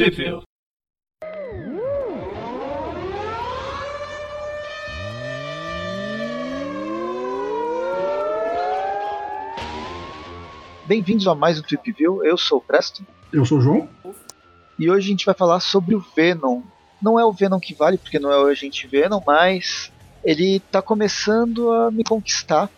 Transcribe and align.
Tripville. 0.00 0.40
Bem-vindos 10.86 11.28
a 11.28 11.34
mais 11.34 11.58
um 11.58 11.62
Trip 11.62 11.92
View. 11.92 12.24
Eu 12.24 12.38
sou 12.38 12.56
o 12.56 12.60
Presto. 12.62 13.06
Eu 13.30 13.44
sou 13.44 13.58
o 13.58 13.60
João. 13.60 13.90
E 14.78 14.90
hoje 14.90 15.08
a 15.08 15.10
gente 15.10 15.26
vai 15.26 15.34
falar 15.34 15.60
sobre 15.60 15.94
o 15.94 16.02
Venom. 16.16 16.62
Não 17.02 17.20
é 17.20 17.24
o 17.26 17.30
Venom 17.30 17.60
que 17.60 17.74
vale, 17.74 17.98
porque 17.98 18.18
não 18.18 18.32
é 18.32 18.42
o 18.42 18.46
agente 18.46 18.86
Venom, 18.86 19.20
mas 19.26 19.92
ele 20.24 20.60
tá 20.60 20.80
começando 20.80 21.70
a 21.72 21.90
me 21.90 22.04
conquistar. 22.04 22.70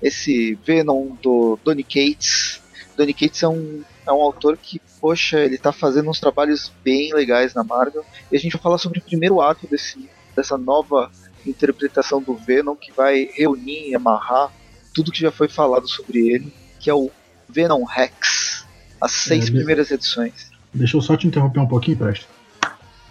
Esse 0.00 0.54
Venom 0.64 1.16
do 1.22 1.58
Donny 1.62 1.84
Cates. 1.84 2.62
Donny 2.96 3.12
Cates 3.12 3.42
é 3.42 3.48
um, 3.48 3.84
é 4.06 4.12
um 4.12 4.20
autor 4.20 4.56
que, 4.56 4.80
poxa, 5.00 5.40
ele 5.40 5.58
tá 5.58 5.72
fazendo 5.72 6.10
uns 6.10 6.20
trabalhos 6.20 6.72
bem 6.84 7.12
legais 7.14 7.54
na 7.54 7.62
Marvel. 7.62 8.04
E 8.30 8.36
a 8.36 8.38
gente 8.38 8.52
vai 8.52 8.62
falar 8.62 8.78
sobre 8.78 8.98
o 8.98 9.02
primeiro 9.02 9.40
ato 9.40 9.66
desse, 9.66 10.08
dessa 10.34 10.58
nova 10.58 11.10
interpretação 11.46 12.22
do 12.22 12.34
Venom 12.34 12.74
que 12.74 12.92
vai 12.92 13.28
reunir 13.34 13.88
e 13.88 13.94
amarrar 13.94 14.52
tudo 14.94 15.10
que 15.10 15.20
já 15.20 15.32
foi 15.32 15.48
falado 15.48 15.88
sobre 15.88 16.28
ele, 16.28 16.52
que 16.78 16.90
é 16.90 16.94
o 16.94 17.10
Venom 17.48 17.84
Rex, 17.84 18.66
as 19.00 19.12
seis 19.12 19.48
É, 19.48 19.50
primeiras 19.52 19.90
edições. 19.90 20.50
Deixa 20.72 20.96
eu 20.96 21.00
só 21.02 21.16
te 21.16 21.26
interromper 21.26 21.60
um 21.60 21.66
pouquinho, 21.66 21.96
Presto. 21.96 22.26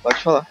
Pode 0.01 0.21
falar. 0.21 0.47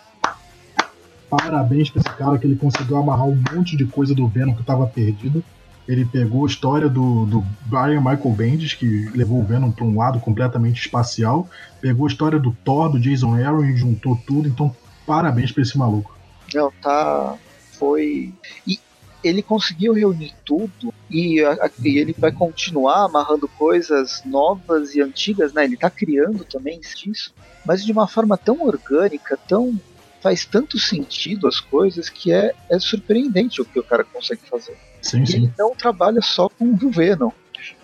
Parabéns 1.29 1.91
pra 1.91 2.01
esse 2.01 2.17
cara 2.17 2.39
que 2.39 2.47
ele 2.47 2.57
conseguiu 2.57 2.97
amarrar 2.97 3.27
um 3.27 3.41
monte 3.53 3.77
de 3.77 3.85
coisa 3.85 4.15
do 4.15 4.27
Venom 4.27 4.55
que 4.55 4.65
tava 4.65 4.87
perdido. 4.87 5.45
Ele 5.89 6.05
pegou 6.05 6.45
a 6.45 6.49
história 6.49 6.89
do, 6.89 7.27
do 7.27 7.45
Brian 7.67 8.01
Michael 8.01 8.31
Bendis, 8.31 8.75
que 8.75 9.09
levou 9.15 9.41
o 9.41 9.45
Venom 9.45 9.71
para 9.73 9.85
um 9.85 9.97
lado 9.99 10.21
completamente 10.21 10.81
espacial. 10.81 11.49
Pegou 11.81 12.07
a 12.07 12.11
história 12.11 12.39
do 12.39 12.53
Thor, 12.65 12.91
do 12.91 13.01
Jason 13.01 13.35
Aaron 13.35 13.65
e 13.65 13.77
juntou 13.77 14.17
tudo. 14.27 14.47
Então, 14.49 14.75
parabéns 15.07 15.51
pra 15.51 15.63
esse 15.63 15.77
maluco. 15.77 16.17
Não, 16.55 16.71
tá. 16.81 17.37
Foi. 17.73 18.33
E 18.67 18.79
ele 19.23 19.43
conseguiu 19.43 19.93
reunir 19.93 20.33
tudo 20.45 20.95
e, 21.11 21.45
a- 21.45 21.71
e 21.85 21.99
ele 21.99 22.15
vai 22.17 22.31
continuar 22.33 23.05
amarrando 23.05 23.49
coisas 23.49 24.23
novas 24.25 24.95
e 24.95 25.01
antigas, 25.03 25.53
né? 25.53 25.65
Ele 25.65 25.77
tá 25.77 25.91
criando 25.91 26.45
também 26.45 26.81
isso, 27.07 27.33
mas 27.65 27.85
de 27.85 27.91
uma 27.93 28.07
forma 28.07 28.37
tão 28.37 28.63
orgânica, 28.63 29.39
tão. 29.49 29.79
faz 30.23 30.45
tanto 30.45 30.79
sentido 30.79 31.49
as 31.49 31.59
coisas 31.61 32.09
que 32.11 32.31
é, 32.31 32.53
é 32.71 32.79
surpreendente 32.79 33.61
o 33.63 33.65
que 33.65 33.79
o 33.79 33.83
cara 33.83 34.05
consegue 34.05 34.43
fazer. 34.49 34.77
Sim, 35.03 35.25
sim. 35.25 35.37
ele 35.37 35.53
não 35.59 35.75
trabalha 35.75 36.21
só 36.21 36.49
com 36.49 36.65
o 36.67 36.91
Venom. 36.91 37.31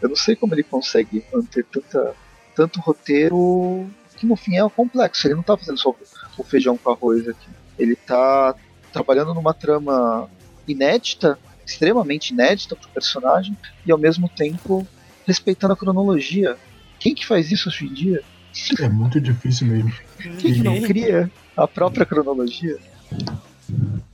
Eu 0.00 0.08
não 0.08 0.16
sei 0.16 0.36
como 0.36 0.54
ele 0.54 0.62
consegue 0.62 1.24
manter 1.32 1.64
tanta, 1.64 2.14
tanto 2.54 2.80
roteiro 2.80 3.88
que 4.16 4.26
no 4.26 4.36
fim 4.36 4.56
é 4.56 4.68
complexo. 4.68 5.26
Ele 5.26 5.34
não 5.34 5.42
tá 5.42 5.56
fazendo 5.56 5.78
só 5.78 5.94
o 6.36 6.44
feijão 6.44 6.76
com 6.76 6.90
arroz 6.90 7.28
aqui. 7.28 7.48
Ele 7.78 7.94
tá 7.94 8.54
trabalhando 8.92 9.34
numa 9.34 9.52
trama 9.52 10.28
inédita, 10.66 11.38
extremamente 11.64 12.30
inédita 12.30 12.74
pro 12.74 12.88
personagem, 12.88 13.56
e 13.84 13.92
ao 13.92 13.98
mesmo 13.98 14.28
tempo 14.28 14.86
respeitando 15.26 15.74
a 15.74 15.76
cronologia. 15.76 16.56
Quem 16.98 17.14
que 17.14 17.26
faz 17.26 17.50
isso 17.50 17.68
hoje 17.68 17.84
em 17.84 17.92
dia? 17.92 18.22
É 18.80 18.88
muito 18.88 19.20
difícil 19.20 19.66
mesmo. 19.66 19.92
Quem 20.38 20.54
que 20.54 20.62
não 20.62 20.80
cria 20.80 21.30
a 21.56 21.68
própria 21.68 22.06
cronologia? 22.06 22.78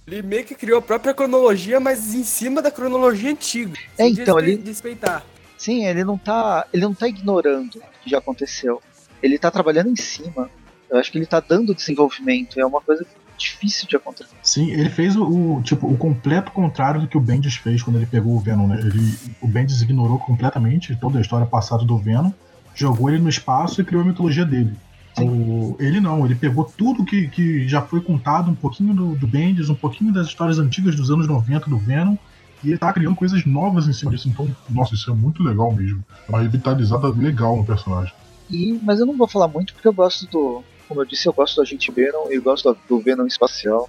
Ele 0.07 0.23
meio 0.23 0.45
que 0.45 0.55
criou 0.55 0.79
a 0.79 0.83
própria 0.83 1.15
cronologia, 1.15 1.79
mas 1.81 2.15
em 2.15 2.25
cima 2.25 2.61
da 2.61 2.71
cronologia 2.71 3.31
antiga. 3.31 3.79
É, 3.99 4.09
então, 4.09 4.37
despe- 4.37 4.51
ele- 4.53 4.63
Respeitar. 4.69 5.25
Sim, 5.57 5.87
ele 5.87 6.05
não 6.05 6.19
tá. 6.19 6.67
Ele 6.73 6.83
não 6.83 6.93
tá 6.95 7.07
ignorando 7.09 7.77
o 7.77 8.03
que 8.03 8.11
já 8.11 8.19
aconteceu. 8.19 8.83
Ele 9.23 9.39
tá 9.39 9.51
trabalhando 9.51 9.89
em 9.91 9.97
cima. 9.97 10.51
Eu 10.91 10.99
acho 10.99 11.11
que 11.11 11.19
ele 11.19 11.27
tá 11.27 11.41
dando 11.41 11.75
desenvolvimento. 11.75 12.59
É 12.59 12.67
uma 12.67 12.81
coisa 12.81 13.07
difícil 13.39 13.87
de 13.89 13.97
acontecer. 13.97 14.35
Sim, 14.43 14.71
ele 14.73 14.91
fez 14.91 15.17
o, 15.17 15.25
o, 15.25 15.63
tipo, 15.63 15.87
o 15.91 15.97
completo 15.97 16.53
contrário 16.53 17.01
do 17.01 17.07
que 17.09 17.17
o 17.17 17.21
Bendis 17.21 17.55
fez 17.57 17.83
quando 17.83 17.97
ele 17.97 18.07
pegou 18.07 18.35
o 18.37 18.41
Venom, 18.41 18.67
né? 18.69 18.79
Ele, 18.81 19.15
o 19.41 19.47
Bendis 19.49 19.81
ignorou 19.83 20.19
completamente 20.19 20.95
toda 20.97 21.19
a 21.19 21.21
história 21.21 21.47
passada 21.47 21.85
do 21.85 21.97
Venom, 21.97 22.31
jogou 22.75 23.09
ele 23.09 23.19
no 23.21 23.29
espaço 23.29 23.81
e 23.81 23.85
criou 23.85 24.03
a 24.03 24.07
mitologia 24.07 24.45
dele. 24.45 24.73
O- 25.21 25.77
ele 25.79 26.01
não, 26.01 26.25
ele 26.25 26.35
pegou 26.35 26.65
tudo 26.65 27.05
que, 27.05 27.29
que 27.29 27.69
já 27.69 27.83
foi 27.83 28.01
contado, 28.01 28.51
um 28.51 28.55
pouquinho 28.55 28.95
do, 28.95 29.15
do 29.15 29.27
Bendis, 29.27 29.69
um 29.69 29.75
pouquinho 29.75 30.13
das 30.13 30.27
histórias 30.29 30.59
antigas 30.59 30.97
dos 30.97 31.11
anos 31.11 31.27
90 31.29 31.69
do 31.69 31.77
Venom, 31.79 32.17
e 32.65 32.69
ele 32.71 32.79
tá 32.79 32.93
criando 32.93 33.15
coisas 33.17 33.45
novas 33.45 33.87
em 33.89 33.93
cima 33.93 34.11
disso. 34.13 34.29
Então, 34.29 34.49
nossa, 34.71 34.95
isso 34.95 35.11
é 35.11 35.15
muito 35.15 35.43
legal 35.43 35.73
mesmo. 35.73 36.03
Uma 36.29 36.41
revitalizada 36.41 37.09
legal 37.09 37.57
no 37.57 37.65
personagem. 37.65 38.15
E, 38.51 38.79
mas 38.83 39.01
eu 39.01 39.07
não 39.07 39.17
vou 39.17 39.29
falar 39.29 39.49
muito 39.49 39.75
porque 39.75 39.89
eu 39.89 39.93
gosto 39.93 40.27
do. 40.29 40.63
Como 40.89 41.01
eu 41.01 41.05
disse, 41.07 41.27
eu 41.27 41.33
gosto 41.33 41.57
do 41.57 41.63
Agente 41.63 41.91
Venom 41.91 42.31
e 42.31 42.35
eu 42.37 42.43
gosto 42.43 42.77
do, 42.89 43.01
Venom 43.01 43.27
espacial. 43.27 43.89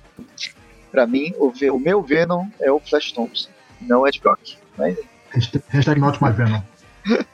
Pra 0.91 1.05
mim, 1.07 1.33
o, 1.37 1.51
o 1.73 1.79
meu 1.79 2.01
Venom 2.01 2.47
é 2.61 2.71
o 2.71 2.79
Flash 2.79 3.11
Thompson, 3.11 3.49
não 3.81 4.05
é 4.05 4.09
Ed 4.09 4.19
Brock. 4.21 4.39
Mas 4.77 4.97
Hashtag- 5.31 5.63
Hashtag 5.69 5.99
not 5.99 6.21
my 6.23 6.31
Venom. 6.31 6.61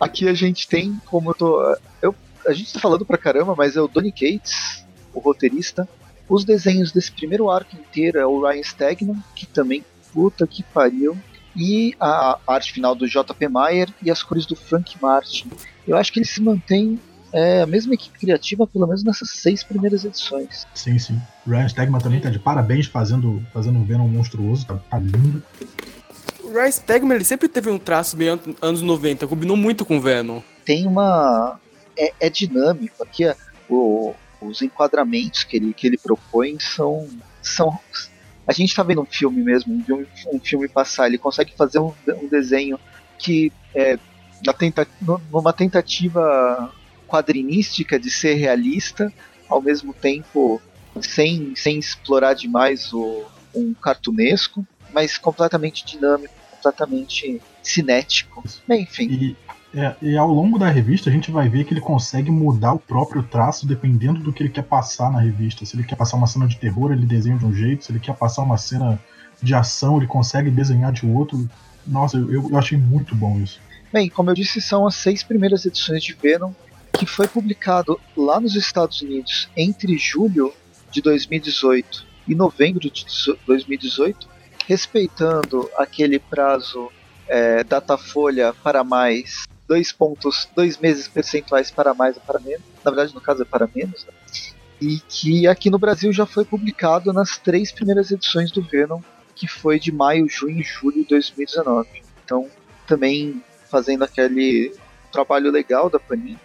aqui 0.00 0.28
a 0.28 0.34
gente 0.34 0.68
tem, 0.68 1.00
como 1.06 1.30
eu 1.30 1.34
tô. 1.34 1.76
Eu, 2.00 2.14
a 2.46 2.52
gente 2.52 2.72
tá 2.72 2.80
falando 2.80 3.04
pra 3.04 3.18
caramba, 3.18 3.54
mas 3.56 3.76
é 3.76 3.80
o 3.80 3.88
Donny 3.88 4.12
Cates, 4.12 4.84
o 5.14 5.20
roteirista. 5.20 5.88
Os 6.28 6.44
desenhos 6.44 6.92
desse 6.92 7.12
primeiro 7.12 7.50
arco 7.50 7.76
inteiro 7.76 8.18
é 8.18 8.26
o 8.26 8.40
Ryan 8.46 8.62
Stegman, 8.62 9.22
que 9.34 9.46
também 9.46 9.84
puta 10.12 10.46
que 10.46 10.62
pariu. 10.62 11.16
E 11.54 11.94
a 12.00 12.38
arte 12.46 12.72
final 12.72 12.94
do 12.94 13.06
J.P. 13.06 13.46
Mayer 13.48 13.88
e 14.02 14.10
as 14.10 14.22
cores 14.22 14.46
do 14.46 14.56
Frank 14.56 14.96
Martin. 15.02 15.50
Eu 15.86 15.96
acho 15.98 16.10
que 16.10 16.18
ele 16.18 16.24
se 16.26 16.40
mantém 16.40 16.98
é, 17.30 17.60
a 17.60 17.66
mesma 17.66 17.92
equipe 17.92 18.18
criativa, 18.18 18.66
pelo 18.66 18.86
menos 18.86 19.04
nessas 19.04 19.30
seis 19.30 19.62
primeiras 19.62 20.02
edições. 20.04 20.66
Sim, 20.74 20.98
sim. 20.98 21.20
Ryan 21.46 21.68
Stegman 21.68 22.00
também 22.00 22.20
tá 22.20 22.30
de 22.30 22.38
parabéns 22.38 22.86
fazendo, 22.86 23.42
fazendo 23.52 23.78
um 23.78 23.84
Venom 23.84 24.08
monstruoso, 24.08 24.64
tá, 24.66 24.76
tá 24.76 24.98
lindo. 24.98 25.42
O 26.42 26.52
Ryan 26.52 26.70
Stegman, 26.70 27.16
ele 27.16 27.24
sempre 27.24 27.48
teve 27.48 27.68
um 27.68 27.78
traço 27.78 28.16
meio 28.16 28.34
an- 28.34 28.54
anos 28.62 28.80
90, 28.80 29.26
combinou 29.26 29.56
muito 29.56 29.84
com 29.84 29.98
o 29.98 30.00
Venom. 30.00 30.40
Tem 30.64 30.86
uma. 30.86 31.60
É, 31.96 32.12
é 32.20 32.30
dinâmico. 32.30 33.02
Aqui 33.02 33.24
é, 33.24 33.36
o- 33.68 34.14
os 34.40 34.60
enquadramentos 34.62 35.44
que 35.44 35.56
ele, 35.56 35.72
que 35.72 35.86
ele 35.86 35.98
propõe 35.98 36.58
são. 36.58 37.08
são 37.42 37.78
a 38.46 38.52
gente 38.52 38.74
tá 38.74 38.82
vendo 38.82 39.00
um 39.02 39.06
filme 39.06 39.42
mesmo, 39.42 39.72
um, 39.88 40.06
um 40.34 40.40
filme 40.40 40.68
passar, 40.68 41.06
ele 41.06 41.16
consegue 41.18 41.54
fazer 41.56 41.78
um, 41.78 41.92
um 42.08 42.26
desenho 42.28 42.78
que 43.18 43.52
é 43.74 43.96
na 44.44 44.52
tenta, 44.52 44.86
nu- 45.00 45.20
numa 45.30 45.52
tentativa 45.52 46.74
quadrinística 47.06 48.00
de 48.00 48.10
ser 48.10 48.34
realista, 48.34 49.12
ao 49.48 49.62
mesmo 49.62 49.94
tempo 49.94 50.60
sem, 51.00 51.54
sem 51.54 51.78
explorar 51.78 52.34
demais 52.34 52.92
o, 52.92 53.24
um 53.54 53.72
cartunesco, 53.74 54.66
mas 54.92 55.16
completamente 55.16 55.84
dinâmico, 55.86 56.34
completamente 56.50 57.40
cinético. 57.62 58.42
Enfim. 58.68 59.08
E, 59.08 59.36
é, 59.74 59.94
e 60.02 60.16
ao 60.16 60.28
longo 60.28 60.58
da 60.58 60.68
revista 60.68 61.08
a 61.08 61.12
gente 61.12 61.30
vai 61.30 61.48
ver 61.48 61.64
que 61.64 61.72
ele 61.72 61.80
consegue 61.80 62.30
mudar 62.30 62.74
o 62.74 62.78
próprio 62.78 63.22
traço 63.22 63.66
dependendo 63.66 64.20
do 64.20 64.32
que 64.32 64.42
ele 64.42 64.50
quer 64.50 64.64
passar 64.64 65.10
na 65.10 65.18
revista. 65.18 65.64
Se 65.64 65.74
ele 65.74 65.84
quer 65.84 65.96
passar 65.96 66.16
uma 66.16 66.26
cena 66.26 66.46
de 66.46 66.58
terror, 66.58 66.92
ele 66.92 67.06
desenha 67.06 67.38
de 67.38 67.46
um 67.46 67.54
jeito. 67.54 67.84
Se 67.84 67.92
ele 67.92 67.98
quer 67.98 68.14
passar 68.14 68.42
uma 68.42 68.58
cena 68.58 69.00
de 69.42 69.54
ação, 69.54 69.96
ele 69.96 70.06
consegue 70.06 70.50
desenhar 70.50 70.92
de 70.92 71.06
outro. 71.06 71.48
Nossa, 71.86 72.18
eu, 72.18 72.50
eu 72.50 72.58
achei 72.58 72.76
muito 72.76 73.14
bom 73.14 73.40
isso. 73.40 73.60
Bem, 73.92 74.08
como 74.08 74.30
eu 74.30 74.34
disse, 74.34 74.60
são 74.60 74.86
as 74.86 74.94
seis 74.94 75.22
primeiras 75.22 75.64
edições 75.64 76.04
de 76.04 76.12
Venom, 76.14 76.52
que 76.92 77.06
foi 77.06 77.26
publicado 77.26 77.98
lá 78.16 78.38
nos 78.38 78.54
Estados 78.54 79.00
Unidos 79.00 79.48
entre 79.56 79.96
julho 79.96 80.52
de 80.90 81.00
2018 81.00 82.06
e 82.28 82.34
novembro 82.34 82.90
de 82.90 83.04
2018, 83.46 84.28
respeitando 84.66 85.68
aquele 85.76 86.18
prazo 86.18 86.90
é, 87.26 87.64
datafolha 87.64 88.54
para 88.62 88.84
mais, 88.84 89.44
dois 89.72 89.90
pontos, 89.90 90.46
dois 90.54 90.76
meses 90.76 91.08
percentuais 91.08 91.70
para 91.70 91.94
mais 91.94 92.14
ou 92.14 92.22
para 92.22 92.38
menos, 92.38 92.60
na 92.84 92.90
verdade 92.90 93.14
no 93.14 93.22
caso 93.22 93.40
é 93.40 93.46
para 93.46 93.66
menos, 93.74 94.04
né? 94.04 94.12
e 94.78 95.00
que 95.08 95.46
aqui 95.46 95.70
no 95.70 95.78
Brasil 95.78 96.12
já 96.12 96.26
foi 96.26 96.44
publicado 96.44 97.10
nas 97.10 97.38
três 97.38 97.72
primeiras 97.72 98.10
edições 98.10 98.50
do 98.50 98.60
Venom, 98.60 99.00
que 99.34 99.48
foi 99.48 99.80
de 99.80 99.90
maio, 99.90 100.28
junho 100.28 100.60
e 100.60 100.62
julho 100.62 101.02
de 101.02 101.08
2019. 101.08 101.88
Então, 102.22 102.50
também 102.86 103.42
fazendo 103.70 104.04
aquele 104.04 104.74
trabalho 105.10 105.50
legal 105.50 105.88
da 105.88 105.98
Panini. 105.98 106.38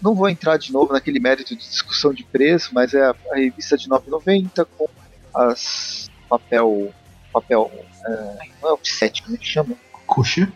Não 0.00 0.14
vou 0.14 0.28
entrar 0.28 0.56
de 0.56 0.72
novo 0.72 0.92
naquele 0.92 1.18
mérito 1.18 1.56
de 1.56 1.68
discussão 1.68 2.14
de 2.14 2.22
preço, 2.22 2.70
mas 2.72 2.94
é 2.94 3.02
a, 3.02 3.16
revista 3.34 3.76
de 3.76 3.88
9,90 3.88 4.66
com 4.76 4.88
as 5.34 6.08
papel 6.28 6.94
papel 7.32 7.72
é, 8.06 8.38
não 8.60 8.68
é 8.68 8.72
offset, 8.72 9.22
como 9.22 9.34
é 9.34 9.38
que 9.38 9.46
chama? 9.46 9.74
Cochê? 10.06 10.46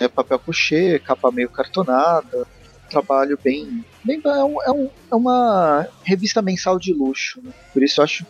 É 0.00 0.08
papel 0.08 0.38
couché, 0.38 0.98
capa 0.98 1.30
meio 1.32 1.48
cartonada, 1.48 2.46
trabalho 2.90 3.38
bem, 3.42 3.84
bem 4.04 4.20
é, 4.24 4.44
um- 4.44 4.62
é 4.62 4.70
um- 4.70 4.90
é 5.10 5.14
uma 5.14 5.86
revista 6.04 6.40
mensal 6.42 6.78
de 6.78 6.92
luxo, 6.92 7.40
né? 7.42 7.52
por 7.72 7.82
isso 7.82 8.00
eu 8.00 8.04
acho 8.04 8.26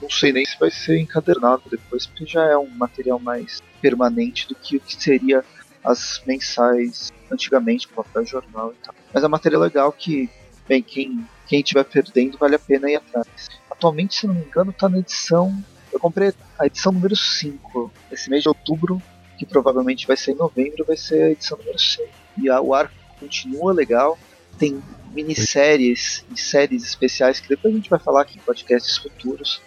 não 0.00 0.10
sei 0.10 0.30
nem 0.30 0.44
se 0.44 0.58
vai 0.58 0.70
ser 0.70 0.98
encadernado 0.98 1.62
depois, 1.70 2.06
porque 2.06 2.26
já 2.26 2.44
é 2.44 2.56
um 2.56 2.68
material 2.68 3.18
mais 3.18 3.62
permanente 3.80 4.46
do 4.46 4.54
que 4.54 4.76
o 4.76 4.80
que 4.80 4.94
seria 5.02 5.42
as 5.82 6.22
mensais 6.26 7.10
antigamente 7.32 7.88
com 7.88 8.02
papel 8.02 8.26
jornal 8.26 8.72
e 8.72 8.84
tal. 8.84 8.94
Mas 9.14 9.24
é 9.24 9.26
um 9.26 9.30
material 9.30 9.62
legal 9.62 9.90
que 9.92 10.28
bem, 10.68 10.82
quem 10.82 11.26
quem 11.48 11.60
estiver 11.60 11.84
perdendo 11.84 12.36
vale 12.36 12.56
a 12.56 12.58
pena 12.58 12.90
ir 12.90 12.96
atrás. 12.96 13.26
Atualmente, 13.70 14.16
se 14.16 14.26
não 14.26 14.34
me 14.34 14.42
engano, 14.42 14.70
está 14.72 14.88
na 14.88 14.98
edição. 14.98 15.56
Eu 15.92 15.98
comprei 16.00 16.32
a 16.58 16.66
edição 16.66 16.92
número 16.92 17.14
5. 17.16 17.90
Esse 18.12 18.28
mês 18.28 18.42
de 18.42 18.48
outubro, 18.48 19.00
que 19.36 19.46
provavelmente 19.46 20.06
vai 20.06 20.16
ser 20.16 20.32
em 20.32 20.36
novembro, 20.36 20.84
vai 20.84 20.96
ser 20.96 21.22
a 21.22 21.30
edição 21.30 21.58
número 21.58 21.78
6. 21.78 22.08
E 22.38 22.48
a, 22.48 22.60
o 22.60 22.74
arco 22.74 22.94
continua 23.18 23.72
legal. 23.72 24.18
Tem 24.58 24.82
minisséries 25.12 26.24
e 26.34 26.38
séries 26.38 26.84
especiais 26.84 27.40
que 27.40 27.48
depois 27.48 27.72
a 27.72 27.76
gente 27.76 27.90
vai 27.90 27.98
falar 27.98 28.22
aqui 28.22 28.38
em 28.38 28.42
podcasts 28.42 28.96
futuros. 28.98 29.60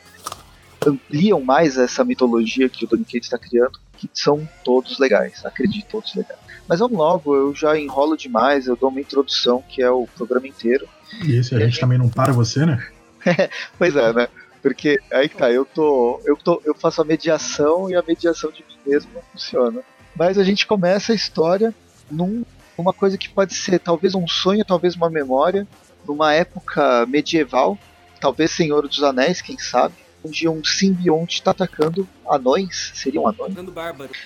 Ampliam 0.85 1.41
mais 1.41 1.77
essa 1.77 2.03
mitologia 2.05 2.69
que 2.69 2.85
o 2.85 2.87
Donny 2.87 3.03
Cates 3.03 3.25
está 3.25 3.37
criando, 3.37 3.79
que 3.97 4.09
são 4.13 4.47
todos 4.63 4.97
legais, 4.97 5.45
acredito, 5.45 5.87
todos 5.89 6.15
legais. 6.15 6.39
Mas 6.67 6.79
vamos 6.79 6.97
logo, 6.97 7.35
eu 7.35 7.53
já 7.53 7.77
enrolo 7.77 8.15
demais, 8.15 8.67
eu 8.67 8.75
dou 8.75 8.89
uma 8.89 9.01
introdução 9.01 9.63
que 9.67 9.81
é 9.81 9.89
o 9.89 10.07
programa 10.15 10.47
inteiro. 10.47 10.87
E 11.25 11.35
esse 11.35 11.55
a 11.55 11.59
gente 11.59 11.79
também 11.79 11.97
não 11.97 12.07
para 12.07 12.31
você, 12.31 12.65
né? 12.65 12.87
pois 13.77 13.95
é, 13.95 14.13
né? 14.13 14.27
Porque 14.61 14.99
aí 15.11 15.29
tá, 15.29 15.51
eu 15.51 15.65
tô, 15.65 16.21
eu 16.25 16.35
tô. 16.35 16.61
Eu 16.65 16.75
faço 16.75 17.01
a 17.01 17.05
mediação 17.05 17.89
e 17.89 17.95
a 17.95 18.03
mediação 18.05 18.51
de 18.51 18.63
mim 18.63 18.77
mesmo 18.85 19.11
não 19.13 19.21
funciona. 19.31 19.81
Mas 20.15 20.37
a 20.37 20.43
gente 20.43 20.67
começa 20.67 21.13
a 21.13 21.15
história 21.15 21.73
num, 22.11 22.43
numa 22.77 22.93
coisa 22.93 23.17
que 23.17 23.29
pode 23.29 23.53
ser 23.53 23.79
talvez 23.79 24.15
um 24.15 24.27
sonho, 24.27 24.65
talvez 24.65 24.95
uma 24.95 25.09
memória, 25.09 25.67
numa 26.05 26.33
época 26.33 27.05
medieval, 27.05 27.77
talvez 28.19 28.51
Senhor 28.51 28.87
dos 28.87 29.01
Anéis, 29.03 29.41
quem 29.41 29.57
sabe, 29.57 29.95
onde 30.23 30.47
um 30.47 30.63
simbionte 30.63 31.35
está 31.35 31.51
atacando 31.51 32.07
anões, 32.27 32.91
seriam 32.95 33.27
anões? 33.27 33.53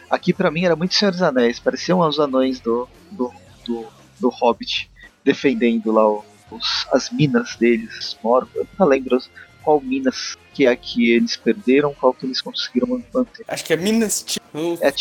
Aqui 0.09 0.33
para 0.33 0.49
mim 0.49 0.65
era 0.65 0.75
muito 0.75 0.95
Senhor 0.95 1.11
dos 1.11 1.21
Anéis, 1.21 1.59
pareciam 1.59 1.99
os 1.99 2.19
anões 2.19 2.59
do, 2.59 2.87
do, 3.11 3.31
do, 3.65 3.85
do 4.19 4.29
Hobbit, 4.29 4.89
defendendo 5.23 5.91
lá 5.91 6.07
os, 6.51 6.87
as 6.91 7.09
minas 7.11 7.55
deles, 7.55 8.17
Morgo. 8.23 8.49
Eu 8.55 8.67
não 8.79 8.87
lembro 8.87 9.17
qual 9.63 9.81
minas 9.81 10.37
que 10.53 10.67
é 10.67 10.75
que 10.75 11.11
eles 11.11 11.35
perderam, 11.35 11.93
qual 11.93 12.13
que 12.13 12.25
eles 12.25 12.41
conseguiram 12.41 13.01
manter. 13.13 13.45
Acho 13.47 13.65
que 13.65 13.73
é 13.73 13.77
Minas 13.77 14.25
É, 14.81 14.91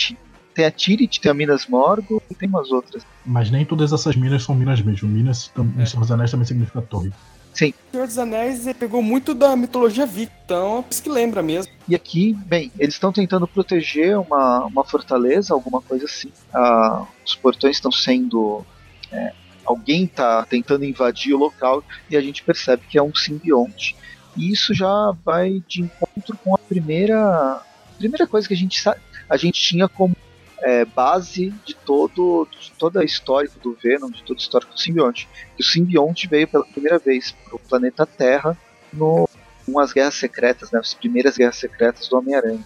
tem 0.55 0.64
a 0.64 0.70
Tirit, 0.70 1.20
tem 1.20 1.31
a 1.31 1.35
Minas 1.35 1.67
Morgo 1.67 2.23
e 2.31 2.35
tem 2.35 2.49
umas 2.49 2.70
outras. 2.70 3.05
Mas 3.25 3.50
nem 3.50 3.64
todas 3.64 3.93
essas 3.93 4.17
minas 4.17 4.43
são 4.43 4.55
minas 4.55 4.81
mesmo. 4.81 5.09
Minas, 5.09 5.50
é. 5.79 5.87
Senhor 5.87 6.00
dos 6.00 6.11
Anéis 6.11 6.31
também 6.31 6.47
significa 6.47 6.81
torre. 6.82 7.12
Sim. 7.55 7.75
O 7.88 7.93
Senhor 7.93 8.06
dos 8.06 8.19
Anéis 8.19 8.64
pegou 8.79 9.03
muito 9.03 9.35
da 9.35 9.55
mitologia 9.55 10.06
viking, 10.06 10.32
então 10.44 10.79
é 10.79 10.85
isso 10.91 11.03
que 11.03 11.11
lembra 11.11 11.43
mesmo. 11.43 11.70
E 11.87 11.94
aqui, 11.94 12.35
bem, 12.47 12.73
eles 12.79 12.94
estão 12.94 13.12
tentando 13.12 13.47
proteger 13.47 14.19
uma, 14.19 14.65
uma 14.67 14.85
fortaleza, 14.85 15.53
alguma 15.53 15.82
coisa 15.82 16.06
assim. 16.06 16.31
Ah, 16.53 17.06
os 17.26 17.35
portões 17.35 17.76
estão 17.76 17.93
sendo 17.93 18.65
é, 19.11 19.32
alguém 19.65 20.05
está 20.05 20.44
tentando 20.44 20.85
invadir 20.85 21.35
o 21.35 21.38
local 21.38 21.82
e 22.11 22.17
a 22.17 22.20
gente 22.20 22.43
percebe 22.43 22.82
que 22.88 22.99
é 22.99 23.03
um 23.03 23.15
simbionte. 23.15 23.97
E 24.37 24.50
isso 24.50 24.73
já 24.73 25.12
vai 25.25 25.62
de 25.67 25.82
encontro 25.82 26.37
com 26.43 26.55
a 26.55 26.58
primeira, 26.58 27.61
primeira 27.99 28.26
coisa 28.26 28.49
que 28.49 28.55
a 28.55 28.56
gente, 28.56 28.82
a 29.29 29.37
gente 29.37 29.61
tinha 29.61 29.88
como 29.88 30.17
é, 30.62 30.84
base 30.84 31.50
de 31.64 31.75
todo 31.75 32.46
de 32.50 32.70
toda 32.73 33.00
a 33.00 33.05
história 33.05 33.50
do 33.62 33.75
Venom, 33.75 34.11
de 34.11 34.23
toda 34.23 34.38
a 34.38 34.43
história 34.43 34.67
do 34.67 34.79
simbionte. 34.79 35.29
Que 35.56 35.62
o 35.62 35.67
simbionte 35.67 36.26
veio 36.26 36.49
pela 36.49 36.64
primeira 36.64 36.99
vez 36.99 37.32
para 37.32 37.56
o 37.56 37.58
planeta 37.58 38.06
Terra 38.06 38.56
no 38.93 39.29
umas 39.67 39.93
guerras 39.93 40.14
secretas, 40.14 40.73
né, 40.73 40.81
as 40.81 40.93
primeiras 40.93 41.37
guerras 41.37 41.56
secretas 41.56 42.08
do 42.08 42.19
Homem-Aranha, 42.19 42.64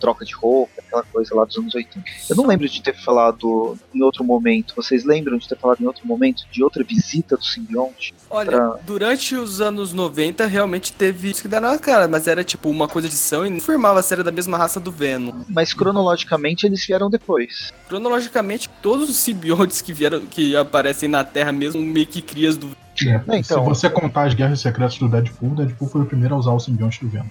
troca 0.00 0.24
de 0.24 0.34
roupa, 0.34 0.72
aquela 0.78 1.02
coisa 1.02 1.34
lá 1.34 1.44
dos 1.44 1.56
anos 1.56 1.74
80. 1.74 2.04
Eu 2.28 2.36
não 2.36 2.46
lembro 2.46 2.68
de 2.68 2.82
ter 2.82 2.94
falado 2.94 3.78
em 3.94 4.02
outro 4.02 4.24
momento. 4.24 4.74
Vocês 4.74 5.04
lembram 5.04 5.38
de 5.38 5.48
ter 5.48 5.58
falado 5.58 5.80
em 5.80 5.86
outro 5.86 6.06
momento 6.06 6.44
de 6.50 6.62
outra 6.62 6.82
visita 6.82 7.36
do 7.36 7.44
simbionte? 7.44 8.14
Olha, 8.28 8.50
pra... 8.50 8.78
durante 8.84 9.34
os 9.34 9.60
anos 9.60 9.92
90 9.92 10.46
realmente 10.46 10.92
teve 10.92 11.30
isso 11.30 11.42
que 11.42 11.48
dá 11.48 11.60
na 11.60 11.78
cara, 11.78 12.08
mas 12.08 12.26
era 12.26 12.42
tipo 12.42 12.68
uma 12.68 12.88
coisa 12.88 13.08
de 13.08 13.14
edição 13.14 13.46
e 13.46 13.50
não 13.50 13.60
formava 13.60 14.02
se 14.02 14.12
era 14.12 14.24
da 14.24 14.32
mesma 14.32 14.56
raça 14.56 14.80
do 14.80 14.90
Venom. 14.90 15.44
Mas 15.48 15.74
cronologicamente 15.74 16.66
eles 16.66 16.84
vieram 16.86 17.10
depois. 17.10 17.72
Cronologicamente, 17.88 18.68
todos 18.82 19.10
os 19.10 19.16
simbiontes 19.16 19.82
que 19.82 19.92
vieram, 19.92 20.20
que 20.20 20.56
aparecem 20.56 21.08
na 21.08 21.22
Terra 21.24 21.52
mesmo, 21.52 21.80
meio 21.82 22.06
que 22.06 22.22
crias 22.22 22.56
do 22.56 22.70
é, 23.06 23.38
então, 23.38 23.42
se 23.42 23.54
você 23.54 23.88
contar 23.88 24.24
as 24.24 24.34
guerras 24.34 24.60
secretas 24.60 24.98
do 24.98 25.08
Deadpool, 25.08 25.54
Deadpool 25.54 25.88
foi 25.88 26.02
o 26.02 26.06
primeiro 26.06 26.34
a 26.34 26.38
usar 26.38 26.52
o 26.52 26.60
simbionte 26.60 27.00
do 27.00 27.08
Venom. 27.08 27.26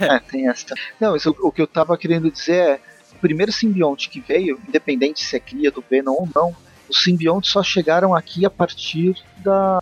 É, 0.00 0.18
tem 0.18 0.48
essa. 0.48 0.74
Não, 1.00 1.16
isso, 1.16 1.34
o 1.40 1.52
que 1.52 1.62
eu 1.62 1.66
tava 1.66 1.96
querendo 1.96 2.30
dizer 2.30 2.54
é: 2.54 2.80
o 3.12 3.18
primeiro 3.18 3.52
simbionte 3.52 4.08
que 4.08 4.20
veio, 4.20 4.60
independente 4.68 5.24
se 5.24 5.36
é 5.36 5.40
cria 5.40 5.70
do 5.70 5.84
Venom 5.88 6.12
ou 6.12 6.28
não, 6.34 6.56
os 6.88 7.02
simbiontes 7.02 7.50
só 7.50 7.62
chegaram 7.62 8.14
aqui 8.14 8.44
a 8.44 8.50
partir 8.50 9.16
da, 9.38 9.78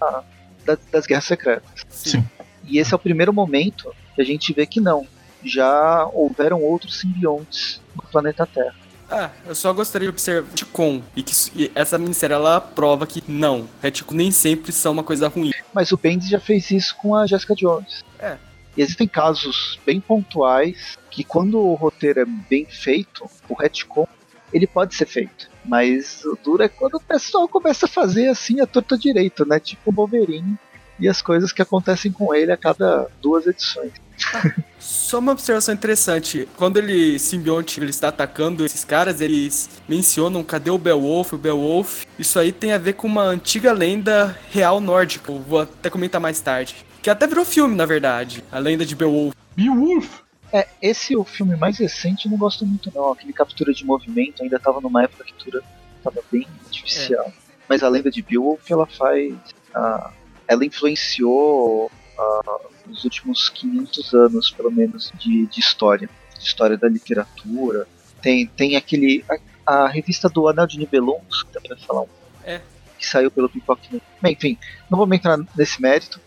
da, 0.65 0.79
das 0.91 1.07
Guerras 1.07 1.25
Secretas. 1.25 1.87
Sim. 1.89 2.25
E 2.65 2.79
esse 2.79 2.93
é 2.93 2.97
o 2.97 2.99
primeiro 2.99 3.33
momento 3.33 3.93
que 4.15 4.23
a 4.23 4.25
gente 4.25 4.53
vê 4.53 4.67
que 4.67 4.81
não. 4.81 5.07
Já 5.45 6.07
houveram 6.13 6.63
outros 6.63 7.01
simbiontes 7.01 7.81
no 7.97 8.03
planeta 8.03 8.47
Terra. 8.47 8.75
Ah, 9.11 9.31
eu 9.45 9.55
só 9.55 9.71
gostaria 9.75 10.07
de 10.07 10.11
observar 10.11 10.49
retcon 10.49 11.03
e 11.15 11.23
que 11.23 11.35
e 11.55 11.71
essa 11.75 11.99
minissérie 11.99 12.33
ela 12.33 12.59
prova 12.63 13.07
que 13.07 13.23
não, 13.29 13.69
retcon 13.83 14.15
nem 14.15 14.31
sempre 14.31 14.73
são 14.73 14.93
uma 14.93 15.03
coisa 15.03 15.29
ruim. 15.29 15.53
Mas 15.75 15.93
o 15.93 15.99
Bendis 15.99 16.31
já 16.31 16.41
fez 16.41 16.71
isso 16.71 16.97
com 16.97 17.15
a 17.15 17.27
Jessica 17.27 17.55
Jones. 17.55 18.03
É, 18.19 18.39
e 18.77 18.83
existem 18.83 19.07
casos 19.07 19.79
bem 19.85 20.01
pontuais 20.01 20.97
que 21.11 21.23
quando 21.23 21.59
o 21.59 21.75
roteiro 21.75 22.21
é 22.21 22.25
bem 22.25 22.65
feito, 22.65 23.29
o 23.49 23.55
retcon 23.55 24.07
ele 24.53 24.67
pode 24.67 24.95
ser 24.95 25.07
feito. 25.07 25.51
Mas 25.65 26.25
o 26.25 26.39
duro 26.43 26.63
é 26.63 26.69
quando 26.69 26.95
o 26.95 27.01
pessoal 27.01 27.49
começa 27.49 27.87
a 27.87 27.89
fazer 27.89 28.29
assim 28.29 28.61
a 28.61 28.67
torta 28.67 28.99
direito, 28.99 29.47
né? 29.47 29.59
Tipo 29.59 29.91
o 29.91 29.95
Wolverine 29.95 30.59
e 30.99 31.09
as 31.09 31.23
coisas 31.23 31.53
que 31.53 31.63
acontecem 31.63 32.13
com 32.13 32.35
ele 32.35 32.53
a 32.53 32.57
cada 32.57 33.09
duas 33.21 33.47
edições. 33.47 33.93
Só 34.79 35.19
uma 35.19 35.33
observação 35.33 35.75
interessante. 35.75 36.49
Quando 36.57 36.77
ele, 36.77 37.19
simbionte, 37.19 37.81
ele 37.81 37.91
está 37.91 38.09
atacando 38.09 38.65
esses 38.65 38.85
caras, 38.85 39.21
eles 39.21 39.71
mencionam 39.89 40.43
cadê 40.45 40.71
o 40.71 40.79
Beowulf, 40.79 41.33
o 41.33 41.39
Beowulf. 41.39 42.05
Isso 42.19 42.39
aí 42.39 42.53
tem 42.53 42.73
a 42.73 42.79
ver 42.79 42.95
com 42.95 43.07
uma 43.07 43.25
antiga 43.25 43.73
lenda 43.73 44.37
real 44.51 44.81
nórdica. 44.81 45.33
Vou 45.33 45.61
até 45.61 45.89
comentar 45.89 46.21
mais 46.21 46.41
tarde. 46.41 46.77
Que 47.03 47.11
até 47.11 47.27
virou 47.27 47.45
filme, 47.45 47.75
na 47.75 47.85
verdade. 47.85 48.45
A 48.53 48.61
lenda 48.61 48.87
de 48.87 48.95
Beowulf. 48.95 49.35
Beowulf? 49.57 50.21
É, 50.53 50.69
esse 50.81 51.15
é 51.15 51.19
o 51.19 51.25
filme 51.25 51.57
mais 51.57 51.79
recente, 51.79 52.29
não 52.29 52.39
gosto 52.39 52.65
muito 52.65 52.93
não. 52.95 53.11
Aquele 53.11 53.33
captura 53.33 53.73
de 53.73 53.85
movimento 53.85 54.43
ainda 54.43 54.59
tava 54.61 54.81
numa 54.81 55.03
época 55.03 55.25
que 55.25 55.31
a 55.31 55.35
captura 55.35 55.63
tava 56.05 56.23
bem 56.31 56.47
artificial. 56.65 57.25
É. 57.27 57.33
Mas 57.69 57.83
a 57.83 57.89
lenda 57.89 58.11
de 58.11 58.23
Beowulf, 58.23 58.71
ela 58.71 58.87
faz... 58.87 59.33
Uh, 59.75 60.13
ela 60.47 60.65
influenciou 60.65 61.87
uh, 61.87 62.61
os 62.89 63.03
últimos 63.03 63.49
500 63.49 64.15
anos, 64.15 64.51
pelo 64.51 64.71
menos, 64.71 65.13
de, 65.19 65.47
de 65.47 65.59
história. 65.59 66.09
De 66.39 66.45
história 66.45 66.77
da 66.77 66.89
literatura. 66.89 67.89
Tem, 68.21 68.47
tem 68.47 68.77
aquele... 68.77 69.25
A, 69.67 69.85
a 69.85 69.89
revista 69.89 70.29
do 70.29 70.47
Anel 70.47 70.67
de 70.67 70.79
Nibelungos, 70.79 71.43
que 71.43 71.53
também 71.53 71.71
vai 71.71 71.79
falar 71.79 72.03
um 72.03 72.09
é. 72.45 72.61
que 72.99 73.07
saiu 73.07 73.31
pelo 73.31 73.49
Pipoque. 73.49 74.01
Enfim, 74.25 74.59
não 74.91 74.99
vamos 74.99 75.17
entrar 75.17 75.39
nesse 75.57 75.81
mérito. 75.81 76.21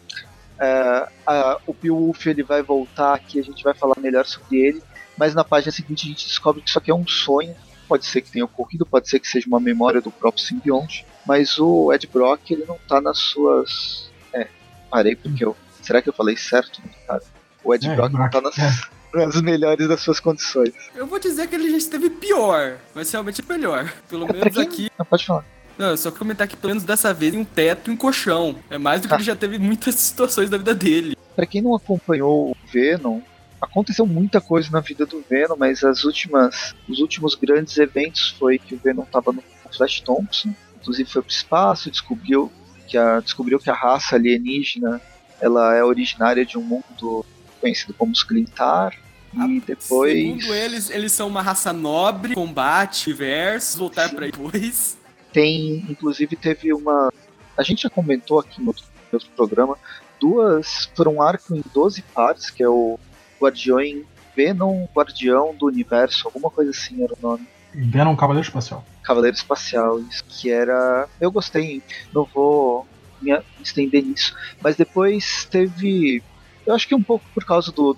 É, 0.60 1.08
a, 1.26 1.60
o 1.66 1.74
Beowulf 1.74 2.26
ele 2.28 2.44
vai 2.44 2.62
voltar 2.62 3.14
aqui, 3.14 3.40
a 3.40 3.44
gente 3.44 3.64
vai 3.64 3.74
falar 3.74 3.96
melhor 4.00 4.26
sobre 4.26 4.58
ele, 4.58 4.84
mas 5.18 5.34
na 5.34 5.44
página 5.44 5.72
seguinte 5.72 6.06
a 6.06 6.10
gente 6.10 6.28
descobre 6.28 6.62
que 6.62 6.70
isso 6.70 6.78
aqui 6.78 6.92
é 6.92 6.96
um 6.96 7.08
sonho. 7.08 7.56
Pode 7.88 8.06
ser 8.06 8.22
que 8.22 8.32
tenha 8.32 8.46
ocorrido, 8.46 8.86
pode 8.86 9.08
ser 9.08 9.20
que 9.20 9.28
seja 9.28 9.48
uma 9.48 9.60
memória 9.60 10.02
do 10.02 10.10
próprio 10.10 10.44
simbionte, 10.44 11.06
mas 11.26 11.60
o 11.60 11.94
Ed 11.94 12.08
Brock 12.08 12.50
ele 12.50 12.66
não 12.66 12.80
tá 12.88 13.00
nas 13.00 13.20
suas. 13.20 14.10
É, 14.34 14.48
parei 14.90 15.16
porque 15.16 15.46
eu. 15.46 15.56
Será 15.82 16.02
que 16.02 16.10
eu 16.10 16.14
falei 16.14 16.36
certo? 16.36 16.82
Cara, 17.06 17.22
o 17.64 17.74
Ed 17.76 17.88
é, 17.88 17.96
Brock 17.96 18.12
não 18.14 18.30
tá 18.30 18.42
nas, 18.42 18.58
é. 18.58 18.72
nas 19.14 19.40
melhores 19.40 19.88
das 19.88 20.02
suas 20.02 20.20
condições. 20.20 20.74
Eu 20.96 21.06
vou 21.06 21.20
dizer 21.20 21.48
que 21.48 21.54
ele 21.54 21.70
já 21.70 21.78
esteve 21.78 22.10
pior, 22.10 22.80
mas 22.96 23.12
realmente 23.12 23.44
é 23.48 23.54
melhor. 23.54 23.94
Pelo 24.10 24.28
é, 24.30 24.34
menos 24.34 24.58
aqui. 24.58 24.90
Não, 24.98 25.06
pode 25.06 25.26
falar. 25.28 25.46
Não, 25.78 25.96
só 25.98 26.12
comentar 26.12 26.48
que 26.48 26.56
pelo 26.56 26.72
menos 26.72 26.84
dessa 26.84 27.14
vez 27.14 27.34
em 27.34 27.40
um 27.40 27.46
teto 27.46 27.90
e 27.90 27.94
um 27.94 27.98
colchão. 27.98 28.56
É 28.70 28.78
mais 28.78 29.02
do 29.02 29.08
que 29.08 29.14
ah. 29.14 29.18
ele 29.18 29.24
já 29.24 29.36
teve 29.36 29.58
muitas 29.58 29.96
situações 30.00 30.50
da 30.50 30.58
vida 30.58 30.74
dele. 30.74 31.16
Para 31.36 31.46
quem 31.46 31.62
não 31.62 31.76
acompanhou 31.76 32.52
o 32.52 32.58
Venom, 32.72 33.20
aconteceu 33.62 34.06
muita 34.06 34.40
coisa 34.40 34.70
na 34.72 34.80
vida 34.80 35.06
do 35.06 35.24
Venom, 35.30 35.56
mas 35.58 35.84
as 35.84 36.04
últimas, 36.04 36.74
os 36.88 37.00
últimos 37.00 37.36
grandes 37.36 37.78
eventos 37.78 38.36
foi 38.40 38.58
que 38.58 38.76
o 38.76 38.80
Venom 38.82 39.04
estava 39.04 39.34
no 39.34 39.44
Flash 39.76 40.00
Thompson, 40.02 40.54
inclusive 40.80 41.10
foi 41.10 41.22
para 41.22 41.30
o 41.30 41.32
espaço, 41.32 41.92
descobriu 41.92 42.52
que 42.88 42.98
a 42.98 43.20
descobriu 43.20 43.60
que 43.60 43.70
a 43.70 43.74
raça 43.74 44.16
alienígena 44.16 45.02
ela 45.42 45.76
é 45.76 45.84
originária 45.84 46.46
de 46.46 46.58
um 46.58 46.62
mundo 46.62 47.26
conhecido 47.60 47.94
como 47.94 48.12
os 48.12 48.24
Glintar. 48.24 48.96
E 49.34 49.60
depois. 49.60 50.14
Segundo 50.14 50.54
eles, 50.54 50.90
eles 50.90 51.12
são 51.12 51.28
uma 51.28 51.42
raça 51.42 51.74
nobre, 51.74 52.34
combate, 52.36 53.12
versus, 53.12 53.76
voltar 53.76 54.10
para 54.10 54.28
depois. 54.28 54.98
Tem, 55.36 55.86
inclusive, 55.90 56.34
teve 56.38 56.74
uma. 56.74 57.12
A 57.58 57.62
gente 57.62 57.84
já 57.84 57.90
comentou 57.90 58.40
aqui 58.40 58.62
no 58.62 58.68
outro, 58.68 58.86
no 59.12 59.18
outro 59.18 59.30
programa. 59.36 59.78
Duas. 60.18 60.90
Foram 60.96 61.16
um 61.16 61.22
arco 61.22 61.54
em 61.54 61.62
12 61.74 62.02
partes, 62.04 62.50
que 62.50 62.64
é 62.64 62.70
o 62.70 62.98
Guardião 63.38 64.06
Venom 64.34 64.88
Guardião 64.96 65.54
do 65.54 65.66
Universo, 65.66 66.28
alguma 66.28 66.50
coisa 66.50 66.72
assim 66.72 67.04
era 67.04 67.14
o 67.14 67.18
nome. 67.22 67.46
Venom 67.74 68.16
Cavaleiro 68.16 68.48
Espacial. 68.48 68.86
Cavaleiro 69.04 69.36
Espacial, 69.36 70.00
isso. 70.00 70.24
Que 70.26 70.50
era. 70.50 71.10
Eu 71.20 71.30
gostei. 71.30 71.84
Não 72.14 72.24
vou. 72.24 72.88
me 73.22 73.38
estender 73.62 74.06
nisso. 74.06 74.34
Mas 74.62 74.78
depois 74.78 75.44
teve. 75.52 76.24
Eu 76.66 76.74
acho 76.74 76.88
que 76.88 76.96
um 76.96 77.04
pouco 77.04 77.26
por 77.34 77.44
causa 77.44 77.74
do, 77.74 77.98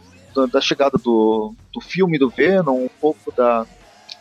da 0.51 0.59
chegada 0.59 0.97
do, 0.97 1.53
do 1.71 1.81
filme 1.81 2.17
do 2.17 2.31
Venom, 2.31 2.85
um 2.85 2.89
pouco 2.99 3.31
da, 3.31 3.63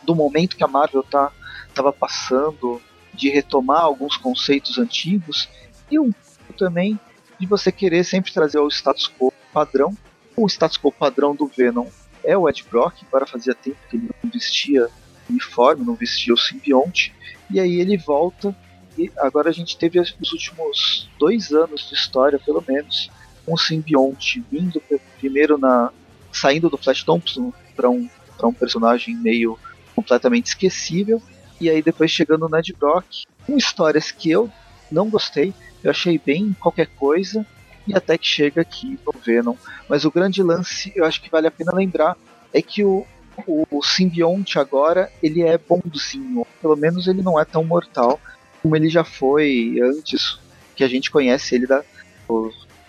do 0.03 0.13
momento 0.13 0.55
que 0.55 0.63
a 0.63 0.67
Marvel 0.67 1.01
tá, 1.01 1.31
tava 1.73 1.91
passando, 1.91 2.79
de 3.17 3.29
retomar 3.29 3.81
alguns 3.81 4.15
conceitos 4.15 4.77
antigos, 4.77 5.49
e 5.91 5.99
um 5.99 6.11
também 6.57 6.99
de 7.39 7.45
você 7.45 7.71
querer 7.71 8.03
sempre 8.03 8.33
trazer 8.33 8.59
o 8.59 8.67
status 8.67 9.11
quo 9.19 9.33
padrão. 9.53 9.95
O 10.35 10.47
status 10.47 10.77
quo 10.77 10.91
padrão 10.91 11.35
do 11.35 11.47
Venom 11.47 11.87
é 12.23 12.37
o 12.37 12.47
Ed 12.47 12.63
Brock, 12.69 13.03
para 13.11 13.25
fazia 13.25 13.53
tempo 13.53 13.77
que 13.89 13.97
ele 13.97 14.09
não 14.23 14.31
vestia 14.31 14.87
uniforme, 15.29 15.85
não 15.85 15.93
vestia 15.93 16.33
o 16.33 16.37
simbionte, 16.37 17.13
e 17.49 17.59
aí 17.59 17.79
ele 17.79 17.97
volta 17.97 18.55
e 18.97 19.11
agora 19.17 19.49
a 19.49 19.53
gente 19.53 19.77
teve 19.77 19.99
os 19.99 20.31
últimos 20.31 21.07
dois 21.19 21.51
anos 21.51 21.87
de 21.87 21.93
história, 21.93 22.39
pelo 22.39 22.63
menos, 22.67 23.11
um 23.47 23.55
simbionte 23.55 24.43
vindo 24.51 24.81
primeiro 25.19 25.57
na. 25.57 25.91
saindo 26.31 26.69
do 26.69 26.77
Flash 26.77 27.03
Thompson 27.03 27.53
para 27.75 27.89
um, 27.89 28.09
um 28.43 28.53
personagem 28.53 29.15
meio 29.15 29.57
completamente 29.95 30.47
esquecível, 30.47 31.21
e 31.59 31.69
aí 31.69 31.81
depois 31.81 32.11
chegando 32.11 32.47
no 32.47 32.57
Ed 32.57 32.73
Brock, 32.73 33.25
com 33.45 33.57
histórias 33.57 34.11
que 34.11 34.29
eu 34.29 34.49
não 34.91 35.09
gostei, 35.09 35.53
eu 35.83 35.91
achei 35.91 36.19
bem 36.23 36.55
qualquer 36.59 36.87
coisa, 36.87 37.45
e 37.87 37.95
até 37.95 38.17
que 38.17 38.27
chega 38.27 38.61
aqui 38.61 38.99
no 39.05 39.13
Venom. 39.19 39.55
Mas 39.87 40.05
o 40.05 40.11
grande 40.11 40.43
lance, 40.43 40.91
eu 40.95 41.05
acho 41.05 41.21
que 41.21 41.29
vale 41.29 41.47
a 41.47 41.51
pena 41.51 41.73
lembrar, 41.73 42.17
é 42.53 42.61
que 42.61 42.83
o, 42.83 43.05
o, 43.45 43.65
o 43.71 43.83
simbionte 43.83 44.59
agora, 44.59 45.11
ele 45.23 45.41
é 45.41 45.57
bonzinho, 45.57 46.45
pelo 46.61 46.75
menos 46.75 47.07
ele 47.07 47.21
não 47.21 47.39
é 47.39 47.45
tão 47.45 47.63
mortal 47.63 48.19
como 48.61 48.75
ele 48.75 48.89
já 48.89 49.03
foi 49.03 49.79
antes, 49.81 50.39
que 50.75 50.83
a 50.83 50.87
gente 50.87 51.09
conhece 51.09 51.55
ele 51.55 51.65
da, 51.65 51.83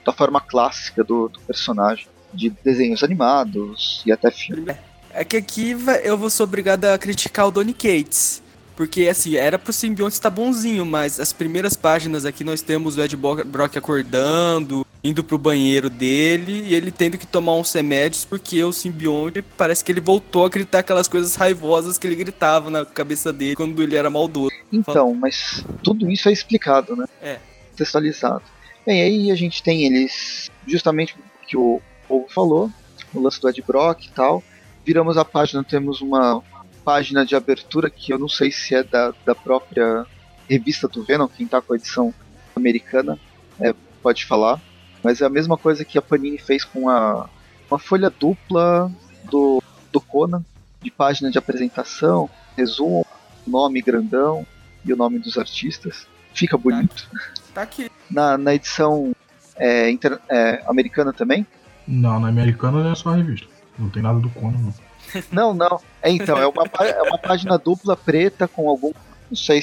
da 0.04 0.12
forma 0.12 0.40
clássica 0.40 1.04
do, 1.04 1.28
do 1.28 1.40
personagem, 1.40 2.06
de 2.32 2.50
desenhos 2.64 3.02
animados 3.02 4.02
e 4.04 4.12
até 4.12 4.30
filme. 4.30 4.74
É 5.10 5.24
que 5.24 5.36
aqui 5.36 5.76
eu 6.02 6.16
vou 6.18 6.28
ser 6.28 6.42
obrigado 6.42 6.86
a 6.86 6.98
criticar 6.98 7.46
o 7.46 7.50
Donny 7.50 7.72
Cates. 7.72 8.42
Porque, 8.78 9.08
assim, 9.08 9.34
era 9.34 9.58
pro 9.58 9.72
simbionte 9.72 10.14
estar 10.14 10.30
bonzinho, 10.30 10.86
mas 10.86 11.18
as 11.18 11.32
primeiras 11.32 11.74
páginas 11.74 12.24
aqui 12.24 12.44
nós 12.44 12.62
temos 12.62 12.96
o 12.96 13.02
Ed 13.02 13.16
Brock 13.16 13.76
acordando, 13.76 14.86
indo 15.02 15.24
pro 15.24 15.36
banheiro 15.36 15.90
dele, 15.90 16.62
e 16.64 16.76
ele 16.76 16.92
tendo 16.92 17.18
que 17.18 17.26
tomar 17.26 17.56
uns 17.56 17.72
remédios 17.72 18.24
porque 18.24 18.62
o 18.62 18.72
simbionte 18.72 19.42
parece 19.42 19.82
que 19.82 19.90
ele 19.90 20.00
voltou 20.00 20.46
a 20.46 20.48
gritar 20.48 20.78
aquelas 20.78 21.08
coisas 21.08 21.34
raivosas 21.34 21.98
que 21.98 22.06
ele 22.06 22.14
gritava 22.14 22.70
na 22.70 22.86
cabeça 22.86 23.32
dele 23.32 23.56
quando 23.56 23.82
ele 23.82 23.96
era 23.96 24.08
maldoso. 24.08 24.54
Então, 24.72 25.12
mas 25.12 25.64
tudo 25.82 26.08
isso 26.08 26.28
é 26.28 26.32
explicado, 26.32 26.94
né? 26.94 27.06
É. 27.20 27.40
Textualizado. 27.74 28.44
Bem, 28.86 29.02
aí 29.02 29.32
a 29.32 29.34
gente 29.34 29.60
tem 29.60 29.86
eles, 29.86 30.52
justamente 30.68 31.16
o 31.16 31.46
que 31.48 31.56
o 31.56 31.82
povo 32.06 32.28
falou, 32.28 32.70
o 33.12 33.20
lance 33.20 33.40
do 33.40 33.48
Ed 33.48 33.60
Brock 33.60 34.04
e 34.04 34.10
tal. 34.10 34.40
Viramos 34.86 35.16
a 35.16 35.24
página, 35.24 35.64
temos 35.64 36.00
uma 36.00 36.44
página 36.88 37.22
de 37.22 37.36
abertura 37.36 37.90
que 37.90 38.14
eu 38.14 38.18
não 38.18 38.30
sei 38.30 38.50
se 38.50 38.74
é 38.74 38.82
da, 38.82 39.12
da 39.26 39.34
própria 39.34 40.06
revista 40.48 40.88
do 40.88 41.04
Venom, 41.04 41.28
quem 41.28 41.46
tá 41.46 41.60
com 41.60 41.74
a 41.74 41.76
edição 41.76 42.14
americana 42.56 43.18
é, 43.60 43.74
pode 44.02 44.24
falar. 44.24 44.58
Mas 45.04 45.20
é 45.20 45.26
a 45.26 45.28
mesma 45.28 45.58
coisa 45.58 45.84
que 45.84 45.98
a 45.98 46.02
Panini 46.02 46.38
fez 46.38 46.64
com 46.64 46.88
a 46.88 47.28
uma 47.70 47.78
folha 47.78 48.08
dupla 48.08 48.90
do, 49.30 49.62
do 49.92 50.00
Conan, 50.00 50.42
de 50.80 50.90
página 50.90 51.30
de 51.30 51.36
apresentação, 51.36 52.30
resumo, 52.56 53.06
nome 53.46 53.82
grandão 53.82 54.46
e 54.82 54.90
o 54.90 54.96
nome 54.96 55.18
dos 55.18 55.36
artistas. 55.36 56.06
Fica 56.32 56.56
bonito. 56.56 57.06
Tá 57.52 57.60
aqui. 57.60 57.90
Na, 58.10 58.38
na 58.38 58.54
edição 58.54 59.14
é, 59.56 59.90
inter, 59.90 60.18
é, 60.30 60.64
americana 60.66 61.12
também? 61.12 61.46
Não, 61.86 62.18
na 62.18 62.28
americana 62.28 62.90
é 62.90 62.94
só 62.94 63.10
a 63.10 63.16
revista. 63.16 63.46
Não 63.78 63.90
tem 63.90 64.02
nada 64.02 64.18
do 64.18 64.30
Conan, 64.30 64.56
não. 64.56 64.87
Não, 65.30 65.54
não. 65.54 65.80
É, 66.02 66.10
então, 66.10 66.38
é 66.38 66.46
uma, 66.46 66.64
é 66.80 67.02
uma 67.02 67.18
página 67.18 67.58
dupla 67.58 67.96
preta 67.96 68.46
com 68.46 68.68
algum. 68.68 68.92
Não 69.30 69.36
sei 69.36 69.62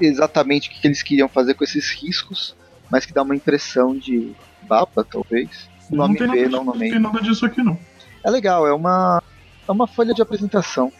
exatamente 0.00 0.68
o 0.68 0.72
que 0.72 0.86
eles 0.86 1.02
queriam 1.02 1.28
fazer 1.28 1.54
com 1.54 1.64
esses 1.64 1.90
riscos, 1.90 2.54
mas 2.90 3.06
que 3.06 3.12
dá 3.12 3.22
uma 3.22 3.36
impressão 3.36 3.96
de 3.96 4.32
baba, 4.62 5.04
talvez. 5.04 5.68
O 5.90 5.96
nome 5.96 6.18
não 6.18 6.32
tem, 6.32 6.42
nada, 6.42 6.50
não, 6.50 6.64
não 6.64 6.78
tem 6.78 6.98
nada 6.98 7.20
disso 7.20 7.44
aqui, 7.46 7.62
não. 7.62 7.78
É 8.24 8.30
legal, 8.30 8.66
é 8.66 8.72
uma, 8.72 9.22
é 9.66 9.72
uma 9.72 9.86
folha 9.86 10.14
de 10.14 10.22
apresentação. 10.22 10.92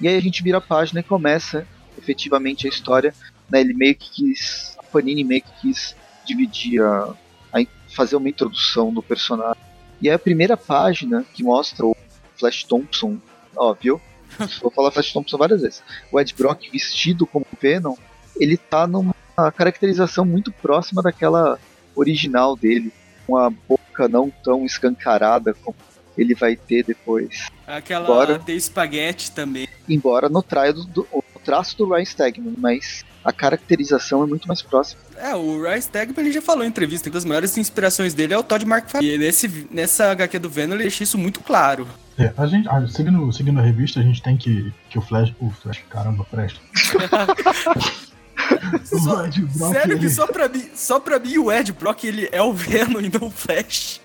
E 0.00 0.08
aí 0.08 0.16
a 0.16 0.20
gente 0.20 0.42
vira 0.42 0.58
a 0.58 0.60
página 0.60 1.00
e 1.00 1.02
começa 1.02 1.66
efetivamente 1.98 2.66
a 2.66 2.70
história. 2.70 3.14
Né, 3.50 3.60
ele 3.60 3.74
meio 3.74 3.94
que 3.94 4.10
quis. 4.10 4.76
A 4.78 4.82
Panini 4.82 5.24
meio 5.24 5.42
que 5.42 5.52
quis 5.60 5.96
dividir 6.24 6.82
a, 6.82 7.14
a 7.52 7.64
fazer 7.94 8.16
uma 8.16 8.28
introdução 8.28 8.92
do 8.92 9.02
personagem. 9.02 9.60
E 10.00 10.08
é 10.08 10.14
a 10.14 10.18
primeira 10.18 10.56
página 10.56 11.24
que 11.34 11.42
mostra 11.42 11.86
o 11.86 11.94
Flash 12.42 12.64
Thompson, 12.64 13.18
ó, 13.56 13.72
viu? 13.72 14.00
Vou 14.60 14.70
falar 14.70 14.90
Flash 14.90 15.12
Thompson 15.12 15.38
várias 15.38 15.62
vezes. 15.62 15.82
O 16.10 16.18
Ed 16.18 16.34
Brock 16.36 16.68
vestido 16.72 17.24
como 17.24 17.46
Venom, 17.60 17.94
ele 18.36 18.56
tá 18.56 18.84
numa 18.86 19.14
caracterização 19.54 20.24
muito 20.24 20.50
próxima 20.50 21.00
daquela 21.00 21.58
original 21.94 22.56
dele. 22.56 22.92
Uma 23.28 23.48
boca 23.50 24.08
não 24.08 24.28
tão 24.42 24.66
escancarada 24.66 25.54
como 25.54 25.76
ele 26.18 26.34
vai 26.34 26.56
ter 26.56 26.84
depois. 26.84 27.46
Aquela 27.64 28.04
embora, 28.04 28.38
de 28.38 28.56
espaguete 28.56 29.30
também. 29.30 29.68
Embora 29.88 30.28
no, 30.28 30.42
do, 30.42 30.84
do, 30.84 31.08
o 31.12 31.22
traço 31.44 31.78
do 31.78 31.88
Ryan 31.88 32.04
Stegman, 32.04 32.54
mas 32.58 33.04
a 33.24 33.32
caracterização 33.32 34.24
é 34.24 34.26
muito 34.26 34.48
mais 34.48 34.60
próxima. 34.60 35.00
É, 35.16 35.34
o 35.34 35.62
Ryan 35.62 35.80
Stegman 35.80 36.26
ele 36.26 36.32
já 36.32 36.42
falou 36.42 36.64
em 36.64 36.68
entrevista 36.68 37.04
que 37.04 37.10
uma 37.10 37.14
das 37.14 37.24
maiores 37.24 37.56
inspirações 37.56 38.14
dele 38.14 38.34
é 38.34 38.38
o 38.38 38.42
Todd 38.42 38.64
McFarlane. 38.64 39.14
E 39.14 39.18
nesse, 39.18 39.68
nessa 39.70 40.10
HQ 40.10 40.38
do 40.38 40.50
Venom 40.50 40.74
ele 40.74 40.82
deixa 40.82 41.04
isso 41.04 41.16
muito 41.16 41.40
claro. 41.40 41.86
É, 42.18 42.32
a 42.36 42.46
gente, 42.46 42.68
a, 42.68 42.86
seguindo, 42.88 43.32
seguindo 43.32 43.58
a 43.58 43.62
revista, 43.62 44.00
a 44.00 44.02
gente 44.02 44.22
tem 44.22 44.36
que. 44.36 44.72
Que 44.90 44.98
o 44.98 45.02
Flash. 45.02 45.32
O 45.40 45.50
Flash, 45.50 45.80
caramba, 45.88 46.24
presta. 46.24 46.60
só, 48.84 49.26
Brock, 49.26 49.72
sério 49.72 49.92
ele... 49.92 50.00
que 50.00 50.10
só 50.10 50.26
pra, 50.26 50.48
mim, 50.48 50.68
só 50.74 51.00
pra 51.00 51.18
mim 51.18 51.38
o 51.38 51.50
Ed 51.50 51.72
Brock 51.72 52.04
ele 52.04 52.28
é 52.32 52.42
o 52.42 52.52
Venom 52.52 53.00
e 53.00 53.10
não 53.10 53.28
o 53.28 53.30
Flash. 53.30 54.00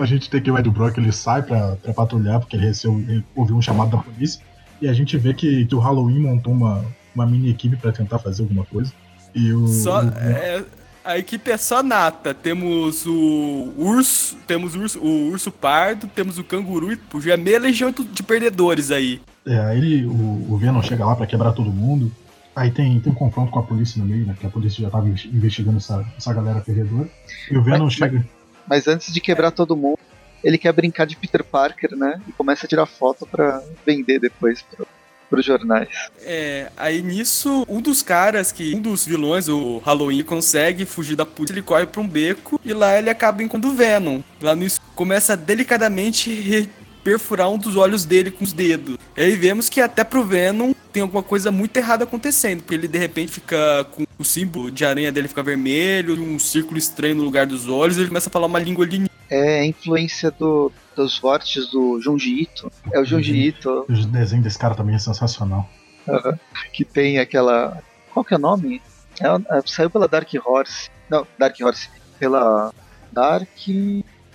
a 0.00 0.06
gente 0.06 0.28
tem 0.28 0.42
que 0.42 0.50
o 0.50 0.58
Ed 0.58 0.68
Brock 0.70 0.98
ele 0.98 1.12
sai 1.12 1.42
pra, 1.42 1.76
pra 1.76 1.94
patrulhar 1.94 2.40
porque 2.40 2.56
ele, 2.56 2.66
recebeu, 2.66 2.98
ele 3.00 3.24
ouviu 3.34 3.56
um 3.56 3.62
chamado 3.62 3.90
da 3.90 3.98
polícia. 3.98 4.42
E 4.80 4.88
a 4.88 4.92
gente 4.92 5.16
vê 5.16 5.34
que, 5.34 5.66
que 5.66 5.74
o 5.74 5.78
Halloween 5.78 6.20
montou 6.20 6.52
uma, 6.52 6.84
uma 7.14 7.26
mini 7.26 7.50
equipe 7.50 7.76
para 7.76 7.92
tentar 7.92 8.18
fazer 8.18 8.42
alguma 8.42 8.64
coisa. 8.64 8.92
E 9.34 9.52
o. 9.52 9.66
Só, 9.68 10.02
o... 10.02 10.08
É, 10.10 10.64
a 11.08 11.16
equipe 11.16 11.50
é 11.50 11.56
só 11.56 11.82
nata. 11.82 12.34
Temos 12.34 13.06
o 13.06 13.72
urso, 13.78 14.36
temos 14.46 14.74
o 14.74 14.80
urso, 14.80 15.00
o 15.00 15.30
urso 15.30 15.50
pardo, 15.50 16.06
temos 16.06 16.38
o 16.38 16.44
canguru 16.44 16.92
e 16.92 17.00
já 17.20 17.32
é 17.32 17.36
meia 17.38 17.58
legião 17.58 17.90
de 17.90 18.22
perdedores 18.22 18.90
aí. 18.90 19.18
É, 19.46 19.58
aí 19.58 19.78
ele, 19.78 20.04
o, 20.04 20.52
o 20.52 20.58
Venom 20.58 20.82
chega 20.82 21.06
lá 21.06 21.16
para 21.16 21.26
quebrar 21.26 21.52
todo 21.52 21.70
mundo. 21.70 22.12
Aí 22.54 22.70
tem, 22.70 23.00
tem 23.00 23.10
um 23.10 23.14
confronto 23.14 23.50
com 23.50 23.58
a 23.58 23.62
polícia 23.62 23.98
no 24.02 24.06
meio, 24.06 24.26
né? 24.26 24.36
Que 24.38 24.46
a 24.46 24.50
polícia 24.50 24.82
já 24.82 24.90
tava 24.90 25.08
investigando 25.08 25.78
essa, 25.78 26.04
essa 26.14 26.34
galera 26.34 26.60
perdedora. 26.60 27.08
E 27.50 27.56
o 27.56 27.62
Venom 27.62 27.84
mas, 27.84 27.94
chega. 27.94 28.18
Mas, 28.18 28.84
mas 28.84 28.88
antes 28.88 29.10
de 29.10 29.20
quebrar 29.20 29.50
todo 29.50 29.74
mundo, 29.74 29.98
ele 30.44 30.58
quer 30.58 30.72
brincar 30.74 31.06
de 31.06 31.16
Peter 31.16 31.42
Parker, 31.42 31.96
né? 31.96 32.20
E 32.28 32.32
começa 32.32 32.66
a 32.66 32.68
tirar 32.68 32.84
foto 32.84 33.26
para 33.26 33.62
vender 33.86 34.18
depois 34.18 34.60
pro, 34.60 34.86
pros 35.28 35.44
jornais. 35.44 35.88
É, 36.22 36.70
aí 36.76 37.02
nisso, 37.02 37.64
um 37.68 37.80
dos 37.80 38.02
caras 38.02 38.52
que, 38.52 38.74
um 38.74 38.80
dos 38.80 39.04
vilões, 39.06 39.48
o 39.48 39.78
Halloween, 39.78 40.22
consegue 40.22 40.84
fugir 40.84 41.16
da 41.16 41.26
polícia, 41.26 41.54
ele 41.54 41.62
corre 41.62 41.86
pra 41.86 42.00
um 42.00 42.08
beco 42.08 42.60
e 42.64 42.72
lá 42.72 42.98
ele 42.98 43.10
acaba 43.10 43.42
encontrando 43.42 43.74
o 43.74 43.76
Venom. 43.76 44.20
Lá 44.40 44.54
no 44.54 44.66
começa 44.94 45.36
delicadamente 45.36 46.68
perfurar 47.08 47.48
um 47.48 47.56
dos 47.56 47.74
olhos 47.74 48.04
dele 48.04 48.30
com 48.30 48.44
os 48.44 48.52
dedos. 48.52 48.98
E 49.16 49.22
aí 49.22 49.34
vemos 49.34 49.70
que 49.70 49.80
até 49.80 50.04
pro 50.04 50.22
Venom 50.22 50.74
tem 50.92 51.00
alguma 51.02 51.22
coisa 51.22 51.50
muito 51.50 51.74
errada 51.78 52.04
acontecendo, 52.04 52.60
porque 52.60 52.74
ele 52.74 52.86
de 52.86 52.98
repente 52.98 53.32
fica 53.32 53.86
com 53.92 54.04
o 54.18 54.24
símbolo 54.24 54.70
de 54.70 54.84
aranha 54.84 55.10
dele 55.10 55.26
fica 55.26 55.42
vermelho, 55.42 56.22
um 56.22 56.38
círculo 56.38 56.76
estranho 56.76 57.14
no 57.14 57.22
lugar 57.22 57.46
dos 57.46 57.66
olhos, 57.66 57.96
e 57.96 58.00
ele 58.00 58.08
começa 58.08 58.28
a 58.28 58.32
falar 58.32 58.46
uma 58.46 58.58
língua 58.58 58.84
alienígena. 58.84 59.08
É 59.30 59.60
a 59.60 59.64
influência 59.64 60.30
do, 60.30 60.70
dos 60.94 61.18
vórtices 61.18 61.70
do 61.70 61.98
Junji 61.98 62.42
Ito. 62.42 62.70
É 62.92 63.00
o 63.00 63.04
Junji 63.06 63.32
uhum. 63.32 63.38
Ito. 63.38 63.86
O 63.88 64.06
desenho 64.06 64.42
desse 64.42 64.58
cara 64.58 64.74
também 64.74 64.94
é 64.94 64.98
sensacional. 64.98 65.66
Que 66.74 66.84
tem 66.84 67.18
aquela. 67.18 67.82
Qual 68.12 68.22
que 68.22 68.34
é 68.34 68.36
o 68.36 68.40
nome? 68.40 68.82
É, 69.18 69.56
é, 69.56 69.62
saiu 69.64 69.88
pela 69.88 70.06
Dark 70.06 70.28
Horse. 70.44 70.90
Não, 71.08 71.26
Dark 71.38 71.56
Horse. 71.58 71.88
Pela 72.18 72.70
Dark. 73.12 73.48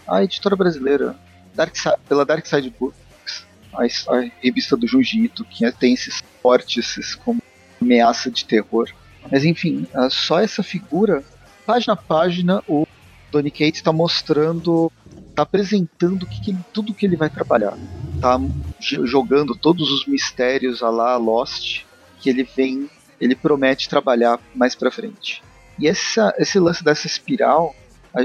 A 0.07 0.23
editora 0.23 0.55
brasileira. 0.55 1.15
Dark, 1.53 1.73
pela 2.07 2.25
Dark 2.25 2.45
Side 2.45 2.73
Books. 2.79 3.45
A, 3.73 3.83
a 3.83 4.29
revista 4.41 4.77
do 4.77 4.85
Ito, 5.01 5.43
que 5.45 5.69
tem 5.71 5.93
esses 5.93 6.23
vórtices 6.43 7.15
como 7.15 7.41
ameaça 7.81 8.29
de 8.29 8.45
terror. 8.45 8.89
Mas 9.31 9.43
enfim, 9.43 9.87
só 10.09 10.39
essa 10.39 10.61
figura, 10.61 11.23
página 11.65 11.93
a 11.93 11.97
página, 11.97 12.63
o 12.67 12.85
Donny 13.31 13.49
Cates 13.49 13.77
está 13.77 13.91
mostrando 13.91 14.91
tá 15.35 15.41
apresentando 15.41 16.25
que 16.27 16.39
que, 16.39 16.55
tudo 16.71 16.93
que 16.93 17.05
ele 17.05 17.15
vai 17.15 17.29
trabalhar. 17.29 17.77
Tá 18.21 18.39
jogando 18.79 19.55
todos 19.55 19.91
os 19.91 20.05
mistérios 20.05 20.83
a 20.83 20.89
lá 20.89 21.17
Lost 21.17 21.83
que 22.19 22.29
ele 22.29 22.43
vem, 22.43 22.89
ele 23.19 23.35
promete 23.35 23.89
trabalhar 23.89 24.39
mais 24.55 24.75
para 24.75 24.91
frente. 24.91 25.43
E 25.79 25.87
essa, 25.87 26.33
esse 26.37 26.59
lance 26.59 26.83
dessa 26.83 27.07
espiral 27.07 27.75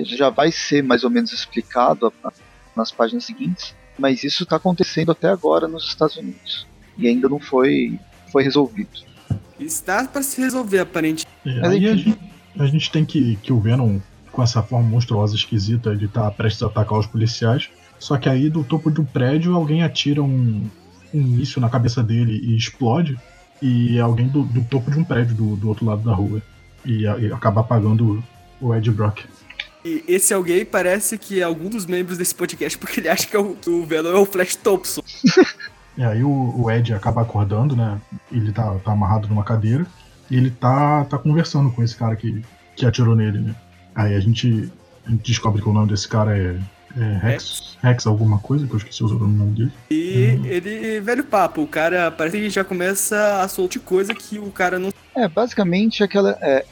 já 0.05 0.29
vai 0.29 0.53
ser 0.53 0.83
mais 0.83 1.03
ou 1.03 1.11
menos 1.11 1.33
explicado 1.33 2.13
nas 2.79 2.91
páginas 2.91 3.25
seguintes, 3.25 3.75
mas 3.99 4.25
isso 4.25 4.45
está 4.45 4.57
acontecendo 4.57 5.13
até 5.13 5.29
agora 5.29 5.69
nos 5.69 5.85
Estados 5.85 6.17
Unidos 6.17 6.67
e 6.99 7.07
ainda 7.07 7.29
não 7.29 7.39
foi, 7.39 7.99
foi 8.33 8.43
resolvido. 8.43 8.91
Está 9.59 10.05
para 10.07 10.23
se 10.23 10.41
resolver, 10.41 10.81
aparentemente. 10.81 11.27
É, 11.45 11.67
aí 11.67 11.89
a 11.89 11.95
gente, 11.95 12.19
a 12.59 12.67
gente, 12.67 12.91
tem 12.91 13.05
que, 13.05 13.37
que 13.37 13.53
o 13.53 13.61
Venom, 13.61 13.99
com 14.33 14.43
essa 14.43 14.63
forma 14.63 14.89
monstruosa, 14.89 15.35
esquisita, 15.35 15.91
ele 15.91 16.09
tá 16.09 16.31
prestes 16.31 16.63
a 16.63 16.67
atacar 16.67 16.99
os 16.99 17.07
policiais. 17.07 17.71
Só 17.99 18.17
que 18.17 18.29
aí 18.29 18.49
do 18.51 18.63
topo 18.63 18.91
de 18.91 19.01
um 19.01 19.05
prédio 19.05 19.55
alguém 19.55 19.83
atira 19.83 20.23
um, 20.23 20.65
um 21.13 21.23
míssil 21.23 21.61
na 21.61 21.69
cabeça 21.69 22.03
dele 22.03 22.39
e 22.43 22.57
explode. 22.57 23.19
E 23.61 23.99
alguém 23.99 24.29
do, 24.29 24.45
do 24.45 24.63
topo 24.65 24.91
de 24.91 24.99
um 24.99 25.05
prédio 25.05 25.35
do, 25.35 25.57
do 25.57 25.69
outro 25.69 25.85
lado 25.85 26.03
da 26.03 26.15
rua. 26.15 26.41
E, 26.85 27.03
e 27.03 27.33
acaba 27.33 27.61
apagando 27.61 28.23
o 28.61 28.75
Ed 28.75 28.91
Brock. 28.93 29.25
E 29.85 30.05
esse 30.09 30.35
alguém 30.35 30.65
parece 30.65 31.17
que 31.17 31.41
é 31.41 31.45
algum 31.45 31.69
dos 31.69 31.87
membros 31.87 32.19
desse 32.19 32.35
podcast, 32.35 32.77
porque 32.79 33.01
ele 33.01 33.09
acha 33.09 33.27
que, 33.27 33.37
é 33.37 33.39
o, 33.39 33.55
que 33.55 33.71
o 33.71 33.85
Venom 33.85 34.11
é 34.11 34.19
o 34.19 34.27
Flash 34.27 34.57
Thompson. 34.57 35.03
E 35.97 36.03
aí 36.05 36.23
o, 36.23 36.55
o, 36.57 36.71
Ed 36.71 36.95
acaba 36.95 37.23
acordando, 37.23 37.75
né? 37.75 38.01
Ele 38.31 38.53
tá, 38.53 38.73
tá 38.85 38.93
amarrado 38.93 39.27
numa 39.27 39.43
cadeira. 39.43 39.85
E 40.31 40.37
ele 40.37 40.51
tá, 40.51 41.05
tá 41.05 41.19
conversando 41.19 41.73
com 41.73 41.83
esse 41.83 41.97
cara 41.97 42.15
que, 42.15 42.41
que 42.77 42.87
atirou 42.87 43.17
nele, 43.17 43.41
né? 43.41 43.55
Aí 43.97 44.15
a 44.15 44.21
gente, 44.21 44.71
a 45.05 45.11
gente 45.11 45.23
descobre 45.23 45.61
que 45.61 45.69
o 45.69 45.73
nome 45.73 45.89
desse 45.89 46.07
cara 46.07 46.39
é 46.39 46.57
é, 46.97 47.19
Rex, 47.19 47.77
é. 47.83 47.89
Rex 47.89 48.07
alguma 48.07 48.39
coisa, 48.39 48.67
que 48.67 48.73
eu 48.73 48.79
esqueci 48.79 49.03
o 49.03 49.09
nome 49.09 49.55
dele. 49.55 49.73
E 49.91 50.37
uhum. 50.37 50.47
ele, 50.47 51.01
velho 51.01 51.25
papo, 51.25 51.63
o 51.63 51.67
cara 51.67 52.11
parece 52.11 52.39
que 52.39 52.51
já 52.51 52.65
começa 52.65 53.43
a 53.43 53.49
soltar 53.49 53.83
coisa 53.83 54.15
que 54.15 54.39
o 54.39 54.51
cara 54.51 54.79
não. 54.79 54.93
É, 55.15 55.29
basicamente 55.29 56.03
aquela. 56.03 56.37
É, 56.41 56.65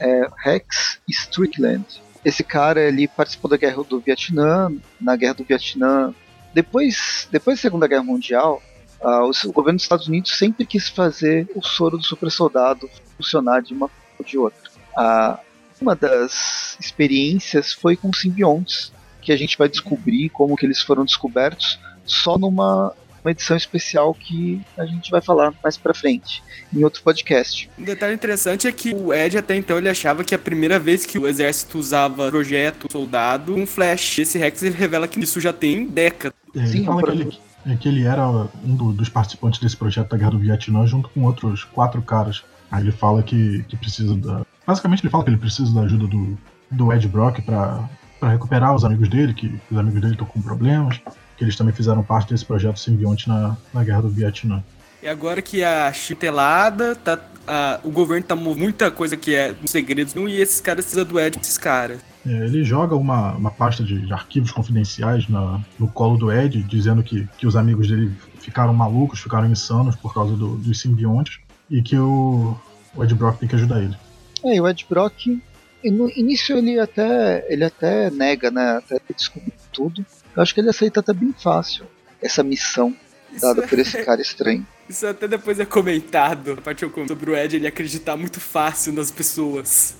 é, 0.00 0.28
Rex 0.44 1.00
Strickland. 1.08 1.84
Esse 2.24 2.42
cara 2.42 2.80
ele 2.80 3.06
participou 3.08 3.50
da 3.50 3.56
guerra 3.56 3.82
do 3.84 4.00
Vietnã, 4.00 4.72
na 5.00 5.16
guerra 5.16 5.34
do 5.34 5.44
Vietnã. 5.44 6.14
Depois, 6.52 7.28
depois 7.30 7.58
da 7.58 7.62
Segunda 7.62 7.86
Guerra 7.86 8.02
Mundial, 8.02 8.62
uh, 9.00 9.48
o, 9.48 9.52
governo 9.52 9.76
dos 9.76 9.84
Estados 9.84 10.08
Unidos 10.08 10.36
sempre 10.36 10.66
quis 10.66 10.88
fazer 10.88 11.48
o 11.54 11.62
soro 11.62 11.96
do 11.96 12.04
super 12.04 12.30
soldado 12.30 12.88
funcionar 13.16 13.62
de 13.62 13.72
uma 13.72 13.90
ou 14.18 14.24
de 14.24 14.38
outra. 14.38 14.70
Uh, 14.96 15.38
uma 15.80 15.94
das 15.94 16.76
experiências 16.80 17.72
foi 17.72 17.96
com 17.96 18.12
simbiontes 18.12 18.92
que 19.20 19.32
a 19.32 19.36
gente 19.36 19.56
vai 19.56 19.68
descobrir 19.68 20.28
como 20.30 20.56
que 20.56 20.66
eles 20.66 20.82
foram 20.82 21.04
descobertos 21.04 21.78
só 22.04 22.38
numa 22.38 22.94
uma 23.24 23.30
edição 23.30 23.56
especial 23.56 24.14
que 24.14 24.60
a 24.76 24.86
gente 24.86 25.10
vai 25.10 25.20
falar 25.20 25.52
mais 25.62 25.76
pra 25.76 25.94
frente, 25.94 26.42
em 26.74 26.84
outro 26.84 27.02
podcast. 27.02 27.68
Um 27.78 27.84
detalhe 27.84 28.14
interessante 28.14 28.66
é 28.66 28.72
que 28.72 28.94
o 28.94 29.12
Ed 29.12 29.36
até 29.38 29.56
então 29.56 29.78
ele 29.78 29.88
achava 29.88 30.24
que 30.24 30.34
a 30.34 30.38
primeira 30.38 30.78
vez 30.78 31.04
que 31.04 31.18
o 31.18 31.26
exército 31.26 31.78
usava 31.78 32.30
projeto 32.30 32.90
soldado 32.90 33.54
um 33.54 33.66
flash. 33.66 34.18
Esse 34.18 34.38
Rex 34.38 34.62
ele 34.62 34.76
revela 34.76 35.08
que 35.08 35.20
isso 35.20 35.40
já 35.40 35.52
tem 35.52 35.86
décadas. 35.86 36.36
É, 36.54 36.66
Sim, 36.66 36.84
fala 36.84 37.02
que 37.02 37.10
ele, 37.10 37.38
é 37.66 37.76
que 37.76 37.88
ele 37.88 38.04
era 38.04 38.28
um 38.28 38.76
do, 38.76 38.92
dos 38.92 39.08
participantes 39.08 39.60
desse 39.60 39.76
projeto 39.76 40.10
da 40.10 40.16
Guerra 40.16 40.32
do 40.32 40.38
Vietnã 40.38 40.86
junto 40.86 41.08
com 41.08 41.24
outros 41.24 41.64
quatro 41.64 42.00
caras. 42.02 42.44
Aí 42.70 42.82
ele 42.82 42.92
fala 42.92 43.22
que, 43.22 43.64
que 43.68 43.76
precisa 43.76 44.14
da. 44.16 44.42
Basicamente 44.66 45.02
ele 45.02 45.10
fala 45.10 45.24
que 45.24 45.30
ele 45.30 45.38
precisa 45.38 45.72
da 45.74 45.82
ajuda 45.82 46.06
do, 46.06 46.38
do 46.70 46.92
Ed 46.92 47.08
Brock 47.08 47.40
para 47.40 47.88
para 48.18 48.30
recuperar 48.30 48.74
os 48.74 48.84
amigos 48.84 49.08
dele, 49.08 49.32
que 49.32 49.58
os 49.70 49.78
amigos 49.78 50.00
dele 50.00 50.14
estão 50.14 50.26
com 50.26 50.40
problemas, 50.40 51.00
que 51.38 51.44
eles 51.44 51.56
também 51.56 51.72
fizeram 51.72 52.02
parte 52.02 52.30
desse 52.32 52.44
projeto 52.44 52.78
simbionte 52.80 53.28
na, 53.28 53.56
na 53.72 53.84
guerra 53.84 54.02
do 54.02 54.08
Vietnã. 54.08 54.62
E 55.00 55.06
agora 55.06 55.40
que 55.40 55.62
a 55.62 55.92
chitelada, 55.92 56.96
tá, 56.96 57.18
a, 57.46 57.78
o 57.84 57.90
governo 57.90 58.26
tá 58.26 58.34
muita 58.34 58.90
coisa 58.90 59.16
que 59.16 59.34
é 59.34 59.54
segredos, 59.66 60.14
e 60.16 60.40
esses 60.40 60.60
caras 60.60 60.84
precisam 60.84 61.04
do 61.04 61.20
Ed, 61.20 61.38
esses 61.40 61.56
caras. 61.56 62.00
É, 62.26 62.30
ele 62.30 62.64
joga 62.64 62.96
uma, 62.96 63.32
uma 63.34 63.50
pasta 63.52 63.84
de, 63.84 64.00
de 64.04 64.12
arquivos 64.12 64.50
confidenciais 64.50 65.28
na, 65.28 65.60
no 65.78 65.86
colo 65.86 66.18
do 66.18 66.32
Ed, 66.32 66.60
dizendo 66.64 67.02
que, 67.04 67.28
que 67.38 67.46
os 67.46 67.54
amigos 67.54 67.88
dele 67.88 68.12
ficaram 68.40 68.74
malucos, 68.74 69.20
ficaram 69.20 69.48
insanos 69.48 69.94
por 69.94 70.12
causa 70.12 70.34
do, 70.34 70.56
dos 70.56 70.80
simbiontes, 70.80 71.38
e 71.70 71.80
que 71.80 71.96
o, 71.96 72.56
o 72.96 73.04
Ed 73.04 73.14
Brock 73.14 73.38
tem 73.38 73.48
que 73.48 73.54
ajudar 73.54 73.80
ele. 73.80 73.96
É, 74.44 74.56
e 74.56 74.60
o 74.60 74.68
Ed 74.68 74.84
Brock 74.90 75.40
no 75.84 76.10
início 76.10 76.56
ele 76.56 76.78
até, 76.80 77.46
ele 77.48 77.64
até 77.64 78.10
nega, 78.10 78.50
né? 78.50 78.78
Até 78.78 79.00
descobrir 79.16 79.52
tudo. 79.72 80.04
Eu 80.38 80.42
acho 80.42 80.54
que 80.54 80.60
ele 80.60 80.70
aceita 80.70 81.00
até 81.00 81.12
bem 81.12 81.34
fácil 81.36 81.84
essa 82.22 82.44
missão 82.44 82.94
dada 83.40 83.64
é... 83.64 83.66
por 83.66 83.76
esse 83.76 84.04
cara 84.04 84.22
estranho. 84.22 84.64
Isso 84.88 85.04
até 85.04 85.26
depois 85.26 85.58
é 85.58 85.64
comentado, 85.64 86.52
a 86.52 86.56
parte 86.62 86.88
sobre 87.08 87.30
o 87.32 87.36
Ed 87.36 87.56
ele 87.56 87.66
acreditar 87.66 88.16
muito 88.16 88.38
fácil 88.38 88.92
nas 88.92 89.10
pessoas. 89.10 89.96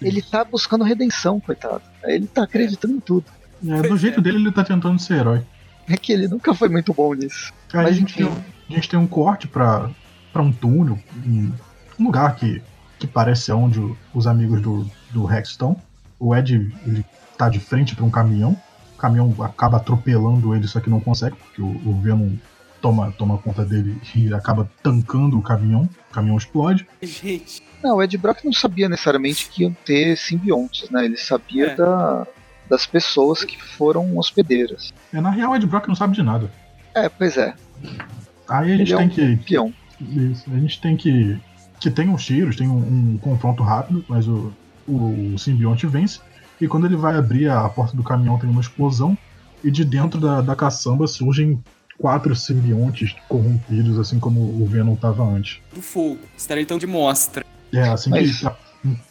Ele 0.00 0.22
tá 0.22 0.42
buscando 0.42 0.84
redenção, 0.84 1.38
coitado. 1.38 1.82
Ele 2.02 2.26
tá 2.26 2.44
acreditando 2.44 2.94
é. 2.94 2.96
em 2.96 3.00
tudo. 3.00 3.26
É, 3.68 3.82
do 3.82 3.96
jeito 3.98 4.20
é. 4.20 4.22
dele, 4.22 4.38
ele 4.38 4.52
tá 4.52 4.64
tentando 4.64 4.98
ser 4.98 5.18
herói. 5.18 5.42
É 5.86 5.98
que 5.98 6.14
ele 6.14 6.28
nunca 6.28 6.54
foi 6.54 6.70
muito 6.70 6.94
bom 6.94 7.12
nisso. 7.12 7.52
Aí 7.74 7.82
Mas 7.82 7.88
a 7.88 7.92
gente, 7.92 8.14
tem, 8.14 8.26
a 8.26 8.72
gente 8.72 8.88
tem 8.88 8.98
um 8.98 9.06
corte 9.06 9.46
pra, 9.46 9.90
pra 10.32 10.40
um 10.40 10.50
túnel, 10.50 10.98
um 11.26 11.52
lugar 12.00 12.34
que, 12.36 12.62
que 12.98 13.06
parece 13.06 13.52
onde 13.52 13.80
os 14.14 14.26
amigos 14.26 14.62
do, 14.62 14.90
do 15.10 15.30
Hexton. 15.30 15.78
O 16.18 16.34
Ed 16.34 16.74
ele 16.86 17.04
tá 17.36 17.50
de 17.50 17.60
frente 17.60 17.94
para 17.94 18.04
um 18.04 18.10
caminhão. 18.10 18.58
O 18.94 18.96
caminhão 18.96 19.34
acaba 19.40 19.76
atropelando 19.76 20.54
ele, 20.54 20.66
só 20.66 20.80
que 20.80 20.88
não 20.88 21.00
consegue, 21.00 21.36
porque 21.36 21.60
o, 21.60 21.66
o 21.66 22.00
Venom 22.00 22.30
toma, 22.80 23.12
toma 23.12 23.38
conta 23.38 23.64
dele 23.64 23.98
e 24.14 24.32
acaba 24.34 24.70
tancando 24.82 25.38
o 25.38 25.42
caminhão. 25.42 25.88
O 26.10 26.12
caminhão 26.12 26.36
explode. 26.36 26.86
Gente. 27.02 27.62
Não, 27.82 27.96
o 27.96 28.02
Ed 28.02 28.16
Brock 28.18 28.44
não 28.44 28.52
sabia 28.52 28.88
necessariamente 28.88 29.48
que 29.48 29.62
iam 29.62 29.74
ter 29.84 30.16
simbiontes, 30.16 30.90
né? 30.90 31.04
Ele 31.04 31.16
sabia 31.16 31.68
é. 31.68 31.74
da, 31.74 32.26
das 32.68 32.86
pessoas 32.86 33.42
que 33.44 33.62
foram 33.62 34.16
hospedeiras. 34.18 34.92
É, 35.12 35.20
na 35.20 35.30
real, 35.30 35.52
o 35.52 35.56
Ed 35.56 35.66
Brock 35.66 35.88
não 35.88 35.94
sabe 35.94 36.14
de 36.14 36.22
nada. 36.22 36.50
É, 36.94 37.08
pois 37.08 37.36
é. 37.36 37.54
Aí 38.48 38.72
a 38.72 38.76
gente 38.76 38.92
Ele 38.92 38.96
tem 38.96 39.22
é 39.22 39.32
um 39.32 39.36
que. 39.36 39.36
Peão. 39.44 39.74
Isso, 40.00 40.44
a 40.52 40.58
gente 40.58 40.80
tem 40.80 40.96
que. 40.96 41.38
Que 41.80 41.90
tem 41.90 42.08
uns 42.08 42.24
tiros, 42.24 42.56
tem 42.56 42.68
um, 42.68 43.14
um 43.14 43.18
confronto 43.18 43.62
rápido, 43.62 44.04
mas 44.08 44.26
o, 44.28 44.52
o 44.86 45.38
simbionte 45.38 45.86
vence. 45.86 46.20
E 46.64 46.66
quando 46.66 46.86
ele 46.86 46.96
vai 46.96 47.14
abrir 47.14 47.50
a 47.50 47.68
porta 47.68 47.94
do 47.94 48.02
caminhão, 48.02 48.38
tem 48.38 48.48
uma 48.48 48.62
explosão. 48.62 49.18
E 49.62 49.70
de 49.70 49.84
dentro 49.84 50.18
da, 50.18 50.40
da 50.40 50.56
caçamba 50.56 51.06
surgem 51.06 51.62
quatro 51.98 52.34
simbiontes 52.34 53.14
corrompidos, 53.28 53.98
assim 53.98 54.18
como 54.18 54.40
o 54.40 54.66
Venom 54.66 54.94
estava 54.94 55.22
antes. 55.22 55.60
Do 55.74 55.82
fogo. 55.82 56.20
Estarei 56.34 56.62
então 56.62 56.78
de 56.78 56.86
mostra. 56.86 57.44
É, 57.70 57.82
assim 57.82 58.08
Mas 58.08 58.38
que. 58.38 58.48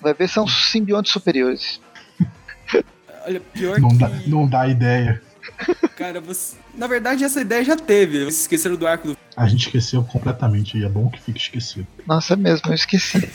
Vai 0.02 0.16
ver, 0.16 0.28
são 0.30 0.48
simbiontes 0.48 1.12
superiores. 1.12 1.80
Olha, 3.24 3.40
pior 3.40 3.80
não 3.80 3.90
que. 3.90 3.98
Dá, 3.98 4.10
não 4.26 4.48
dá 4.48 4.68
ideia. 4.68 5.22
Cara, 5.96 6.20
você. 6.20 6.56
Na 6.74 6.88
verdade, 6.88 7.24
essa 7.24 7.40
ideia 7.40 7.64
já 7.64 7.76
teve. 7.76 8.22
Vocês 8.22 8.42
esqueceram 8.42 8.76
do 8.76 8.88
arco 8.88 9.10
do. 9.10 9.18
A 9.38 9.48
gente 9.48 9.68
esqueceu 9.68 10.04
completamente 10.04 10.76
e 10.76 10.84
é 10.84 10.90
bom 10.90 11.08
que 11.08 11.22
fique 11.22 11.38
esquecido. 11.38 11.86
Nossa, 12.08 12.34
é 12.34 12.36
mesmo, 12.36 12.72
eu 12.72 12.74
esqueci. 12.74 13.30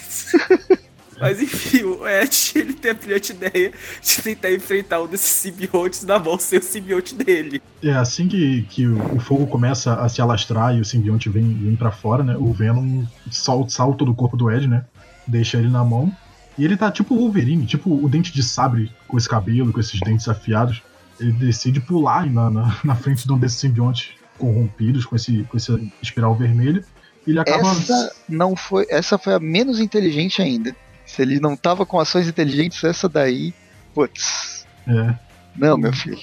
Mas 1.20 1.40
enfim, 1.42 1.82
o 1.82 2.04
Ash 2.04 2.54
ele 2.54 2.72
tem 2.72 2.90
a 2.90 2.94
brilhante 2.94 3.32
ideia 3.32 3.72
de 4.02 4.22
tentar 4.22 4.52
enfrentar 4.52 5.02
um 5.02 5.06
desses 5.06 5.30
simbiontes 5.30 6.04
na 6.04 6.18
mão 6.18 6.38
sem 6.38 6.58
o 6.58 6.62
simbionte 6.62 7.14
dele. 7.14 7.60
É, 7.82 7.92
assim 7.92 8.28
que, 8.28 8.62
que 8.62 8.86
o 8.86 9.20
fogo 9.20 9.46
começa 9.46 9.94
a 9.94 10.08
se 10.08 10.20
alastrar 10.20 10.76
e 10.76 10.80
o 10.80 10.84
simbionte 10.84 11.28
vem, 11.28 11.54
vem 11.54 11.76
para 11.76 11.90
fora, 11.90 12.22
né? 12.22 12.36
O 12.36 12.52
Venom 12.52 13.04
salta, 13.30 13.70
salta 13.70 14.04
do 14.04 14.14
corpo 14.14 14.36
do 14.36 14.50
Ed, 14.50 14.66
né? 14.66 14.84
Deixa 15.26 15.58
ele 15.58 15.68
na 15.68 15.84
mão. 15.84 16.12
E 16.56 16.64
ele 16.64 16.76
tá 16.76 16.90
tipo 16.90 17.14
o 17.14 17.18
Wolverine, 17.18 17.66
tipo 17.66 17.90
o 17.90 18.08
dente 18.08 18.32
de 18.32 18.42
sabre 18.42 18.90
com 19.06 19.16
esse 19.16 19.28
cabelo, 19.28 19.72
com 19.72 19.80
esses 19.80 20.00
dentes 20.00 20.28
afiados. 20.28 20.82
Ele 21.20 21.32
decide 21.32 21.80
pular 21.80 22.26
na, 22.30 22.50
na, 22.50 22.76
na 22.84 22.94
frente 22.94 23.26
de 23.26 23.32
um 23.32 23.38
desses 23.38 23.58
simbiontes 23.58 24.10
corrompidos 24.38 25.04
com 25.04 25.16
esse, 25.16 25.44
com 25.44 25.56
esse 25.56 25.92
espiral 26.02 26.34
vermelho. 26.34 26.84
Ele 27.26 27.38
acaba. 27.38 27.70
Essa 27.70 28.12
não 28.28 28.56
foi. 28.56 28.86
Essa 28.88 29.18
foi 29.18 29.34
a 29.34 29.40
menos 29.40 29.80
inteligente 29.80 30.40
ainda. 30.40 30.74
Se 31.08 31.22
ele 31.22 31.40
não 31.40 31.56
tava 31.56 31.86
com 31.86 31.98
ações 31.98 32.28
inteligentes, 32.28 32.84
essa 32.84 33.08
daí. 33.08 33.54
Putz. 33.94 34.66
É. 34.86 35.14
Não, 35.56 35.76
meu 35.78 35.92
filho. 35.92 36.20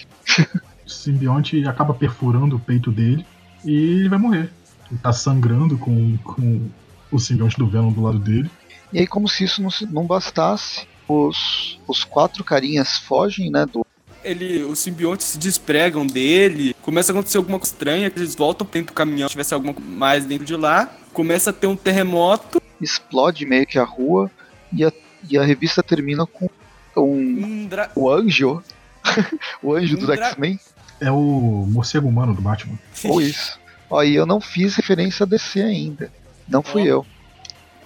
O 0.85 0.89
simbionte 0.89 1.67
acaba 1.67 1.93
perfurando 1.93 2.55
o 2.55 2.59
peito 2.59 2.91
dele 2.91 3.25
e 3.65 3.73
ele 3.73 4.09
vai 4.09 4.19
morrer. 4.19 4.51
Ele 4.89 4.99
tá 5.01 5.11
sangrando 5.11 5.75
com, 5.77 6.15
com 6.17 6.69
o 7.11 7.19
simbionte 7.19 7.57
do 7.57 7.67
Venom 7.67 7.91
do 7.91 8.03
lado 8.03 8.19
dele. 8.19 8.49
E 8.93 8.99
aí, 8.99 9.07
como 9.07 9.27
se 9.27 9.43
isso 9.43 9.61
não, 9.61 9.69
não 9.89 10.05
bastasse, 10.05 10.87
os, 11.07 11.79
os 11.87 12.03
quatro 12.03 12.43
carinhas 12.43 12.99
fogem, 12.99 13.49
né? 13.49 13.65
Do... 13.65 13.83
Ele, 14.23 14.63
os 14.63 14.79
simbiontes 14.79 15.25
se 15.25 15.39
despregam 15.39 16.05
dele, 16.05 16.75
começa 16.83 17.11
a 17.11 17.13
acontecer 17.13 17.37
alguma 17.37 17.57
coisa 17.57 17.73
estranha, 17.73 18.11
eles 18.15 18.35
voltam 18.35 18.67
dentro 18.71 18.93
do 18.93 18.95
caminhão, 18.95 19.27
se 19.27 19.33
tivesse 19.33 19.53
alguma 19.53 19.73
mais 19.79 20.25
dentro 20.25 20.45
de 20.45 20.55
lá, 20.55 20.91
começa 21.11 21.49
a 21.49 21.53
ter 21.53 21.67
um 21.67 21.75
terremoto. 21.75 22.61
Explode 22.79 23.45
meio 23.45 23.65
que 23.65 23.79
a 23.79 23.83
rua, 23.83 24.29
e 24.75 24.85
a, 24.85 24.91
e 25.29 25.37
a 25.37 25.43
revista 25.43 25.81
termina 25.81 26.25
com 26.25 26.49
um, 26.97 27.67
dra... 27.67 27.91
o 27.95 28.09
anjo, 28.09 28.63
o 29.61 29.73
anjo 29.73 29.95
um 29.95 29.99
dos 29.99 30.07
dra... 30.07 30.27
X-Men. 30.27 30.59
É 30.99 31.11
o 31.11 31.65
morcego 31.69 32.07
humano 32.07 32.33
do 32.33 32.41
Batman. 32.41 32.77
Ou 33.05 33.21
isso. 33.21 33.59
E 34.03 34.15
eu 34.15 34.25
não 34.25 34.39
fiz 34.39 34.75
referência 34.75 35.23
a 35.23 35.27
DC 35.27 35.61
ainda. 35.61 36.11
Não 36.47 36.63
fui 36.63 36.83
eu. 36.83 37.05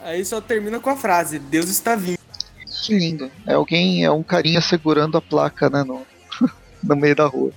Aí 0.02 0.24
só 0.24 0.40
termina 0.40 0.80
com 0.80 0.90
a 0.90 0.96
frase: 0.96 1.40
Deus 1.40 1.70
está 1.70 1.96
vindo. 1.96 2.20
Que 2.86 2.98
lindo. 2.98 3.32
É 3.46 3.54
alguém, 3.54 4.04
é 4.04 4.12
um 4.12 4.24
carinha 4.24 4.62
segurando 4.62 5.18
a 5.18 5.22
placa, 5.22 5.70
né, 5.70 5.84
no, 5.84 6.06
no 6.82 6.96
meio 6.96 7.16
da 7.16 7.26
rua. 7.26 7.52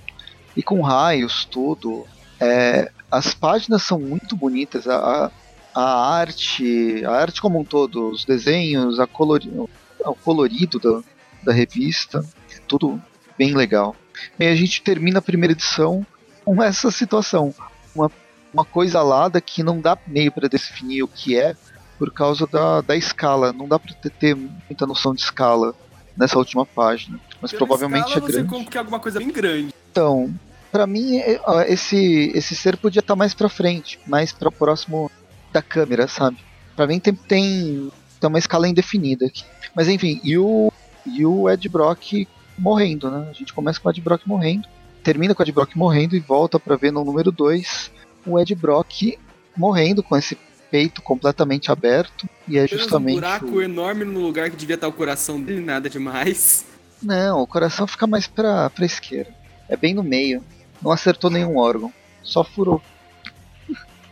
E 0.55 0.61
com 0.61 0.81
raios, 0.81 1.45
tudo. 1.45 2.05
É, 2.39 2.91
as 3.09 3.33
páginas 3.33 3.83
são 3.83 3.99
muito 3.99 4.35
bonitas. 4.35 4.87
A, 4.87 5.25
a 5.25 5.31
arte, 5.81 7.03
a 7.05 7.11
arte 7.11 7.41
como 7.41 7.59
um 7.59 7.63
todo, 7.63 8.09
os 8.09 8.25
desenhos, 8.25 8.99
a 8.99 9.07
colori, 9.07 9.49
o 9.49 10.15
colorido 10.23 10.79
da, 10.79 11.01
da 11.43 11.53
revista, 11.53 12.23
tudo 12.67 13.01
bem 13.37 13.55
legal. 13.55 13.95
E 14.39 14.45
a 14.45 14.55
gente 14.55 14.81
termina 14.81 15.19
a 15.19 15.21
primeira 15.21 15.53
edição 15.53 16.05
com 16.45 16.61
essa 16.61 16.91
situação. 16.91 17.53
Uma, 17.95 18.11
uma 18.53 18.65
coisa 18.65 18.99
alada 18.99 19.41
que 19.41 19.63
não 19.63 19.79
dá 19.79 19.97
meio 20.07 20.31
para 20.31 20.47
definir 20.47 21.03
o 21.03 21.07
que 21.07 21.37
é 21.37 21.55
por 21.97 22.11
causa 22.11 22.45
da, 22.45 22.81
da 22.81 22.95
escala. 22.95 23.53
Não 23.53 23.67
dá 23.67 23.79
para 23.79 23.93
ter, 23.95 24.09
ter, 24.11 24.35
muita 24.35 24.85
noção 24.85 25.13
de 25.13 25.21
escala 25.21 25.73
nessa 26.15 26.37
última 26.37 26.65
página. 26.65 27.19
Mas 27.41 27.51
Pela 27.51 27.65
provavelmente 27.65 28.07
escala, 28.07 28.25
é 28.25 28.31
grande. 28.31 28.49
Você 28.49 28.65
que 28.65 28.77
é 28.77 28.79
alguma 28.79 28.99
coisa 28.99 29.19
bem 29.19 29.31
grande. 29.31 29.73
Então, 29.91 30.33
para 30.71 30.87
mim, 30.87 31.17
é, 31.17 31.39
esse, 31.67 32.31
esse 32.35 32.55
ser 32.55 32.77
podia 32.77 32.99
estar 32.99 33.13
tá 33.13 33.17
mais 33.17 33.33
para 33.33 33.49
frente, 33.49 33.99
mais 34.05 34.31
para 34.31 34.49
o 34.49 34.51
próximo 34.51 35.11
da 35.53 35.61
câmera, 35.61 36.07
sabe? 36.07 36.37
Para 36.75 36.87
mim 36.87 36.99
tem, 36.99 37.13
tem, 37.13 37.91
tem 38.19 38.27
uma 38.27 38.39
escala 38.39 38.67
indefinida 38.67 39.27
aqui. 39.27 39.45
Mas 39.75 39.87
enfim, 39.87 40.19
e 40.23 40.37
o, 40.37 40.71
e 41.05 41.25
o 41.25 41.49
Ed 41.49 41.69
Brock 41.69 42.27
morrendo, 42.57 43.09
né? 43.09 43.27
A 43.29 43.33
gente 43.33 43.53
começa 43.53 43.79
com 43.79 43.87
o 43.87 43.91
Ed 43.91 44.01
Brock 44.01 44.25
morrendo, 44.25 44.67
termina 45.03 45.33
com 45.33 45.41
o 45.41 45.45
Ed 45.45 45.51
Brock 45.51 45.75
morrendo 45.75 46.15
e 46.15 46.19
volta 46.19 46.59
para 46.59 46.75
ver 46.75 46.91
no 46.91 47.05
número 47.05 47.31
2 47.31 47.91
o 48.25 48.39
Ed 48.39 48.53
Brock 48.55 49.17
morrendo 49.55 50.01
com 50.01 50.17
esse 50.17 50.37
peito 50.71 51.01
completamente 51.01 51.71
aberto 51.71 52.27
e 52.47 52.57
é 52.57 52.67
justamente 52.67 53.17
um 53.17 53.21
buraco 53.21 53.45
o... 53.47 53.61
enorme 53.61 54.03
no 54.03 54.19
lugar 54.19 54.49
que 54.49 54.55
devia 54.55 54.75
estar 54.75 54.87
o 54.87 54.93
coração 54.93 55.39
dele, 55.39 55.61
nada 55.61 55.89
demais. 55.89 56.65
Não, 57.01 57.41
o 57.41 57.47
coração 57.47 57.85
fica 57.85 58.07
mais 58.07 58.25
pra, 58.25 58.69
pra 58.69 58.85
esquerda. 58.85 59.33
É 59.69 59.75
bem 59.75 59.93
no 59.93 60.01
meio. 60.01 60.43
Não 60.81 60.91
acertou 60.91 61.29
nenhum 61.29 61.57
órgão. 61.57 61.93
Só 62.23 62.43
furou. 62.43 62.81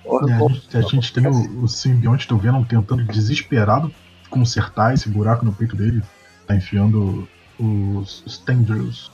É, 0.05 0.77
a, 0.77 0.81
gente, 0.81 1.13
tem 1.13 1.27
o, 1.27 1.63
o 1.63 1.67
simbionte 1.67 2.27
do 2.27 2.37
Venom 2.37 2.63
tentando 2.63 3.03
desesperado 3.03 3.93
consertar 4.29 4.93
esse 4.93 5.09
buraco 5.09 5.45
no 5.45 5.53
peito 5.53 5.75
dele. 5.75 6.01
Tá 6.47 6.55
enfiando 6.55 7.27
os, 7.59 8.23
os 8.25 8.37
tendrils, 8.39 9.11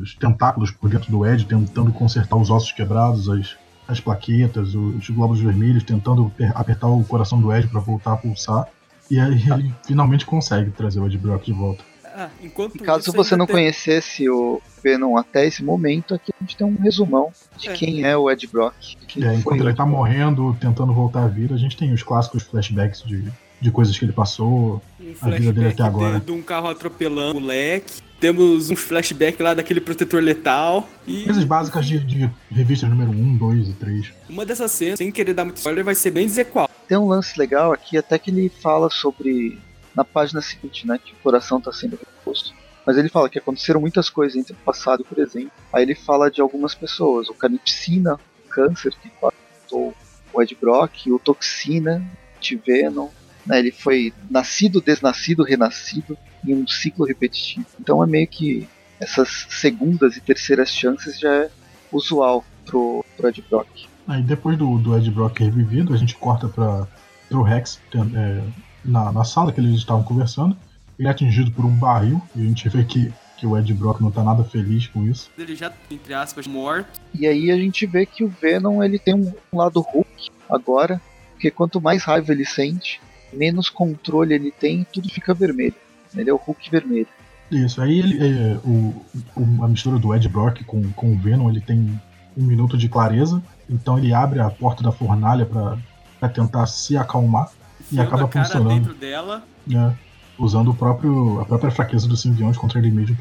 os 0.00 0.14
tentáculos 0.14 0.70
por 0.70 0.88
dentro 0.88 1.10
do 1.10 1.26
Ed, 1.26 1.44
tentando 1.44 1.92
consertar 1.92 2.36
os 2.36 2.50
ossos 2.50 2.72
quebrados, 2.72 3.28
as, 3.28 3.56
as 3.86 4.00
plaquetas, 4.00 4.74
os 4.74 5.10
globos 5.10 5.40
vermelhos, 5.40 5.82
tentando 5.82 6.32
apertar 6.54 6.86
o 6.86 7.04
coração 7.04 7.40
do 7.40 7.52
Ed 7.52 7.68
para 7.68 7.80
voltar 7.80 8.14
a 8.14 8.16
pulsar. 8.16 8.66
E 9.10 9.20
aí 9.20 9.42
ele 9.50 9.74
finalmente 9.86 10.24
consegue 10.24 10.70
trazer 10.70 11.00
o 11.00 11.06
Ed 11.06 11.18
Brock 11.18 11.44
de 11.44 11.52
volta. 11.52 11.84
Ah, 12.16 12.30
e 12.40 12.48
caso 12.78 13.12
você 13.12 13.34
não 13.34 13.44
tem... 13.44 13.56
conhecesse 13.56 14.30
o 14.30 14.62
Venom 14.82 15.16
até 15.16 15.44
esse 15.46 15.64
momento, 15.64 16.14
aqui 16.14 16.32
a 16.32 16.44
gente 16.44 16.56
tem 16.56 16.64
um 16.64 16.76
resumão 16.76 17.32
de 17.58 17.68
é. 17.68 17.72
quem 17.72 18.04
é 18.04 18.16
o 18.16 18.30
Ed 18.30 18.46
Brock. 18.46 18.74
É, 19.20 19.34
enquanto 19.34 19.60
ele 19.60 19.74
tá 19.74 19.84
morrendo, 19.84 20.56
tentando 20.60 20.92
voltar 20.94 21.24
à 21.24 21.26
vida, 21.26 21.54
a 21.54 21.58
gente 21.58 21.76
tem 21.76 21.92
os 21.92 22.04
clássicos 22.04 22.44
flashbacks 22.44 23.02
de, 23.02 23.24
de 23.60 23.70
coisas 23.72 23.98
que 23.98 24.04
ele 24.04 24.12
passou, 24.12 24.80
um 25.00 25.14
a 25.20 25.30
vida 25.30 25.52
dele 25.52 25.68
até 25.68 25.82
agora. 25.82 26.20
De, 26.20 26.26
de 26.26 26.32
um 26.32 26.40
carro 26.40 26.68
atropelando 26.68 27.38
o 27.38 27.40
moleque. 27.40 28.00
Temos 28.20 28.70
um 28.70 28.76
flashback 28.76 29.42
lá 29.42 29.52
daquele 29.52 29.80
protetor 29.80 30.22
letal. 30.22 30.88
E... 31.06 31.24
Coisas 31.24 31.44
básicas 31.44 31.84
de, 31.84 31.98
de 31.98 32.30
revistas 32.50 32.88
número 32.88 33.10
1, 33.10 33.36
2 33.36 33.68
e 33.68 33.72
3. 33.72 34.12
Uma 34.30 34.46
dessas 34.46 34.70
cenas, 34.70 34.98
sem 34.98 35.10
querer 35.10 35.34
dar 35.34 35.44
muito 35.44 35.56
spoiler, 35.56 35.84
vai 35.84 35.96
ser 35.96 36.12
bem 36.12 36.26
dizer 36.26 36.44
qual. 36.44 36.70
Tem 36.86 36.96
um 36.96 37.08
lance 37.08 37.36
legal 37.38 37.72
aqui, 37.72 37.98
até 37.98 38.18
que 38.18 38.30
ele 38.30 38.48
fala 38.48 38.88
sobre 38.88 39.58
na 39.94 40.04
página 40.04 40.40
seguinte, 40.40 40.86
né, 40.86 40.98
que 41.02 41.12
o 41.12 41.16
coração 41.16 41.58
está 41.58 41.72
sendo 41.72 41.98
reposto. 41.98 42.52
Mas 42.86 42.98
ele 42.98 43.08
fala 43.08 43.30
que 43.30 43.38
aconteceram 43.38 43.80
muitas 43.80 44.10
coisas 44.10 44.36
entre 44.36 44.52
o 44.52 44.56
passado 44.56 45.00
e 45.00 45.02
o 45.02 45.14
presente. 45.14 45.50
Aí 45.72 45.82
ele 45.82 45.94
fala 45.94 46.30
de 46.30 46.40
algumas 46.40 46.74
pessoas, 46.74 47.28
o 47.28 47.34
Canipsina, 47.34 48.14
o 48.14 48.48
Câncer, 48.48 48.92
que 49.00 49.10
matou 49.22 49.94
o 50.32 50.42
Ed 50.42 50.56
Brock, 50.60 51.06
o 51.06 51.18
Toxina, 51.18 52.04
o 52.36 52.58
Venom, 52.66 53.08
né, 53.46 53.58
ele 53.58 53.70
foi 53.70 54.12
nascido, 54.30 54.80
desnascido, 54.80 55.42
renascido 55.42 56.16
em 56.46 56.54
um 56.54 56.66
ciclo 56.66 57.06
repetitivo. 57.06 57.66
Então 57.80 58.02
é 58.02 58.06
meio 58.06 58.26
que 58.26 58.68
essas 59.00 59.46
segundas 59.48 60.16
e 60.16 60.20
terceiras 60.20 60.70
chances 60.70 61.18
já 61.18 61.32
é 61.32 61.50
usual 61.92 62.44
pro, 62.64 63.04
pro 63.16 63.28
Ed 63.28 63.44
Brock. 63.48 63.68
Aí 64.06 64.22
depois 64.22 64.58
do, 64.58 64.78
do 64.78 64.96
Ed 64.96 65.10
Brock 65.10 65.40
revivido, 65.40 65.94
a 65.94 65.96
gente 65.96 66.14
corta 66.16 66.48
para 66.48 66.86
o 67.30 67.42
Rex 67.42 67.80
é, 67.94 68.42
na, 68.84 69.12
na 69.12 69.24
sala 69.24 69.52
que 69.52 69.60
eles 69.60 69.74
estavam 69.74 70.02
conversando. 70.02 70.56
Ele 70.98 71.08
é 71.08 71.10
atingido 71.10 71.50
por 71.50 71.64
um 71.64 71.74
barril 71.74 72.20
e 72.36 72.42
a 72.42 72.44
gente 72.44 72.68
vê 72.68 72.84
que, 72.84 73.12
que 73.36 73.46
o 73.46 73.58
Ed 73.58 73.72
Brock 73.74 74.00
não 74.00 74.10
tá 74.10 74.22
nada 74.22 74.44
feliz 74.44 74.86
com 74.86 75.04
isso. 75.04 75.30
Ele 75.36 75.56
já, 75.56 75.72
entre 75.90 76.14
aspas, 76.14 76.46
morto. 76.46 77.00
E 77.12 77.26
aí 77.26 77.50
a 77.50 77.56
gente 77.56 77.84
vê 77.86 78.06
que 78.06 78.22
o 78.22 78.28
Venom 78.28 78.82
ele 78.82 78.98
tem 78.98 79.14
um 79.14 79.32
lado 79.52 79.80
Hulk 79.80 80.30
agora, 80.48 81.00
porque 81.32 81.50
quanto 81.50 81.80
mais 81.80 82.04
raiva 82.04 82.32
ele 82.32 82.44
sente, 82.44 83.00
menos 83.32 83.68
controle 83.68 84.34
ele 84.34 84.52
tem 84.52 84.82
e 84.82 84.84
tudo 84.84 85.08
fica 85.08 85.34
vermelho. 85.34 85.74
Ele 86.14 86.30
é 86.30 86.32
o 86.32 86.36
Hulk 86.36 86.70
vermelho. 86.70 87.08
Isso, 87.50 87.80
aí 87.82 87.98
ele, 87.98 88.18
é, 88.20 88.56
o, 88.64 89.04
o, 89.36 89.64
a 89.64 89.68
mistura 89.68 89.98
do 89.98 90.14
Ed 90.14 90.28
Brock 90.28 90.64
com, 90.64 90.90
com 90.92 91.12
o 91.12 91.18
Venom 91.18 91.48
ele 91.50 91.60
tem 91.60 92.00
um 92.36 92.42
minuto 92.42 92.76
de 92.76 92.88
clareza, 92.88 93.42
então 93.68 93.98
ele 93.98 94.12
abre 94.12 94.40
a 94.40 94.50
porta 94.50 94.82
da 94.82 94.90
fornalha 94.90 95.46
para 95.46 96.28
tentar 96.28 96.66
se 96.66 96.96
acalmar 96.96 97.50
e 97.90 98.00
acaba 98.00 98.28
funcionando. 98.28 98.68
Dentro 98.68 98.94
dela. 98.94 99.42
É, 99.70 99.92
usando 100.38 100.70
o 100.70 100.74
próprio, 100.74 101.40
a 101.40 101.44
própria 101.44 101.70
fraqueza 101.70 102.08
do 102.08 102.16
simbionte 102.16 102.58
contra 102.58 102.78
ele 102.78 102.90
mesmo 102.90 103.16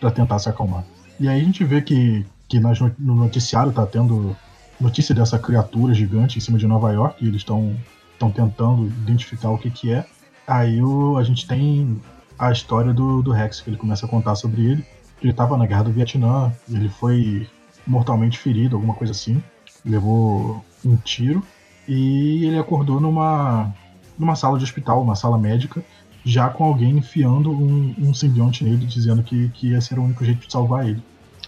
para 0.00 0.10
tentar 0.10 0.38
se 0.38 0.48
acalmar. 0.48 0.84
E 1.18 1.28
aí 1.28 1.40
a 1.40 1.44
gente 1.44 1.64
vê 1.64 1.80
que, 1.82 2.26
que 2.48 2.58
nas, 2.58 2.80
no 2.80 3.14
noticiário 3.14 3.72
tá 3.72 3.86
tendo 3.86 4.36
notícia 4.80 5.14
dessa 5.14 5.38
criatura 5.38 5.94
gigante 5.94 6.38
em 6.38 6.40
cima 6.40 6.58
de 6.58 6.66
Nova 6.66 6.92
York 6.92 7.24
e 7.24 7.28
eles 7.28 7.42
estão 7.42 7.76
tentando 8.34 8.86
identificar 8.86 9.50
o 9.50 9.58
que 9.58 9.70
que 9.70 9.92
é. 9.92 10.06
Aí 10.46 10.82
o, 10.82 11.16
a 11.16 11.24
gente 11.24 11.46
tem 11.46 12.00
a 12.38 12.50
história 12.50 12.92
do, 12.92 13.22
do 13.22 13.32
Rex, 13.32 13.60
que 13.60 13.70
ele 13.70 13.76
começa 13.76 14.06
a 14.06 14.08
contar 14.08 14.34
sobre 14.34 14.62
ele. 14.62 14.86
Ele 15.20 15.30
estava 15.30 15.56
na 15.56 15.66
guerra 15.66 15.84
do 15.84 15.92
Vietnã, 15.92 16.52
ele 16.68 16.88
foi 16.88 17.48
mortalmente 17.86 18.38
ferido, 18.38 18.76
alguma 18.76 18.94
coisa 18.94 19.12
assim. 19.12 19.42
Levou 19.84 20.64
um 20.84 20.96
tiro 20.96 21.42
e 21.86 22.44
ele 22.44 22.58
acordou 22.58 23.00
numa 23.00 23.72
numa 24.18 24.36
sala 24.36 24.58
de 24.58 24.64
hospital, 24.64 25.02
uma 25.02 25.16
sala 25.16 25.38
médica, 25.38 25.84
já 26.24 26.48
com 26.48 26.64
alguém 26.64 26.98
enfiando 26.98 27.50
um, 27.50 27.94
um 27.98 28.14
simbionte 28.14 28.64
nele, 28.64 28.86
dizendo 28.86 29.22
que, 29.22 29.48
que 29.50 29.68
ia 29.68 29.80
ser 29.80 29.98
o 29.98 30.04
único 30.04 30.24
jeito 30.24 30.46
de 30.46 30.52
salvar 30.52 30.86
ele. 30.88 31.02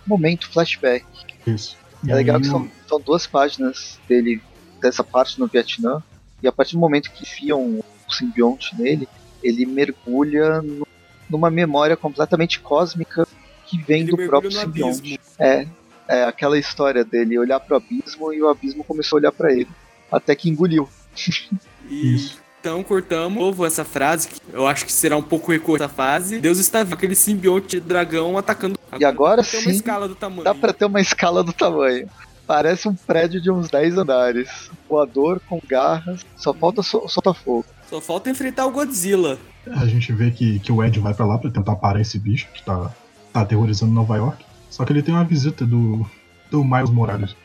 Momento 0.07 0.51
flashback. 0.51 1.05
Isso. 1.47 1.77
E 2.05 2.11
é 2.11 2.15
legal 2.15 2.41
que 2.41 2.47
são, 2.47 2.69
são 2.87 3.01
duas 3.01 3.27
páginas 3.27 3.99
dele, 4.09 4.43
dessa 4.81 5.03
parte 5.03 5.39
no 5.39 5.47
Vietnã, 5.47 6.03
e 6.43 6.49
a 6.49 6.53
partir 6.53 6.73
do 6.73 6.81
momento 6.81 7.11
que 7.11 7.23
enfiam 7.23 7.61
o 7.63 8.13
simbionte 8.13 8.77
nele, 8.77 9.09
ele 9.43 9.65
mergulha 9.65 10.61
no, 10.61 10.87
numa 11.31 11.51
memória 11.51 11.97
completamente 11.97 12.61
cósmica 12.61 13.27
que 13.67 13.81
vem 13.81 14.03
ele 14.03 14.11
do 14.11 14.17
próprio 14.27 14.53
simbionte. 14.53 15.19
É, 15.39 15.67
é 16.07 16.25
aquela 16.25 16.59
história 16.59 17.05
dele 17.05 17.39
olhar 17.39 17.61
pro 17.61 17.77
abismo 17.77 18.33
e 18.33 18.43
o 18.43 18.49
abismo 18.49 18.85
começou 18.85 19.17
a 19.17 19.21
olhar 19.21 19.33
para 19.33 19.53
ele, 19.53 19.69
até 20.13 20.35
que 20.35 20.51
engoliu. 20.51 20.89
Isso. 21.89 22.44
Então 22.65 22.83
cortamos 22.83 23.39
novo 23.39 23.67
essa 23.67 23.85
frase, 23.85 24.27
que 24.27 24.41
eu 24.51 24.67
acho 24.67 24.87
que 24.87 24.93
será 24.93 25.19
um 25.19 25.23
pouco 25.23 25.53
recorrente 25.53 25.85
essa 25.85 25.93
fase. 25.93 26.41
Deus 26.41 26.59
está 26.59 26.83
vendo 26.83 26.95
aquele 26.95 27.15
simbionte 27.15 27.79
dragão 27.79 28.39
atacando. 28.39 28.79
E 28.99 29.05
agora 29.05 29.43
sim, 29.43 29.59
uma 29.59 29.71
escala 29.71 30.09
do 30.09 30.15
tamanho. 30.15 30.45
dá 30.45 30.55
pra 30.55 30.73
ter 30.73 30.87
uma 30.87 30.99
escala 30.99 31.45
do 31.45 31.53
tamanho. 31.53 32.09
Parece 32.47 32.89
um 32.89 32.95
prédio 32.95 33.39
de 33.39 33.51
uns 33.51 33.69
10 33.69 33.99
andares. 33.99 34.71
Voador 34.89 35.43
com 35.47 35.61
garras. 35.69 36.25
Só 36.39 36.55
falta 36.55 36.83
so 36.83 37.07
soltar 37.07 37.35
fogo. 37.35 37.67
Só 37.91 38.01
falta 38.01 38.31
enfrentar 38.31 38.65
o 38.65 38.71
Godzilla. 38.71 39.37
A 39.67 39.85
gente 39.85 40.11
vê 40.15 40.31
que, 40.31 40.59
que 40.59 40.73
o 40.73 40.83
Ed 40.83 40.99
vai 41.01 41.13
para 41.13 41.27
lá 41.27 41.37
para 41.37 41.51
tentar 41.51 41.77
parar 41.77 42.01
esse 42.01 42.19
bicho 42.19 42.49
que 42.55 42.65
tá, 42.65 42.91
tá 43.31 43.43
aterrorizando 43.43 43.93
Nova 43.93 44.17
York. 44.17 44.43
Só 44.71 44.87
que 44.87 44.93
ele 44.95 45.03
tem 45.03 45.15
uma 45.15 45.25
visita 45.25 45.67
do, 45.67 46.07
do 46.51 46.65
Miles 46.65 46.89
Morales 46.89 47.37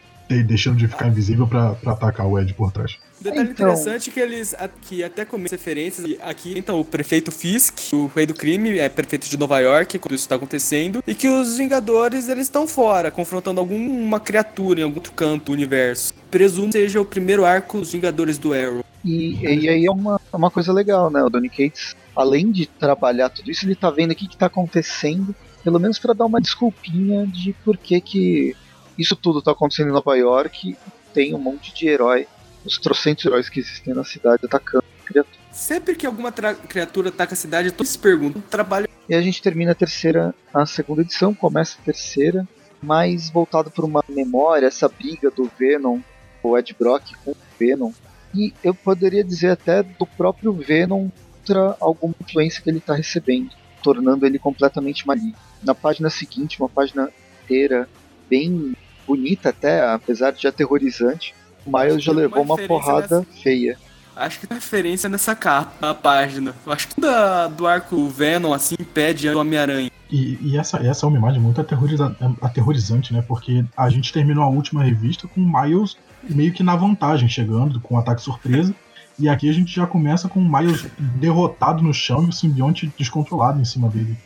deixando 0.46 0.78
de 0.78 0.88
ficar 0.88 1.08
invisível 1.08 1.48
para 1.48 1.76
atacar 1.88 2.28
o 2.28 2.40
Ed 2.40 2.54
por 2.54 2.72
trás. 2.72 2.98
Detalhe 3.22 3.52
então... 3.52 3.68
interessante 3.68 4.12
que 4.12 4.20
eles 4.20 4.54
aqui 4.54 5.04
até 5.04 5.26
começam 5.26 5.58
referências. 5.58 6.16
Aqui 6.22 6.58
então 6.58 6.80
o 6.80 6.86
prefeito 6.86 7.32
Fisk, 7.32 7.94
o 7.94 8.08
rei 8.08 8.26
do 8.26 8.34
crime, 8.34 8.78
é 8.78 8.88
prefeito 8.88 9.28
de 9.30 9.38
Nova 9.38 9.60
York 9.60 10.00
quando 10.00 10.16
isso 10.16 10.24
está 10.24 10.36
acontecendo, 10.36 11.04
e 11.06 11.14
que 11.14 11.28
os 11.28 11.58
Vingadores 11.58 12.30
eles 12.30 12.44
estão 12.44 12.68
fora, 12.68 13.12
confrontando 13.12 13.60
alguma 13.60 14.20
criatura 14.20 14.80
em 14.80 14.84
algum 14.84 14.96
outro 14.96 15.12
canto 15.14 15.46
do 15.46 15.52
universo. 15.52 16.14
Presumo 16.32 16.72
seja 16.72 17.02
o 17.02 17.06
primeiro 17.06 17.46
arco 17.46 17.80
dos 17.80 17.92
Vingadores 17.92 18.38
do 18.38 18.54
Arrow. 18.54 18.84
E, 19.04 19.36
e 19.42 19.70
aí 19.70 19.86
é 19.86 19.92
uma, 19.92 20.20
uma 20.32 20.52
coisa 20.52 20.72
legal, 20.74 21.10
né? 21.10 21.24
O 21.24 21.30
Donny 21.30 21.50
Cates, 21.50 21.96
além 22.16 22.52
de 22.52 22.66
trabalhar 22.66 23.30
tudo 23.30 23.50
isso, 23.50 23.66
ele 23.66 23.76
tá 23.76 23.90
vendo 23.90 24.12
o 24.12 24.16
que, 24.16 24.28
que 24.28 24.38
tá 24.38 24.48
acontecendo, 24.48 25.34
pelo 25.64 25.80
menos 25.80 26.00
para 26.00 26.14
dar 26.14 26.26
uma 26.26 26.42
desculpinha 26.42 27.26
de 27.28 27.54
por 27.66 27.78
que 27.78 28.00
que 28.02 28.56
isso 28.98 29.16
tudo 29.16 29.42
tá 29.42 29.52
acontecendo 29.52 29.90
em 29.90 29.94
Nova 29.94 30.16
York 30.16 30.76
tem 31.14 31.34
um 31.34 31.40
monte 31.40 31.74
de 31.74 31.88
herói, 31.88 32.28
os 32.66 32.78
trocentos 32.78 33.26
heróis 33.26 33.50
que 33.50 33.60
existem 33.60 33.94
na 33.94 34.04
cidade 34.04 34.46
atacando 34.46 34.84
criaturas. 35.06 35.40
Sempre 35.52 35.96
que 35.96 36.06
alguma 36.06 36.32
criatura 36.32 37.10
ataca 37.10 37.34
a 37.34 37.38
cidade, 37.38 37.72
todos 37.72 37.92
se 37.92 38.00
perguntam, 38.00 38.42
trabalho. 38.42 38.88
E 39.08 39.16
a 39.16 39.22
gente 39.22 39.42
termina 39.42 39.72
a 39.72 39.76
terceira, 39.76 40.34
a 40.54 40.66
segunda 40.66 41.02
edição, 41.02 41.34
começa 41.34 41.78
a 41.80 41.84
terceira, 41.84 42.48
mais 42.82 43.30
voltado 43.30 43.72
por 43.72 43.84
uma 43.84 44.04
memória, 44.08 44.68
essa 44.68 44.88
briga 44.88 45.32
do 45.32 45.50
Venom, 45.58 46.00
o 46.44 46.58
Ed 46.58 46.76
Brock 46.78 47.16
com 47.26 47.32
o 47.32 47.38
Venom. 47.60 47.92
E 48.34 48.54
eu 48.64 48.76
poderia 48.76 49.24
dizer 49.24 49.50
até 49.50 49.82
do 49.82 50.06
próprio 50.06 50.54
Venom 50.54 51.10
contra 51.34 51.76
alguma 51.80 52.14
influência 52.22 52.62
que 52.62 52.70
ele 52.70 52.78
está 52.78 52.94
recebendo, 52.94 53.50
tornando 53.82 54.26
ele 54.26 54.38
completamente 54.38 55.08
maligno. 55.08 55.36
Na 55.64 55.74
página 55.74 56.10
seguinte, 56.10 56.60
uma 56.60 56.70
página 56.70 57.10
inteira, 57.44 57.90
bem 58.30 58.76
bonita 59.08 59.50
até, 59.50 59.82
apesar 59.82 60.32
de 60.32 60.48
aterrorizante, 60.48 61.34
Miles 61.66 62.04
já 62.04 62.12
levou 62.12 62.44
uma, 62.44 62.58
porrada 62.58 63.20
nessa... 63.20 63.42
feia. 63.42 63.78
Acho 64.16 64.40
que 64.40 64.48
tem 64.48 64.58
referência 64.58 65.08
nessa 65.08 65.34
capa, 65.34 65.72
na 65.80 65.94
página. 65.94 66.54
Acho 66.68 66.90
que 66.90 67.00
da, 67.00 67.48
do 67.48 67.66
arco 67.66 68.08
Venom, 68.10 68.54
assim, 68.54 68.76
impede 68.80 69.30
o 69.30 69.40
Homem-Aranha. 69.40 69.90
E, 70.12 70.38
e, 70.42 70.58
essa, 70.58 70.78
essa 70.78 71.06
é 71.06 71.08
uma 71.08 71.18
imagem 71.18 71.40
muito 71.40 71.62
aterroriza 71.62 72.16
aterrorizante, 72.42 73.14
né? 73.14 73.24
Porque 73.26 73.64
a 73.78 73.90
gente 73.90 74.12
terminou 74.12 74.44
a 74.44 74.50
última 74.50 74.84
revista 74.84 75.28
com 75.28 75.40
o 75.40 75.62
Miles 75.62 75.96
meio 76.24 76.52
que 76.52 76.64
na 76.64 76.76
vantagem, 76.76 77.30
chegando 77.30 77.80
com 77.80 77.96
um 77.96 77.98
ataque 77.98 78.22
surpresa. 78.22 78.74
E 79.18 79.30
aqui 79.30 79.50
a 79.50 79.54
gente 79.54 79.74
já 79.74 79.86
começa 79.86 80.28
com 80.28 80.40
o 80.40 80.58
Miles 80.58 80.86
derrotado 81.16 81.84
no 81.84 81.94
chão 81.94 82.24
e 82.26 82.30
o 82.30 82.34
simbionte 82.34 82.92
descontrolado 82.98 83.62
em 83.62 83.66
cima 83.66 83.88
dele. 83.88 84.18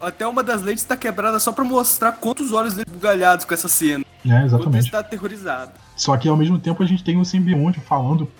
Até 0.00 0.26
uma 0.26 0.44
das 0.44 0.62
lentes 0.62 0.84
está 0.84 0.96
quebrada 0.96 1.40
só 1.40 1.50
para 1.50 1.64
mostrar 1.64 2.12
quantos 2.12 2.52
olhos 2.52 2.74
dele 2.74 2.86
bugalhados 2.88 3.44
com 3.44 3.52
essa 3.52 3.68
cena. 3.68 4.04
É, 4.28 4.44
exatamente. 4.44 4.86
está 4.86 5.00
aterrorizado. 5.00 5.72
Só 5.96 6.16
que 6.16 6.28
ao 6.28 6.36
mesmo 6.36 6.58
tempo 6.58 6.82
a 6.82 6.86
gente 6.86 7.04
tem 7.04 7.16
o 7.16 7.24
simbionte 7.24 7.80
falando, 7.80 8.30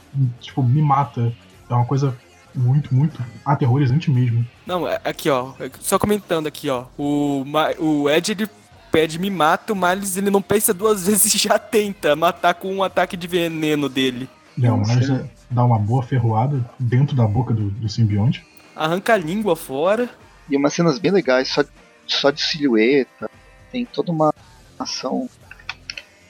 tipo, 0.41 0.63
me 0.63 0.83
mata. 0.83 1.33
É 1.69 1.75
uma 1.75 1.85
coisa 1.85 2.17
muito, 2.55 2.95
muito 2.95 3.23
aterrorizante 3.45 4.11
mesmo. 4.11 4.47
Não, 4.67 4.89
é, 4.89 5.01
aqui 5.05 5.29
ó, 5.29 5.53
é, 5.61 5.71
só 5.81 5.99
comentando 5.99 6.47
aqui 6.47 6.71
ó, 6.71 6.87
o, 6.99 7.45
o 7.79 8.11
Ed 8.11 8.33
ele 8.33 8.49
pede 8.91 9.19
me 9.19 9.31
mata, 9.31 9.73
o 9.73 9.77
Miles 9.77 10.17
ele 10.17 10.31
não 10.31 10.41
pensa 10.41 10.73
duas 10.73 11.05
vezes 11.07 11.35
e 11.35 11.39
já 11.39 11.59
tenta 11.59 12.17
matar 12.17 12.55
com 12.55 12.75
um 12.75 12.83
ataque 12.83 13.17
de 13.17 13.27
veneno 13.27 13.89
dele. 13.89 14.29
É, 14.63 14.73
o 14.73 14.79
Miles 14.79 15.11
dá 15.51 15.65
uma 15.65 15.79
boa 15.79 16.03
ferroada 16.03 16.65
dentro 16.79 17.15
da 17.15 17.27
boca 17.27 17.53
do, 17.53 17.71
do 17.71 17.89
simbionte. 17.89 18.45
Arranca 18.75 19.15
a 19.15 19.17
língua 19.17 19.55
fora. 19.55 20.09
E 20.49 20.57
umas 20.57 20.73
cenas 20.73 20.99
bem 20.99 21.11
legais, 21.11 21.49
só, 21.49 21.65
só 22.07 22.31
de 22.31 22.41
silhueta. 22.41 23.29
Tem 23.73 23.85
toda 23.85 24.13
uma 24.13 24.33
ação 24.79 25.29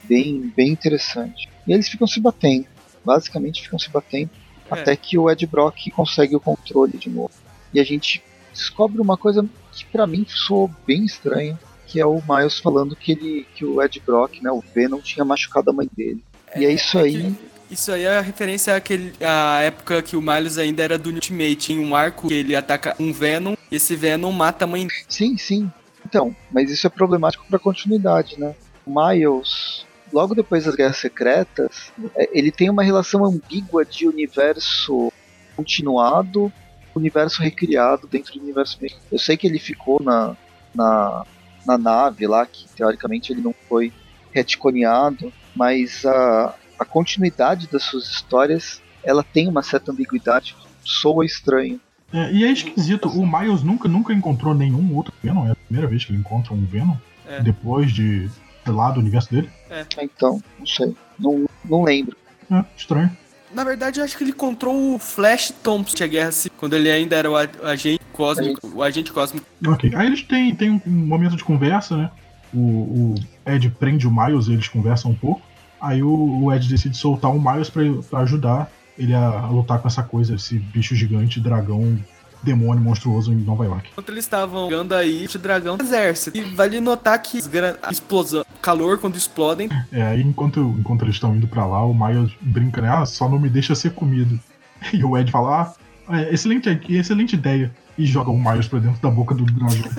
bem, 0.07 0.51
bem 0.55 0.69
interessante. 0.69 1.49
E 1.67 1.73
eles 1.73 1.87
ficam 1.87 2.07
se 2.07 2.19
batendo. 2.19 2.65
Basicamente 3.03 3.61
ficam 3.61 3.79
se 3.79 3.89
batendo. 3.89 4.29
É. 4.69 4.73
Até 4.73 4.95
que 4.95 5.17
o 5.17 5.29
Ed 5.29 5.45
Brock 5.45 5.89
consegue 5.91 6.35
o 6.35 6.39
controle 6.39 6.97
de 6.97 7.09
novo. 7.09 7.31
E 7.73 7.79
a 7.79 7.83
gente 7.83 8.23
descobre 8.53 9.01
uma 9.01 9.17
coisa 9.17 9.47
que 9.71 9.85
para 9.85 10.07
mim 10.07 10.25
soou 10.27 10.69
bem 10.85 11.05
estranha. 11.05 11.59
Que 11.85 12.01
é 12.01 12.05
o 12.05 12.21
Miles 12.27 12.59
falando 12.59 12.97
que 12.97 13.13
ele 13.13 13.47
que 13.55 13.63
o 13.63 13.81
Ed 13.81 14.01
Brock, 14.05 14.41
né, 14.41 14.51
o 14.51 14.61
Venom, 14.75 14.99
tinha 14.99 15.23
machucado 15.23 15.69
a 15.69 15.73
mãe 15.73 15.89
dele. 15.95 16.21
É, 16.51 16.61
e 16.61 16.65
é 16.65 16.71
isso 16.71 16.97
é 16.97 17.03
aí. 17.03 17.35
Isso 17.69 17.91
aí 17.91 18.03
é 18.03 18.17
a 18.17 18.21
referência 18.21 18.75
àquele, 18.75 19.13
à 19.21 19.61
época 19.61 20.01
que 20.01 20.15
o 20.15 20.21
Miles 20.21 20.57
ainda 20.57 20.83
era 20.83 20.97
do 20.97 21.09
Ultimate, 21.09 21.73
em 21.73 21.79
um 21.79 21.95
arco 21.95 22.27
que 22.27 22.33
ele 22.33 22.55
ataca 22.55 22.95
um 22.99 23.11
Venom 23.11 23.55
e 23.69 23.75
esse 23.75 23.95
Venom 23.95 24.31
mata 24.31 24.65
a 24.65 24.67
mãe 24.67 24.87
Sim, 25.07 25.37
sim. 25.37 25.71
Então, 26.05 26.33
mas 26.51 26.71
isso 26.71 26.87
é 26.87 26.89
problemático 26.89 27.45
para 27.49 27.59
continuidade, 27.59 28.39
né? 28.39 28.55
O 28.85 28.93
Miles, 28.93 29.85
logo 30.11 30.35
depois 30.35 30.65
das 30.65 30.75
Guerras 30.75 30.97
Secretas, 30.97 31.91
é, 32.15 32.29
ele 32.31 32.51
tem 32.51 32.69
uma 32.69 32.83
relação 32.83 33.25
ambígua 33.25 33.85
de 33.85 34.07
universo 34.07 35.11
continuado, 35.55 36.51
universo 36.95 37.41
recriado 37.41 38.07
dentro 38.07 38.33
do 38.33 38.41
universo 38.41 38.77
mesmo. 38.81 38.99
Eu 39.11 39.19
sei 39.19 39.37
que 39.37 39.47
ele 39.47 39.59
ficou 39.59 40.01
na, 40.01 40.35
na, 40.73 41.25
na 41.65 41.77
nave 41.77 42.27
lá, 42.27 42.45
que 42.45 42.67
teoricamente 42.75 43.31
ele 43.31 43.41
não 43.41 43.53
foi 43.67 43.91
retconeado, 44.31 45.31
mas 45.55 46.05
a, 46.05 46.55
a 46.79 46.85
continuidade 46.85 47.67
das 47.67 47.83
suas 47.83 48.05
histórias 48.05 48.81
ela 49.03 49.23
tem 49.23 49.47
uma 49.47 49.63
certa 49.63 49.91
ambiguidade, 49.91 50.55
soa 50.83 51.25
estranho. 51.25 51.79
É, 52.11 52.31
e 52.31 52.43
é 52.45 52.51
esquisito, 52.51 53.09
o 53.09 53.25
Miles 53.25 53.63
nunca, 53.63 53.87
nunca 53.87 54.13
encontrou 54.13 54.53
nenhum 54.53 54.95
outro 54.95 55.13
Venom, 55.21 55.47
é 55.47 55.51
a 55.51 55.55
primeira 55.55 55.87
vez 55.87 56.05
que 56.05 56.11
ele 56.11 56.19
encontra 56.19 56.53
um 56.53 56.63
Venom, 56.65 56.95
é. 57.25 57.41
depois 57.41 57.91
de, 57.91 58.29
lá, 58.71 58.91
do 58.91 58.99
universo 58.99 59.29
dele. 59.31 59.49
É. 59.69 59.85
Então, 60.01 60.41
não 60.57 60.65
sei, 60.65 60.95
não, 61.19 61.45
não 61.65 61.83
lembro. 61.83 62.15
É, 62.51 62.63
estranho. 62.75 63.15
Na 63.53 63.63
verdade, 63.63 63.99
eu 63.99 64.03
acho 64.03 64.17
que 64.17 64.23
ele 64.23 64.31
encontrou 64.31 64.95
o 64.95 64.99
Flash 64.99 65.53
Thompson 65.63 65.95
de 65.95 66.07
guerra 66.07 66.31
quando 66.57 66.75
ele 66.75 66.91
ainda 66.91 67.15
era 67.15 67.31
o 67.31 67.35
agente 67.35 68.01
cósmico. 68.11 68.67
O 68.73 68.83
agente 68.83 69.11
cósmico. 69.11 69.45
Ok. 69.65 69.93
Aí 69.95 70.07
eles 70.07 70.21
têm, 70.23 70.53
têm 70.53 70.69
um 70.85 70.91
momento 70.91 71.35
de 71.35 71.43
conversa, 71.43 71.95
né? 71.95 72.11
O, 72.53 72.59
o 72.59 73.15
Ed 73.45 73.69
prende 73.71 74.07
o 74.07 74.11
Miles, 74.11 74.47
eles 74.47 74.67
conversam 74.67 75.11
um 75.11 75.15
pouco. 75.15 75.41
Aí 75.79 76.03
o, 76.03 76.43
o 76.43 76.53
Ed 76.53 76.67
decide 76.67 76.97
soltar 76.97 77.31
o 77.31 77.39
Miles 77.39 77.69
pra, 77.69 77.83
pra 78.09 78.19
ajudar 78.19 78.69
ele 78.97 79.13
a, 79.13 79.27
a, 79.27 79.49
lutar 79.49 79.79
com 79.79 79.87
essa 79.87 80.03
coisa, 80.03 80.35
esse 80.35 80.57
bicho 80.57 80.95
gigante, 80.95 81.39
dragão, 81.39 81.97
demônio 82.41 82.83
monstruoso 82.83 83.31
em 83.31 83.35
Nova 83.35 83.65
York. 83.65 83.89
Enquanto 83.91 84.09
eles 84.09 84.25
estavam 84.25 84.69
jogando 84.69 84.93
aí, 84.93 85.27
o 85.33 85.39
dragão 85.39 85.77
exército. 85.79 86.37
E 86.37 86.41
vale 86.41 86.79
notar 86.79 87.21
que 87.21 87.39
a 87.81 87.91
explosão, 87.91 88.43
calor 88.57 88.97
quando 88.97 89.15
explodem. 89.15 89.69
É, 89.91 90.01
aí 90.01 90.21
enquanto, 90.21 90.59
enquanto 90.79 91.03
eles 91.03 91.15
estão 91.15 91.35
indo 91.35 91.47
pra 91.47 91.65
lá, 91.65 91.85
o 91.85 91.93
Miles 91.93 92.31
brinca, 92.41 92.81
né? 92.81 92.89
Ah, 92.89 93.05
só 93.05 93.29
não 93.29 93.39
me 93.39 93.49
deixa 93.49 93.75
ser 93.75 93.91
comido. 93.91 94.39
E 94.93 95.03
o 95.03 95.17
Ed 95.17 95.31
fala, 95.31 95.73
ah, 96.07 96.21
é, 96.21 96.31
excelente, 96.31 96.69
excelente 96.87 97.33
ideia. 97.33 97.71
E 97.97 98.05
joga 98.05 98.29
o 98.29 98.37
Miles 98.39 98.67
pra 98.67 98.77
dentro 98.77 99.01
da 99.01 99.09
boca 99.09 99.33
do 99.33 99.43
dragão. 99.43 99.89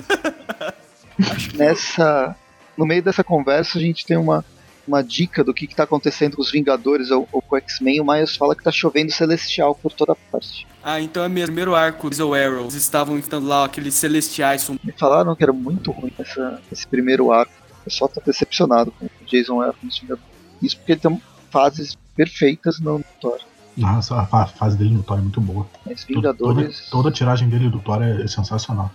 Nessa. 1.53 2.33
No 2.77 2.85
meio 2.85 3.03
dessa 3.03 3.21
conversa, 3.21 3.77
a 3.77 3.81
gente 3.81 4.05
tem 4.05 4.15
uma 4.15 4.45
uma 4.89 5.03
dica 5.03 5.43
do 5.43 5.53
que 5.53 5.65
está 5.65 5.83
acontecendo 5.83 6.35
com 6.35 6.41
os 6.41 6.51
Vingadores 6.51 7.11
ou, 7.11 7.29
ou 7.31 7.41
com 7.41 7.55
o 7.55 7.57
X-Men, 7.59 8.01
o 8.01 8.05
Miles 8.05 8.35
fala 8.35 8.55
que 8.55 8.61
está 8.61 8.71
chovendo 8.71 9.11
celestial 9.11 9.75
por 9.75 9.93
toda 9.93 10.15
parte. 10.15 10.67
Ah, 10.83 10.99
então 10.99 11.23
é 11.23 11.29
mesmo. 11.29 11.47
Primeiro 11.47 11.75
arco 11.75 12.09
dos 12.09 12.19
Arrows, 12.19 12.73
estavam 12.73 13.17
enfrentando 13.17 13.47
lá 13.47 13.65
aqueles 13.65 13.93
celestiais. 13.93 14.67
Me 14.83 14.91
falaram 14.93 15.35
que 15.35 15.43
era 15.43 15.53
muito 15.53 15.91
ruim 15.91 16.11
essa, 16.17 16.59
esse 16.71 16.87
primeiro 16.87 17.31
arco. 17.31 17.53
Pessoal 17.89 18.07
tá 18.07 18.21
decepcionado 18.23 18.91
com 18.91 19.05
o 19.05 19.25
Jason 19.25 19.61
Aaron 19.61 19.75
nos 19.81 19.97
Vingadores. 19.97 20.29
Isso 20.61 20.77
porque 20.77 20.91
ele 20.91 20.99
tem 20.99 21.21
fases 21.49 21.97
perfeitas 22.15 22.79
no 22.79 23.03
Thor. 23.19 23.39
Nossa, 23.75 24.15
a 24.15 24.45
fase 24.45 24.77
dele 24.77 24.91
no 24.91 25.01
Thor 25.01 25.17
é 25.17 25.21
muito 25.21 25.41
boa. 25.41 25.67
Mas 25.83 26.03
Vingadores... 26.03 26.81
Toda, 26.81 26.91
toda 26.91 27.09
a 27.09 27.11
tiragem 27.11 27.49
dele 27.49 27.67
do 27.67 27.79
Thor 27.79 28.03
é, 28.03 28.21
é 28.21 28.27
sensacional. 28.27 28.91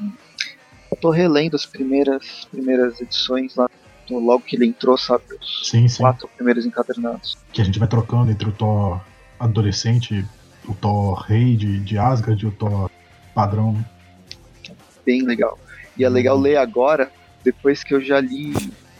Eu 0.00 0.96
tô 0.98 1.10
relendo 1.10 1.56
as 1.56 1.66
primeiras, 1.66 2.48
primeiras 2.50 2.98
edições 3.02 3.54
lá 3.54 3.68
logo 4.10 4.40
que 4.40 4.56
ele 4.56 4.64
entrou, 4.64 4.96
sabe? 4.96 5.24
Os 5.38 5.68
sim, 5.68 5.86
sim. 5.86 6.02
quatro 6.02 6.26
primeiros 6.34 6.64
encadernados. 6.64 7.36
Que 7.52 7.60
a 7.60 7.64
gente 7.66 7.78
vai 7.78 7.86
trocando 7.86 8.30
entre 8.30 8.48
o 8.48 8.52
Thor 8.52 8.98
adolescente, 9.38 10.24
o 10.66 10.72
Thor 10.72 11.20
rei 11.20 11.54
de, 11.54 11.80
de 11.80 11.98
Asgard 11.98 12.42
e 12.42 12.48
o 12.48 12.52
Thor 12.52 12.90
padrão? 13.34 13.84
Bem 15.04 15.20
legal. 15.20 15.58
E 15.98 16.04
é 16.04 16.08
legal 16.08 16.38
ler 16.38 16.56
agora, 16.56 17.12
depois 17.44 17.82
que 17.82 17.94
eu 17.94 18.00
já 18.00 18.20
li. 18.20 18.52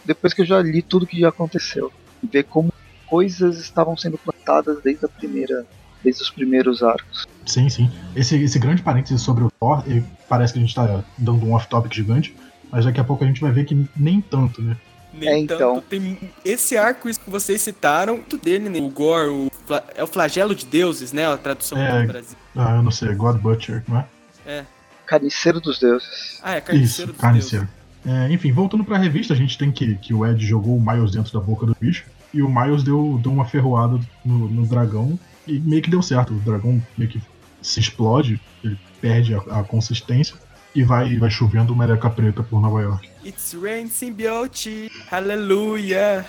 Depois 0.05 0.33
que 0.33 0.41
eu 0.41 0.45
já 0.45 0.61
li 0.61 0.81
tudo 0.81 1.05
que 1.05 1.19
já 1.19 1.29
aconteceu. 1.29 1.91
E 2.23 2.27
ver 2.27 2.43
como 2.43 2.73
coisas 3.07 3.59
estavam 3.59 3.95
sendo 3.97 4.17
plantadas 4.17 4.81
desde 4.83 5.05
a 5.05 5.09
primeira. 5.09 5.65
Desde 6.03 6.21
os 6.21 6.29
primeiros 6.29 6.81
arcos. 6.81 7.27
Sim, 7.45 7.67
sim. 7.67 7.91
Esse, 8.15 8.41
esse 8.41 8.57
grande 8.57 8.81
parênteses 8.81 9.21
sobre 9.21 9.43
o 9.43 9.51
Thor, 9.59 9.83
parece 10.29 10.53
que 10.53 10.59
a 10.59 10.61
gente 10.61 10.69
está 10.69 11.03
dando 11.17 11.45
um 11.45 11.53
off-topic 11.53 11.93
gigante, 11.93 12.33
mas 12.71 12.85
daqui 12.85 13.01
a 13.01 13.03
pouco 13.03 13.23
a 13.23 13.27
gente 13.27 13.41
vai 13.41 13.51
ver 13.51 13.65
que 13.65 13.85
nem 13.97 14.21
tanto, 14.21 14.61
né? 14.61 14.77
Nem 15.13 15.29
é, 15.29 15.37
então. 15.39 15.81
Tem 15.81 16.17
esse 16.45 16.77
arco 16.77 17.09
que 17.09 17.29
vocês 17.29 17.61
citaram, 17.61 18.21
tudo 18.21 18.43
dele, 18.43 18.69
né? 18.69 18.79
O 18.79 18.89
Gore, 18.89 19.29
o, 19.29 19.51
é 19.95 20.03
o 20.03 20.07
flagelo 20.07 20.53
de 20.53 20.65
deuses, 20.65 21.11
né? 21.11 21.27
A 21.27 21.37
tradução 21.37 21.77
é, 21.77 22.01
do 22.01 22.07
Brasil. 22.07 22.37
Ah, 22.55 22.75
eu 22.75 22.83
não 22.83 22.91
sei, 22.91 23.13
God 23.15 23.37
Butcher, 23.37 23.83
não 23.87 23.99
é? 23.99 24.05
É. 24.45 24.65
Carniceiro 25.05 25.59
dos 25.59 25.79
deuses. 25.79 26.39
Ah, 26.43 26.55
é 26.55 26.61
Carniceiro 26.61 26.85
Isso, 26.85 27.13
dos 27.13 27.21
carniceiro. 27.21 27.65
deuses. 27.65 27.78
É, 28.09 28.31
enfim, 28.33 28.51
voltando 28.51 28.83
pra 28.83 28.97
revista, 28.97 29.35
a 29.35 29.37
gente 29.37 29.55
tem 29.55 29.71
que, 29.71 29.93
que 29.97 30.15
o 30.15 30.25
Ed 30.25 30.43
jogou 30.43 30.75
o 30.75 30.81
Miles 30.81 31.11
dentro 31.11 31.31
da 31.31 31.39
boca 31.39 31.63
do 31.63 31.77
bicho. 31.79 32.05
E 32.33 32.41
o 32.41 32.49
Miles 32.49 32.81
deu, 32.81 33.19
deu 33.21 33.31
uma 33.31 33.45
ferroada 33.45 33.99
no, 34.25 34.49
no 34.49 34.65
dragão 34.65 35.19
e 35.45 35.59
meio 35.59 35.79
que 35.83 35.91
deu 35.91 36.01
certo. 36.01 36.33
O 36.33 36.39
dragão 36.39 36.81
meio 36.97 37.11
que 37.11 37.21
se 37.61 37.79
explode, 37.79 38.41
ele 38.63 38.79
perde 38.99 39.35
a, 39.35 39.37
a 39.59 39.63
consistência 39.63 40.35
e 40.73 40.83
vai, 40.83 41.17
vai 41.17 41.29
chovendo 41.29 41.75
mereca 41.75 42.09
preta 42.09 42.41
por 42.41 42.59
Nova 42.59 42.81
York. 42.81 43.07
It's 43.23 43.53
rain 43.53 43.87
symbiote, 43.87 44.91
aleluia! 45.11 46.25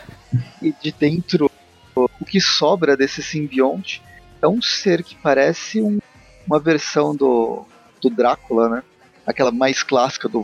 E 0.60 0.74
de 0.82 0.92
dentro, 0.92 1.50
o 1.94 2.24
que 2.26 2.42
sobra 2.42 2.94
desse 2.94 3.22
simbionte 3.22 4.02
é 4.42 4.46
um 4.46 4.60
ser 4.60 5.02
que 5.02 5.16
parece 5.16 5.80
um, 5.80 5.98
uma 6.46 6.60
versão 6.60 7.16
do, 7.16 7.64
do 8.02 8.10
Drácula, 8.10 8.68
né? 8.68 8.82
Aquela 9.26 9.50
mais 9.50 9.82
clássica 9.82 10.28
do 10.28 10.42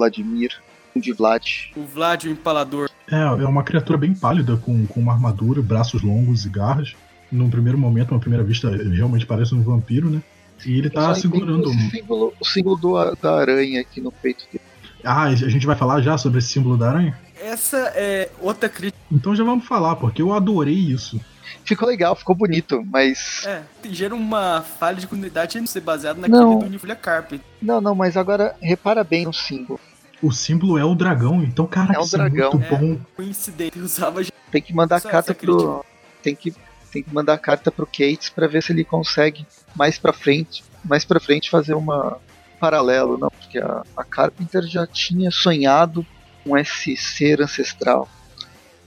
Vla, 0.00 0.08
Vladimir, 0.08 0.50
de 0.96 1.12
Vlad. 1.12 1.44
O 1.76 1.82
Vlad, 1.84 2.24
o 2.24 2.30
empalador. 2.30 2.88
É, 3.10 3.20
é 3.20 3.46
uma 3.46 3.62
criatura 3.62 3.98
bem 3.98 4.14
pálida, 4.14 4.56
com, 4.56 4.86
com 4.86 5.00
uma 5.00 5.12
armadura, 5.12 5.60
braços 5.60 6.02
longos 6.02 6.46
e 6.46 6.48
garras. 6.48 6.94
num 7.30 7.50
primeiro 7.50 7.78
momento, 7.78 8.12
uma 8.12 8.20
primeira 8.20 8.44
vista, 8.44 8.68
ele 8.68 8.96
realmente 8.96 9.26
parece 9.26 9.54
um 9.54 9.62
vampiro, 9.62 10.08
né? 10.08 10.22
E 10.64 10.78
ele 10.78 10.90
tá 10.90 11.14
segurando. 11.14 11.70
O 11.70 11.90
símbolo, 11.90 12.34
o 12.38 12.44
símbolo 12.44 12.76
do, 12.76 13.14
da 13.16 13.36
aranha 13.36 13.80
aqui 13.80 14.00
no 14.00 14.12
peito 14.12 14.44
dele. 14.52 14.64
Ah, 15.02 15.24
a 15.24 15.34
gente 15.34 15.66
vai 15.66 15.76
falar 15.76 16.02
já 16.02 16.18
sobre 16.18 16.38
esse 16.38 16.48
símbolo 16.48 16.76
da 16.76 16.90
aranha? 16.90 17.18
Essa 17.42 17.92
é 17.94 18.30
outra 18.38 18.68
crítica. 18.68 19.02
Então 19.10 19.34
já 19.34 19.42
vamos 19.42 19.64
falar, 19.66 19.96
porque 19.96 20.20
eu 20.20 20.34
adorei 20.34 20.74
isso. 20.74 21.18
Ficou 21.64 21.88
legal, 21.88 22.14
ficou 22.14 22.34
bonito, 22.34 22.84
mas. 22.84 23.42
É, 23.46 23.62
gera 23.88 24.14
uma 24.14 24.60
falha 24.60 24.98
de 24.98 25.06
comunidade 25.06 25.58
não 25.58 25.66
ser 25.66 25.80
baseado 25.80 26.18
naquele 26.18 26.38
não. 26.38 26.58
do 26.58 26.96
Carpet. 26.96 27.40
Não, 27.62 27.80
não, 27.80 27.94
mas 27.94 28.16
agora 28.16 28.54
repara 28.60 29.02
bem 29.02 29.24
no 29.24 29.32
símbolo. 29.32 29.80
O 30.22 30.30
símbolo 30.30 30.76
é 30.76 30.84
o 30.84 30.94
dragão, 30.94 31.42
então, 31.42 31.66
cara, 31.66 31.94
é 31.94 31.98
um 31.98 32.06
dragão. 32.06 32.50
é 32.50 32.56
muito 32.56 32.68
bom. 32.68 32.92
É, 32.92 32.98
coincidente, 33.16 33.78
usava 33.78 34.22
Tem 34.50 34.60
que 34.60 34.74
mandar 34.74 35.00
carta 35.00 35.34
pro. 35.34 35.84
Tem 36.22 36.34
que, 36.34 36.52
tem 36.92 37.02
que 37.02 37.14
mandar 37.14 37.38
carta 37.38 37.70
pro 37.70 37.86
Cates 37.86 38.28
para 38.28 38.46
ver 38.46 38.62
se 38.62 38.72
ele 38.72 38.84
consegue 38.84 39.46
mais 39.74 39.98
pra 39.98 40.12
frente. 40.12 40.62
Mais 40.84 41.04
pra 41.04 41.20
frente 41.20 41.48
fazer 41.48 41.74
uma 41.74 42.18
paralelo, 42.60 43.16
não, 43.16 43.30
porque 43.30 43.58
a, 43.58 43.82
a 43.96 44.04
Carpenter 44.04 44.62
já 44.62 44.86
tinha 44.86 45.30
sonhado 45.30 46.06
com 46.44 46.56
esse 46.56 46.94
ser 46.96 47.40
ancestral. 47.40 48.06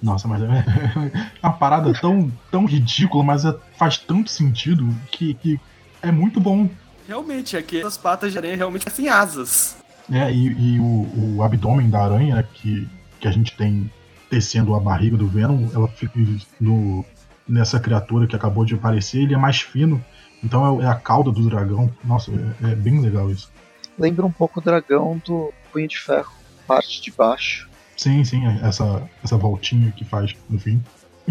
Nossa, 0.02 0.28
mas 0.28 0.42
é, 0.44 0.48
uma 1.42 1.54
parada 1.54 1.92
tão, 1.94 2.32
tão 2.52 2.66
ridícula, 2.66 3.24
mas 3.24 3.44
é, 3.44 3.56
faz 3.78 3.98
tanto 3.98 4.30
sentido 4.30 4.88
que, 5.12 5.34
que 5.34 5.60
é 6.02 6.12
muito 6.12 6.40
bom. 6.40 6.70
Realmente, 7.08 7.58
é 7.58 7.62
que 7.62 7.82
as 7.82 7.98
patas 7.98 8.32
de 8.32 8.38
aranha 8.38 8.56
realmente 8.56 8.86
têm 8.86 9.10
asas. 9.10 9.78
É, 10.12 10.32
e, 10.32 10.76
e 10.76 10.80
o, 10.80 11.38
o, 11.38 11.44
abdômen 11.44 11.90
da 11.90 12.04
aranha, 12.04 12.36
né, 12.36 12.46
que, 12.54 12.88
que 13.20 13.28
a 13.28 13.32
gente 13.32 13.56
tem 13.56 13.90
descendo 14.30 14.76
a 14.76 14.80
barriga 14.80 15.16
do 15.16 15.28
Venom, 15.28 15.68
ela 15.74 15.88
fica 15.88 16.20
no, 16.60 17.06
nessa 17.48 17.80
criatura 17.80 18.28
que 18.28 18.36
acabou 18.36 18.66
de 18.66 18.76
aparecer, 18.76 19.22
ele 19.22 19.34
é 19.34 19.38
mais 19.38 19.62
fino, 19.62 20.04
então 20.44 20.82
é, 20.82 20.86
é 20.86 20.88
a 20.88 20.96
cauda 20.96 21.32
do 21.32 21.48
dragão. 21.50 21.90
Nossa, 22.04 22.32
é, 22.32 22.72
é 22.72 22.76
bem 22.76 23.00
legal 23.00 23.30
isso 23.32 23.50
lembra 23.98 24.26
um 24.26 24.32
pouco 24.32 24.60
o 24.60 24.64
dragão 24.64 25.22
do 25.26 25.54
Punho 25.72 25.88
de 25.88 26.00
Ferro, 26.00 26.32
parte 26.68 27.02
de 27.02 27.12
baixo. 27.12 27.70
Sim, 27.96 28.24
sim, 28.24 28.44
essa, 28.62 29.08
essa 29.24 29.38
voltinha 29.38 29.92
que 29.92 30.04
faz 30.04 30.34
no 30.50 30.60
fim. 30.60 30.82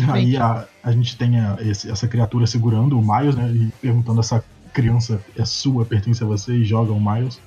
Aí 0.08 0.37
a, 0.37 0.66
a 0.82 0.92
gente 0.92 1.16
tem 1.16 1.38
a, 1.38 1.58
esse, 1.61 1.90
essa 1.90 2.08
criatura 2.08 2.46
segurando 2.46 2.98
o 2.98 3.02
Miles, 3.02 3.35
né? 3.35 3.50
E 3.50 3.70
perguntando 3.80 4.20
essa 4.20 4.42
criança 4.72 5.20
é 5.37 5.44
sua, 5.44 5.85
pertence 5.85 6.22
a 6.24 6.26
você 6.26 6.54
e 6.54 6.64
joga 6.64 6.92
o 6.92 7.00
Miles. 7.00 7.40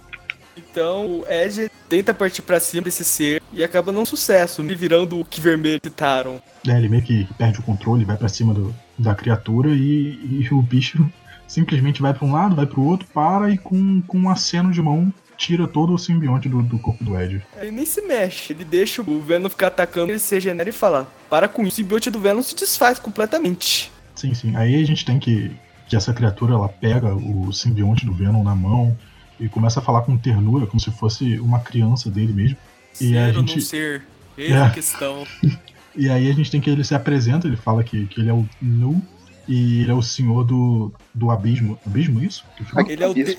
Então 0.58 1.20
o 1.20 1.26
Edge 1.28 1.70
tenta 1.90 2.14
partir 2.14 2.42
para 2.42 2.60
cima 2.60 2.84
desse 2.84 3.04
ser 3.04 3.42
e 3.52 3.64
acaba 3.64 3.92
num 3.92 4.06
sucesso, 4.06 4.64
me 4.64 4.76
virando 4.76 5.20
o 5.20 5.26
que 5.26 5.42
vermelho 5.42 5.80
citaram. 5.84 6.42
É, 6.68 6.78
ele 6.78 6.90
meio 6.90 7.04
que 7.04 7.28
perde 7.38 7.60
o 7.60 7.64
controle, 7.64 8.06
vai 8.06 8.18
para 8.18 8.30
cima 8.30 8.54
do, 8.54 8.74
da 8.98 9.14
criatura 9.14 9.70
e, 9.70 10.42
e 10.42 10.48
o 10.52 10.62
bicho 10.62 11.08
simplesmente 11.48 12.02
vai 12.02 12.14
para 12.14 12.26
um 12.26 12.32
lado, 12.32 12.56
vai 12.56 12.66
para 12.66 12.80
o 12.80 12.86
outro, 12.86 13.08
para 13.14 13.50
e 13.50 13.58
com, 13.58 14.02
com 14.02 14.18
um 14.18 14.30
aceno 14.30 14.72
de 14.72 14.82
mão 14.82 15.14
tira 15.38 15.68
todo 15.68 15.94
o 15.94 15.98
simbionte 15.98 16.48
do, 16.48 16.62
do 16.62 16.80
corpo 16.80 17.04
do 17.04 17.20
Ed. 17.20 17.46
Ele 17.58 17.72
nem 17.72 17.86
se 17.86 18.02
mexe, 18.02 18.54
ele 18.54 18.64
deixa 18.64 19.02
o 19.02 19.22
Venom 19.22 19.50
ficar 19.50 19.68
atacando, 19.68 20.12
ele 20.12 20.20
se 20.20 20.34
regenera 20.34 20.70
e 20.70 20.74
fala: 20.74 21.08
Para 21.30 21.48
com 21.48 21.64
isso, 21.64 21.74
o 21.74 21.76
simbionte 21.76 22.10
do 22.10 22.20
Venom 22.20 22.42
se 22.42 22.56
desfaz 22.56 23.00
completamente. 23.00 23.92
Sim, 24.16 24.34
sim. 24.34 24.56
Aí 24.56 24.82
a 24.82 24.86
gente 24.86 25.06
tem 25.06 25.20
que. 25.20 25.52
Que 25.88 25.96
essa 25.96 26.12
criatura 26.16 26.56
ela 26.56 26.68
pega 26.68 27.14
o 27.14 27.54
simbionte 27.54 28.08
do 28.08 28.14
Venom 28.14 28.44
na 28.44 28.56
mão 28.56 28.98
e 29.40 29.50
começa 29.50 29.80
a 29.80 29.84
falar 29.84 30.02
com 30.02 30.18
ternura, 30.18 30.66
como 30.66 30.80
se 30.80 30.92
fosse 30.92 31.40
uma 31.40 31.60
criança 31.60 32.10
dele 32.10 32.34
mesmo. 32.34 32.58
Ser 32.94 33.06
e 33.06 33.18
a 33.18 33.32
gente. 33.32 33.56
Não 33.56 33.62
ser. 33.62 34.04
É 34.38 34.58
a 34.58 34.70
questão. 34.70 35.26
e 35.96 36.10
aí 36.10 36.30
a 36.30 36.34
gente 36.34 36.52
tem 36.52 36.60
que 36.60 36.70
ele 36.70 36.84
se 36.84 36.94
apresenta, 36.94 37.48
ele 37.48 37.56
fala 37.56 37.86
que, 37.86 38.06
que 38.08 38.20
ele 38.20 38.30
é 38.30 38.34
o 38.34 38.46
Nu, 38.62 39.02
e 39.48 39.82
ele 39.82 39.92
é 39.92 39.94
o 39.94 40.02
senhor 40.02 40.44
do, 40.44 40.92
do 41.14 41.32
abismo. 41.32 41.80
Abismo, 41.86 42.22
isso? 42.22 42.44
Ele 42.88 43.02
é, 43.02 43.08
o 43.08 43.14
de, 43.14 43.38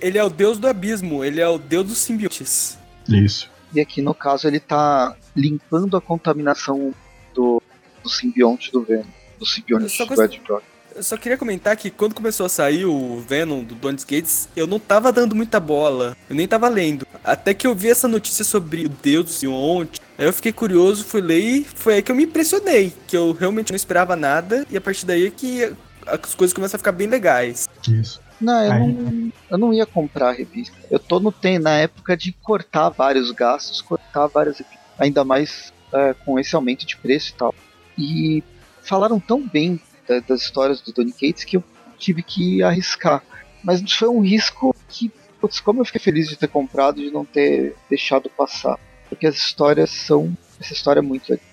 ele 0.00 0.16
é 0.16 0.24
o 0.24 0.30
deus 0.30 0.58
do 0.58 0.66
abismo, 0.66 1.22
ele 1.22 1.38
é 1.38 1.46
o 1.46 1.58
deus 1.58 1.86
dos 1.86 1.98
simbiontes. 1.98 2.78
Isso. 3.08 3.50
E 3.74 3.80
aqui 3.80 4.00
no 4.00 4.14
caso 4.14 4.46
ele 4.48 4.60
tá 4.60 5.14
limpando 5.36 5.96
a 5.96 6.00
contaminação 6.00 6.94
do, 7.34 7.62
do 8.02 8.08
simbionte 8.08 8.72
do 8.72 8.82
Venom. 8.82 9.04
Do 9.38 9.46
simbionte 9.46 10.06
do 10.06 10.22
Ed 10.22 10.40
Brock. 10.46 10.64
Eu 10.98 11.02
só 11.04 11.16
queria 11.16 11.38
comentar 11.38 11.76
que 11.76 11.90
quando 11.90 12.12
começou 12.12 12.44
a 12.44 12.48
sair 12.48 12.84
o 12.84 13.20
Venom 13.20 13.62
do 13.62 13.76
Donny 13.76 13.98
Gates, 13.98 14.48
eu 14.56 14.66
não 14.66 14.80
tava 14.80 15.12
dando 15.12 15.32
muita 15.32 15.60
bola, 15.60 16.16
eu 16.28 16.34
nem 16.34 16.48
tava 16.48 16.68
lendo. 16.68 17.06
Até 17.22 17.54
que 17.54 17.68
eu 17.68 17.72
vi 17.72 17.88
essa 17.88 18.08
notícia 18.08 18.44
sobre 18.44 18.86
o 18.86 18.88
Deus 18.88 19.24
do 19.24 19.30
Sionte, 19.30 20.00
aí 20.18 20.26
eu 20.26 20.32
fiquei 20.32 20.52
curioso, 20.52 21.04
fui 21.04 21.20
ler 21.20 21.38
e 21.38 21.62
foi 21.62 21.94
aí 21.94 22.02
que 22.02 22.10
eu 22.10 22.16
me 22.16 22.24
impressionei, 22.24 22.92
que 23.06 23.16
eu 23.16 23.30
realmente 23.30 23.70
não 23.70 23.76
esperava 23.76 24.16
nada, 24.16 24.66
e 24.68 24.76
a 24.76 24.80
partir 24.80 25.06
daí 25.06 25.28
é 25.28 25.30
que 25.30 25.72
as 26.04 26.34
coisas 26.34 26.52
começam 26.52 26.76
a 26.76 26.78
ficar 26.78 26.90
bem 26.90 27.06
legais. 27.06 27.68
Isso. 27.88 28.20
Não, 28.40 28.64
eu 28.64 28.88
não, 28.88 29.32
eu 29.50 29.58
não 29.58 29.72
ia 29.72 29.86
comprar 29.86 30.30
a 30.30 30.32
revista. 30.32 30.76
Eu 30.90 30.98
tô 30.98 31.20
no 31.20 31.30
tem 31.30 31.60
na 31.60 31.78
época 31.78 32.16
de 32.16 32.32
cortar 32.32 32.88
vários 32.88 33.30
gastos, 33.30 33.80
cortar 33.80 34.26
várias 34.26 34.60
ainda 34.98 35.22
mais 35.22 35.72
é, 35.92 36.12
com 36.24 36.40
esse 36.40 36.56
aumento 36.56 36.84
de 36.84 36.96
preço 36.96 37.30
e 37.30 37.34
tal. 37.34 37.54
E 37.96 38.44
falaram 38.82 39.20
tão 39.20 39.46
bem 39.46 39.80
da, 40.08 40.20
das 40.20 40.42
histórias 40.42 40.80
do 40.80 40.92
Donny 40.92 41.12
Cates 41.12 41.44
que 41.44 41.56
eu 41.56 41.64
tive 41.98 42.22
que 42.22 42.62
arriscar. 42.62 43.22
Mas 43.62 43.80
foi 43.92 44.08
um 44.08 44.20
risco 44.20 44.74
que, 44.88 45.10
putz, 45.40 45.60
como 45.60 45.80
eu 45.80 45.84
fiquei 45.84 46.00
feliz 46.00 46.28
de 46.28 46.36
ter 46.36 46.48
comprado 46.48 47.00
e 47.00 47.06
de 47.06 47.10
não 47.10 47.24
ter 47.24 47.76
deixado 47.88 48.30
passar. 48.30 48.78
Porque 49.08 49.26
as 49.26 49.36
histórias 49.36 49.90
são. 49.90 50.36
Essa 50.60 50.72
história 50.72 51.00
é 51.00 51.02
muito 51.02 51.30
legal. 51.30 51.44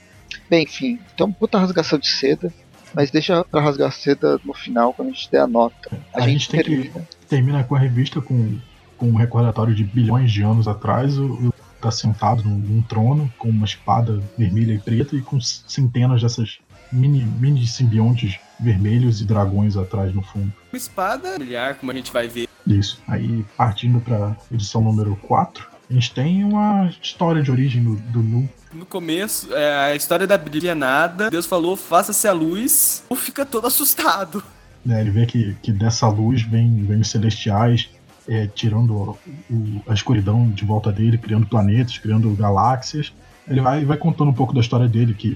Bem, 0.49 0.63
enfim, 0.63 0.99
então 1.13 1.31
puta 1.31 1.57
rasgação 1.57 1.97
de 1.97 2.07
seda. 2.07 2.53
Mas 2.93 3.11
deixa 3.11 3.43
pra 3.43 3.59
rasgar 3.59 3.91
seda 3.91 4.39
no 4.45 4.53
final, 4.53 4.93
quando 4.93 5.09
a 5.09 5.11
gente 5.11 5.29
der 5.29 5.41
a 5.41 5.47
nota. 5.47 5.89
A, 6.13 6.19
a 6.23 6.27
gente, 6.27 6.49
gente, 6.49 6.63
termina. 6.63 7.07
termina 7.27 7.63
com 7.63 7.75
a 7.75 7.79
revista 7.79 8.21
com, 8.21 8.57
com 8.97 9.07
um 9.07 9.15
recordatório 9.15 9.75
de 9.75 9.83
bilhões 9.83 10.31
de 10.31 10.41
anos 10.43 10.65
atrás. 10.65 11.17
O, 11.17 11.49
o 11.49 11.53
tá 11.81 11.91
sentado 11.91 12.43
num, 12.43 12.57
num, 12.57 12.81
trono 12.81 13.31
com 13.37 13.49
uma 13.49 13.65
espada 13.65 14.19
vermelha 14.37 14.73
e 14.73 14.79
preta 14.79 15.15
e 15.15 15.21
com 15.21 15.39
centenas 15.39 16.21
dessas 16.21 16.57
mini, 16.95 17.23
mini 17.23 17.67
simbiontes 17.67 18.39
vermelhos 18.59 19.21
e 19.21 19.25
dragões 19.25 19.75
atrás 19.77 20.13
no 20.13 20.21
fundo. 20.21 20.51
Uma 20.71 20.77
espada 20.77 21.37
milhar, 21.37 21.75
como 21.75 21.91
a 21.91 21.95
gente 21.95 22.11
vai 22.11 22.27
ver. 22.27 22.47
Isso. 22.65 22.99
Aí, 23.07 23.45
partindo 23.57 23.99
para 23.99 24.35
edição 24.51 24.81
número 24.81 25.15
4, 25.27 25.67
a 25.89 25.93
gente 25.93 26.13
tem 26.13 26.43
uma 26.43 26.91
história 27.01 27.43
de 27.43 27.51
origem 27.51 27.83
do, 27.83 27.95
do 27.95 28.23
Nu. 28.23 28.49
No 28.73 28.85
começo, 28.85 29.53
é 29.53 29.91
a 29.91 29.95
história 29.95 30.25
da 30.25 30.37
brilha 30.37 30.73
nada. 30.73 31.29
Deus 31.29 31.45
falou, 31.45 31.75
faça-se 31.75 32.27
a 32.27 32.33
luz. 32.33 33.03
O 33.09 33.15
fica 33.15 33.45
todo 33.45 33.67
assustado. 33.67 34.43
É, 34.87 35.01
ele 35.01 35.09
vê 35.09 35.25
que, 35.25 35.57
que 35.63 35.71
dessa 35.71 36.07
luz 36.07 36.43
vem, 36.43 36.83
vem 36.83 36.99
os 36.99 37.09
celestiais, 37.09 37.89
é, 38.29 38.45
tirando 38.45 39.17
o, 39.49 39.81
a 39.87 39.95
escuridão 39.95 40.47
de 40.51 40.63
volta 40.63 40.91
dele, 40.91 41.17
criando 41.17 41.47
planetas, 41.47 41.97
criando 41.97 42.29
galáxias. 42.35 43.11
Ele 43.47 43.61
vai, 43.61 43.83
vai 43.83 43.97
contando 43.97 44.29
um 44.29 44.33
pouco 44.33 44.53
da 44.53 44.61
história 44.61 44.87
dele, 44.87 45.15
que 45.15 45.35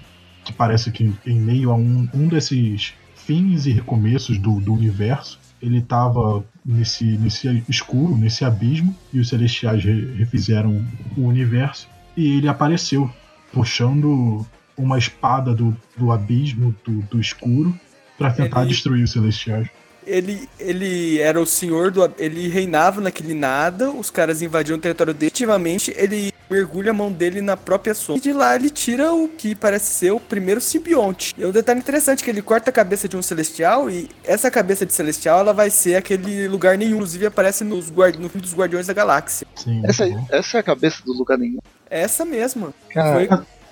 que 0.49 0.53
parece 0.53 0.91
que 0.91 1.13
em 1.25 1.39
meio 1.39 1.69
a 1.69 1.75
um, 1.75 2.09
um 2.13 2.27
desses 2.27 2.93
fins 3.15 3.67
e 3.67 3.71
recomeços 3.71 4.39
do, 4.39 4.59
do 4.59 4.73
universo, 4.73 5.39
ele 5.62 5.77
estava 5.77 6.43
nesse, 6.65 7.05
nesse 7.05 7.63
escuro, 7.69 8.17
nesse 8.17 8.43
abismo, 8.43 8.95
e 9.13 9.19
os 9.19 9.29
celestiais 9.29 9.83
re, 9.83 10.13
refizeram 10.17 10.83
o 11.15 11.21
universo, 11.21 11.88
e 12.17 12.38
ele 12.38 12.47
apareceu, 12.47 13.09
puxando 13.53 14.45
uma 14.75 14.97
espada 14.97 15.53
do, 15.53 15.75
do 15.95 16.12
abismo, 16.12 16.75
do, 16.83 17.01
do 17.03 17.19
escuro, 17.19 17.77
para 18.17 18.31
tentar 18.31 18.62
ele, 18.62 18.69
destruir 18.69 19.03
os 19.03 19.12
celestiais. 19.12 19.67
Ele, 20.07 20.49
ele 20.59 21.19
era 21.19 21.39
o 21.39 21.45
senhor 21.45 21.91
do. 21.91 22.12
Ele 22.17 22.47
reinava 22.47 22.99
naquele 22.99 23.33
nada, 23.33 23.91
os 23.91 24.09
caras 24.09 24.41
invadiam 24.41 24.77
o 24.77 24.81
território 24.81 25.13
dele. 25.13 25.27
Efetivamente, 25.27 25.93
ele 25.95 26.33
mergulha 26.49 26.91
a 26.91 26.93
mão 26.93 27.12
dele 27.12 27.41
na 27.41 27.55
própria 27.55 27.93
sombra. 27.93 28.19
E 28.19 28.21
de 28.21 28.33
lá 28.33 28.55
ele 28.55 28.69
tira 28.69 29.13
o 29.13 29.27
que 29.27 29.53
parece 29.53 29.93
ser 29.93 30.12
o 30.12 30.19
primeiro 30.19 30.59
simbionte. 30.59 31.33
E 31.38 31.43
é 31.43 31.47
um 31.47 31.51
detalhe 31.51 31.79
interessante 31.79 32.23
que 32.23 32.29
ele 32.29 32.41
corta 32.41 32.69
a 32.69 32.73
cabeça 32.73 33.07
de 33.07 33.15
um 33.15 33.21
celestial 33.21 33.89
e 33.89 34.09
essa 34.23 34.50
cabeça 34.50 34.85
de 34.85 34.93
celestial 34.93 35.39
ela 35.39 35.54
vai 35.54 35.69
ser 35.69 35.95
aquele 35.95 36.47
lugar 36.47 36.77
nenhum. 36.77 36.95
Inclusive 36.95 37.27
aparece 37.27 37.63
nos 37.63 37.89
guard... 37.91 38.15
no 38.15 38.29
filme 38.29 38.41
dos 38.41 38.56
Guardiões 38.56 38.87
da 38.87 38.93
Galáxia. 38.93 39.45
Sim, 39.56 39.81
essa, 39.85 40.06
essa 40.31 40.58
é 40.58 40.60
a 40.60 40.63
cabeça 40.63 41.04
do 41.06 41.13
lugar 41.13 41.37
nenhum. 41.37 41.60
Essa 41.89 42.25
mesma. 42.25 42.73
Foi... 42.91 43.29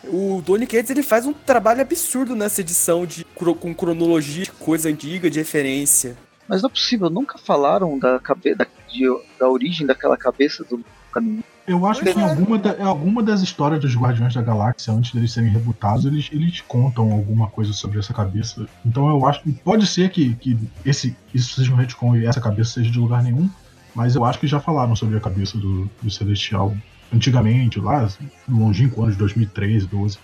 O 0.10 0.42
Donny 0.42 0.66
Cates 0.66 0.90
ele 0.90 1.04
faz 1.04 1.26
um 1.26 1.34
trabalho 1.34 1.82
absurdo 1.82 2.36
nessa 2.36 2.62
edição 2.62 3.06
de 3.06 3.26
com 3.60 3.74
cronologia 3.74 4.46
de 4.46 4.52
coisa 4.52 4.88
antiga, 4.88 5.30
de 5.30 5.40
referência. 5.40 6.16
Mas 6.48 6.62
não 6.62 6.70
é 6.70 6.72
possível, 6.72 7.10
nunca 7.10 7.38
falaram 7.38 8.00
da, 8.00 8.20
cabe... 8.20 8.56
da, 8.56 8.66
de, 8.88 9.04
da 9.38 9.50
origem 9.50 9.86
daquela 9.86 10.16
cabeça 10.16 10.64
do 10.64 10.82
caminho. 11.12 11.44
Eu 11.68 11.86
acho 11.86 12.02
que 12.02 12.10
em 12.10 12.24
alguma, 12.24 12.58
da, 12.58 12.86
alguma 12.86 13.22
das 13.22 13.42
histórias 13.42 13.82
dos 13.82 13.94
Guardiões 13.94 14.34
da 14.34 14.42
Galáxia, 14.42 14.94
antes 14.94 15.14
deles 15.14 15.34
serem 15.34 15.50
rebutados, 15.50 16.06
eles, 16.06 16.30
eles 16.32 16.62
contam 16.62 17.12
alguma 17.12 17.50
coisa 17.50 17.74
sobre 17.74 18.00
essa 18.00 18.14
cabeça. 18.14 18.66
Então 18.86 19.10
eu 19.10 19.26
acho 19.28 19.44
que 19.44 19.52
pode 19.52 19.86
ser 19.86 20.10
que, 20.10 20.34
que 20.36 20.58
esse, 20.86 21.14
isso 21.34 21.56
seja 21.56 21.74
um 21.74 21.76
retcon 21.76 22.16
e 22.16 22.26
essa 22.26 22.40
cabeça 22.40 22.72
seja 22.72 22.90
de 22.90 22.98
lugar 22.98 23.22
nenhum, 23.22 23.50
mas 23.94 24.16
eu 24.16 24.24
acho 24.24 24.40
que 24.40 24.48
já 24.48 24.62
falaram 24.62 24.96
sobre 24.96 25.18
a 25.18 25.20
cabeça 25.20 25.58
do, 25.58 25.90
do 26.02 26.10
Celestial 26.10 26.74
antigamente, 27.14 27.82
lá, 27.82 28.08
no 28.48 28.60
longínquo 28.60 29.02
ano 29.02 29.12
de 29.12 29.18
2013, 29.18 29.88
12. 29.88 30.20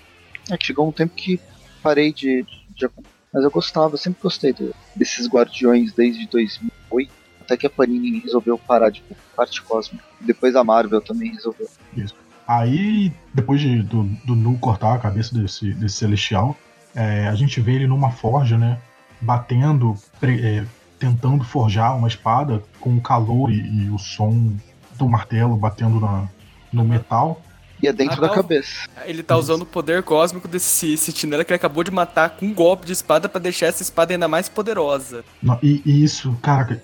É 0.49 0.57
que 0.57 0.65
chegou 0.65 0.87
um 0.87 0.91
tempo 0.93 1.13
que 1.13 1.41
parei 1.81 2.13
de, 2.13 2.45
de, 2.73 2.89
Mas 3.33 3.43
eu 3.43 3.51
gostava, 3.51 3.95
eu 3.95 3.97
sempre 3.97 4.21
gostei 4.23 4.53
do, 4.53 4.73
desses 4.95 5.27
Guardiões 5.27 5.91
desde 5.91 6.25
2008, 6.27 7.11
até 7.43 7.57
que 7.57 7.67
a 7.67 7.69
Panini 7.69 8.19
resolveu 8.19 8.57
parar 8.57 8.89
de 8.89 9.03
parte 9.35 9.61
cósmica. 9.61 10.03
Depois 10.21 10.55
a 10.55 10.63
Marvel 10.63 11.01
também 11.01 11.31
resolveu. 11.31 11.67
Isso. 11.95 12.15
Aí, 12.47 13.13
depois 13.33 13.61
de, 13.61 13.81
do, 13.83 14.03
do 14.25 14.35
Nu 14.35 14.57
cortar 14.57 14.95
a 14.95 14.99
cabeça 14.99 15.33
desse, 15.33 15.73
desse 15.73 15.95
Celestial, 15.95 16.57
é, 16.95 17.27
a 17.27 17.35
gente 17.35 17.61
vê 17.61 17.73
ele 17.73 17.87
numa 17.87 18.11
forja, 18.11 18.57
né? 18.57 18.79
Batendo, 19.21 19.95
pre, 20.19 20.41
é, 20.45 20.65
tentando 20.99 21.43
forjar 21.43 21.95
uma 21.97 22.07
espada 22.07 22.63
com 22.79 22.95
o 22.95 23.01
calor 23.01 23.51
e, 23.51 23.85
e 23.85 23.89
o 23.89 23.97
som 23.97 24.53
do 24.97 25.07
martelo 25.07 25.55
batendo 25.55 25.99
na, 25.99 26.27
no 26.71 26.83
metal. 26.83 27.41
E 27.83 27.87
é 27.87 27.91
dentro 27.91 28.23
ah, 28.23 28.29
da 28.29 28.33
cabeça. 28.33 28.87
Ele 29.03 29.21
tá 29.21 29.35
usando 29.35 29.63
o 29.63 29.65
poder 29.65 30.03
cósmico 30.03 30.47
desse 30.47 30.95
sentinela 30.95 31.43
que 31.43 31.51
ele 31.51 31.57
acabou 31.57 31.83
de 31.83 31.91
matar 31.91 32.29
com 32.29 32.45
um 32.45 32.53
golpe 32.53 32.85
de 32.85 32.93
espada 32.93 33.27
para 33.27 33.41
deixar 33.41 33.65
essa 33.65 33.83
espada 33.83 34.13
ainda 34.13 34.25
mais 34.25 34.47
poderosa. 34.47 35.25
Não, 35.41 35.59
e, 35.61 35.81
e, 35.85 36.01
isso, 36.01 36.33
cara, 36.41 36.81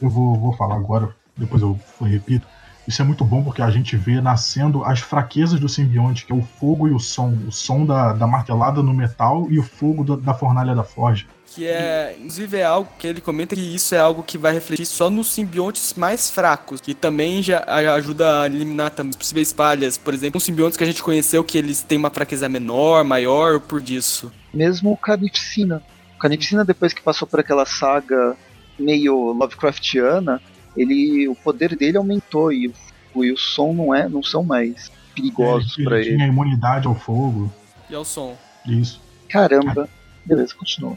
eu 0.00 0.08
vou, 0.08 0.34
vou 0.40 0.54
falar 0.54 0.76
agora, 0.76 1.14
depois 1.36 1.60
eu, 1.60 1.78
eu 2.00 2.06
repito. 2.06 2.46
Isso 2.88 3.02
é 3.02 3.04
muito 3.04 3.22
bom 3.22 3.44
porque 3.44 3.60
a 3.60 3.70
gente 3.70 3.98
vê 3.98 4.18
nascendo 4.18 4.82
as 4.82 5.00
fraquezas 5.00 5.60
do 5.60 5.68
simbionte, 5.68 6.24
que 6.24 6.32
é 6.32 6.34
o 6.34 6.40
fogo 6.40 6.88
e 6.88 6.90
o 6.90 6.98
som. 6.98 7.36
O 7.46 7.52
som 7.52 7.84
da, 7.84 8.14
da 8.14 8.26
martelada 8.26 8.82
no 8.82 8.94
metal 8.94 9.46
e 9.50 9.58
o 9.58 9.62
fogo 9.62 10.02
da, 10.02 10.16
da 10.16 10.32
fornalha 10.32 10.74
da 10.74 10.82
forja. 10.82 11.26
Que 11.52 11.66
é, 11.66 12.14
inclusive, 12.16 12.58
é 12.58 12.64
algo 12.64 12.88
que 12.96 13.06
ele 13.06 13.20
comenta 13.20 13.56
que 13.56 13.74
isso 13.74 13.92
é 13.94 13.98
algo 13.98 14.22
que 14.22 14.38
vai 14.38 14.52
refletir 14.52 14.86
só 14.86 15.10
nos 15.10 15.28
simbiontes 15.32 15.94
mais 15.94 16.30
fracos, 16.30 16.80
que 16.80 16.94
também 16.94 17.42
já 17.42 17.64
ajuda 17.94 18.42
a 18.42 18.46
eliminar 18.46 18.90
também 18.90 19.12
possíveis 19.12 19.52
falhas. 19.52 19.98
Por 19.98 20.14
exemplo, 20.14 20.38
os 20.38 20.44
simbiontes 20.44 20.76
que 20.76 20.84
a 20.84 20.86
gente 20.86 21.02
conheceu 21.02 21.42
que 21.42 21.58
eles 21.58 21.82
têm 21.82 21.98
uma 21.98 22.10
fraqueza 22.10 22.48
menor, 22.48 23.02
maior, 23.02 23.58
por 23.58 23.80
disso. 23.80 24.32
Mesmo 24.54 24.92
o 24.92 24.96
Carnificina. 24.96 25.82
O 26.16 26.18
Carnificina, 26.18 26.64
depois 26.64 26.92
que 26.92 27.02
passou 27.02 27.26
por 27.26 27.40
aquela 27.40 27.66
saga 27.66 28.36
meio 28.78 29.32
Lovecraftiana, 29.32 30.40
ele, 30.76 31.26
o 31.28 31.34
poder 31.34 31.76
dele 31.76 31.96
aumentou 31.96 32.52
e 32.52 32.68
o, 32.68 33.24
e 33.24 33.32
o 33.32 33.36
som 33.36 33.72
não 33.72 33.92
é, 33.92 34.08
não 34.08 34.22
são 34.22 34.44
mais 34.44 34.90
perigosos 35.16 35.76
é, 35.78 35.82
para 35.82 35.98
ele. 35.98 36.08
Ele 36.10 36.16
tinha 36.16 36.28
imunidade 36.28 36.86
ao 36.86 36.94
fogo 36.94 37.52
e 37.90 37.94
ao 37.94 38.04
som. 38.04 38.36
Isso. 38.64 39.00
Caramba. 39.28 39.88
Beleza, 40.24 40.54
continua. 40.54 40.96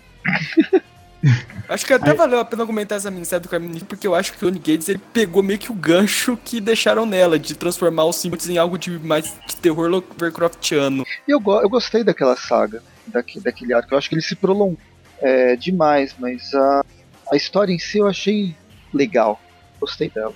Acho 1.69 1.85
que 1.85 1.93
até 1.93 2.11
Aí... 2.11 2.17
valeu 2.17 2.39
a 2.39 2.45
pena 2.45 2.65
comentar 2.65 2.97
essa 2.97 3.09
minissérie 3.09 3.43
do 3.43 3.49
Carmine, 3.49 3.79
porque 3.81 4.05
eu 4.05 4.13
acho 4.13 4.31
que 4.33 4.37
o 4.37 4.41
Tony 4.41 4.59
Gates 4.59 4.89
ele 4.89 4.99
pegou 5.13 5.41
meio 5.41 5.57
que 5.57 5.71
o 5.71 5.75
gancho 5.75 6.37
que 6.37 6.59
deixaram 6.59 7.05
nela, 7.05 7.39
de 7.39 7.55
transformar 7.55 8.05
os 8.05 8.17
símbolos 8.17 8.49
em 8.49 8.57
algo 8.57 8.77
de 8.77 8.99
mais 8.99 9.33
de 9.47 9.55
terror 9.55 9.89
Lovecraftiano. 9.89 11.05
E 11.27 11.31
eu, 11.31 11.39
go 11.39 11.61
eu 11.61 11.69
gostei 11.69 12.03
daquela 12.03 12.35
saga, 12.35 12.83
daquele, 13.07 13.45
daquele 13.45 13.73
arco. 13.73 13.93
Eu 13.93 13.97
acho 13.97 14.09
que 14.09 14.15
ele 14.15 14.21
se 14.21 14.35
prolongou 14.35 14.77
é, 15.21 15.55
demais, 15.55 16.13
mas 16.19 16.53
a, 16.53 16.85
a 17.31 17.35
história 17.35 17.71
em 17.71 17.79
si 17.79 17.99
eu 17.99 18.07
achei 18.07 18.55
legal. 18.93 19.41
Gostei 19.79 20.09
dela. 20.09 20.33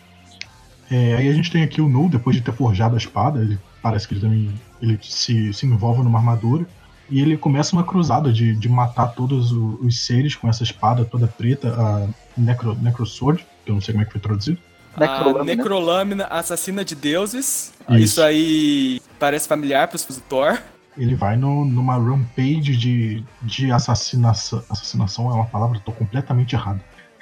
É, 0.90 1.16
aí 1.16 1.28
a 1.28 1.34
gente 1.34 1.52
tem 1.52 1.64
aqui 1.64 1.82
o 1.82 1.90
Nu, 1.90 2.10
depois 2.10 2.36
de 2.36 2.42
ter 2.42 2.54
forjado 2.54 2.96
a 2.96 2.98
espada, 2.98 3.42
ele 3.42 3.60
parece 3.82 4.08
que 4.08 4.14
ele 4.14 4.22
também 4.22 4.54
ele 4.82 4.98
se, 5.02 5.54
se 5.54 5.66
envolve 5.66 6.02
numa 6.02 6.20
armadura. 6.20 6.66
E 7.10 7.22
ele 7.22 7.38
começa 7.38 7.76
uma 7.76 7.84
cruzada 7.84 8.32
de, 8.32 8.56
de 8.56 8.68
matar 8.68 9.08
todos 9.08 9.52
os 9.52 10.06
seres 10.06 10.36
com 10.36 10.50
essa 10.50 10.64
espada 10.64 11.06
toda 11.06 11.28
preta, 11.28 11.70
a 11.70 12.08
Necro, 12.38 12.78
Necrosword, 12.82 13.46
que 13.64 13.72
eu 13.72 13.76
não 13.76 13.82
sei 13.82 13.94
como 13.94 14.04
é 14.04 14.06
que 14.06 14.12
foi 14.12 14.22
traduzido. 14.22 14.60
Necrolâmina, 14.98 15.42
a 15.42 15.44
necrolâmina 15.44 16.24
assassina 16.26 16.84
de 16.84 16.96
deuses. 16.96 17.74
Isso, 17.90 17.98
Isso 17.98 18.22
aí 18.22 19.02
parece 19.20 19.48
familiar 19.48 19.88
para 19.88 19.96
os 19.96 20.22
Thor. 20.28 20.58
Ele 20.98 21.14
vai 21.14 21.38
no, 21.38 21.64
numa 21.64 21.96
rampage 21.96 22.76
de, 22.76 23.24
de 23.44 23.72
assassinação. 23.72 24.64
Assassinação 24.70 25.30
é 25.30 25.34
uma 25.36 25.46
palavra, 25.46 25.78
estou 25.78 25.94
completamente 25.94 26.56
errado. 26.56 26.82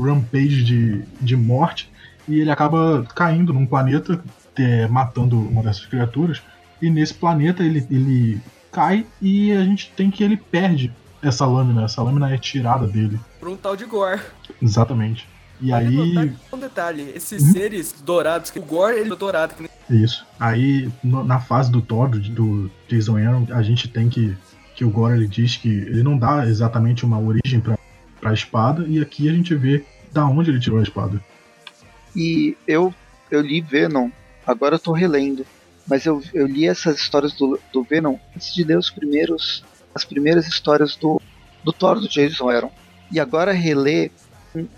rampage 0.00 0.64
de, 0.64 1.02
de 1.20 1.36
morte. 1.36 1.90
E 2.26 2.40
ele 2.40 2.50
acaba 2.50 3.04
caindo 3.14 3.52
num 3.52 3.66
planeta, 3.66 4.22
é, 4.56 4.86
matando 4.86 5.38
uma 5.38 5.62
dessas 5.62 5.84
criaturas. 5.84 6.42
E 6.80 6.88
nesse 6.88 7.12
planeta 7.14 7.62
ele, 7.62 7.86
ele 7.90 8.40
cai 8.72 9.06
e 9.20 9.52
a 9.52 9.62
gente 9.62 9.92
tem 9.94 10.10
que 10.10 10.24
ele 10.24 10.36
perde 10.36 10.92
essa 11.22 11.46
lâmina. 11.46 11.84
Essa 11.84 12.02
lâmina 12.02 12.34
é 12.34 12.38
tirada 12.38 12.86
dele. 12.86 13.20
Por 13.38 13.48
um 13.48 13.56
tal 13.56 13.76
de 13.76 13.84
Gore. 13.84 14.20
Exatamente. 14.60 15.28
E 15.60 15.72
aí. 15.72 16.34
Um 16.52 16.58
detalhe, 16.58 17.12
esses 17.14 17.42
hum? 17.42 17.52
seres 17.52 17.94
dourados, 18.04 18.50
que 18.50 18.58
o 18.58 18.62
Gore 18.62 18.98
ele 18.98 19.12
é 19.12 19.16
dourado. 19.16 19.54
Que 19.54 19.62
nem... 19.62 20.02
Isso. 20.02 20.26
Aí, 20.40 20.90
no, 21.04 21.22
na 21.22 21.38
fase 21.38 21.70
do 21.70 21.80
Thor, 21.80 22.08
do, 22.08 22.18
do 22.18 22.70
Jason 22.88 23.16
Aaron, 23.16 23.46
a 23.50 23.62
gente 23.62 23.86
tem 23.86 24.08
que. 24.08 24.36
Que 24.74 24.86
o 24.86 24.90
Gore 24.90 25.14
ele 25.14 25.28
diz 25.28 25.56
que 25.58 25.68
ele 25.68 26.02
não 26.02 26.16
dá 26.16 26.46
exatamente 26.46 27.04
uma 27.04 27.20
origem 27.20 27.60
pra, 27.60 27.78
pra 28.18 28.32
espada, 28.32 28.86
e 28.88 29.00
aqui 29.00 29.28
a 29.28 29.32
gente 29.32 29.54
vê 29.54 29.84
da 30.10 30.26
onde 30.26 30.50
ele 30.50 30.58
tirou 30.58 30.78
a 30.78 30.82
espada. 30.82 31.22
E 32.16 32.56
eu, 32.66 32.92
eu 33.30 33.42
li 33.42 33.60
Venom, 33.60 34.08
agora 34.46 34.76
eu 34.76 34.78
tô 34.78 34.92
relendo 34.92 35.44
mas 35.92 36.06
eu, 36.06 36.22
eu 36.32 36.46
li 36.46 36.66
essas 36.66 36.98
histórias 36.98 37.34
do, 37.34 37.60
do 37.70 37.82
Venom 37.82 38.16
antes 38.34 38.54
de 38.54 38.64
ler 38.64 38.78
os 38.78 38.88
primeiros, 38.88 39.62
as 39.94 40.06
primeiras 40.06 40.48
histórias 40.48 40.96
do, 40.96 41.20
do 41.62 41.70
Thor 41.70 42.00
do 42.00 42.08
Jason 42.08 42.48
Aaron. 42.48 42.72
E 43.10 43.20
agora 43.20 43.52
reler 43.52 44.10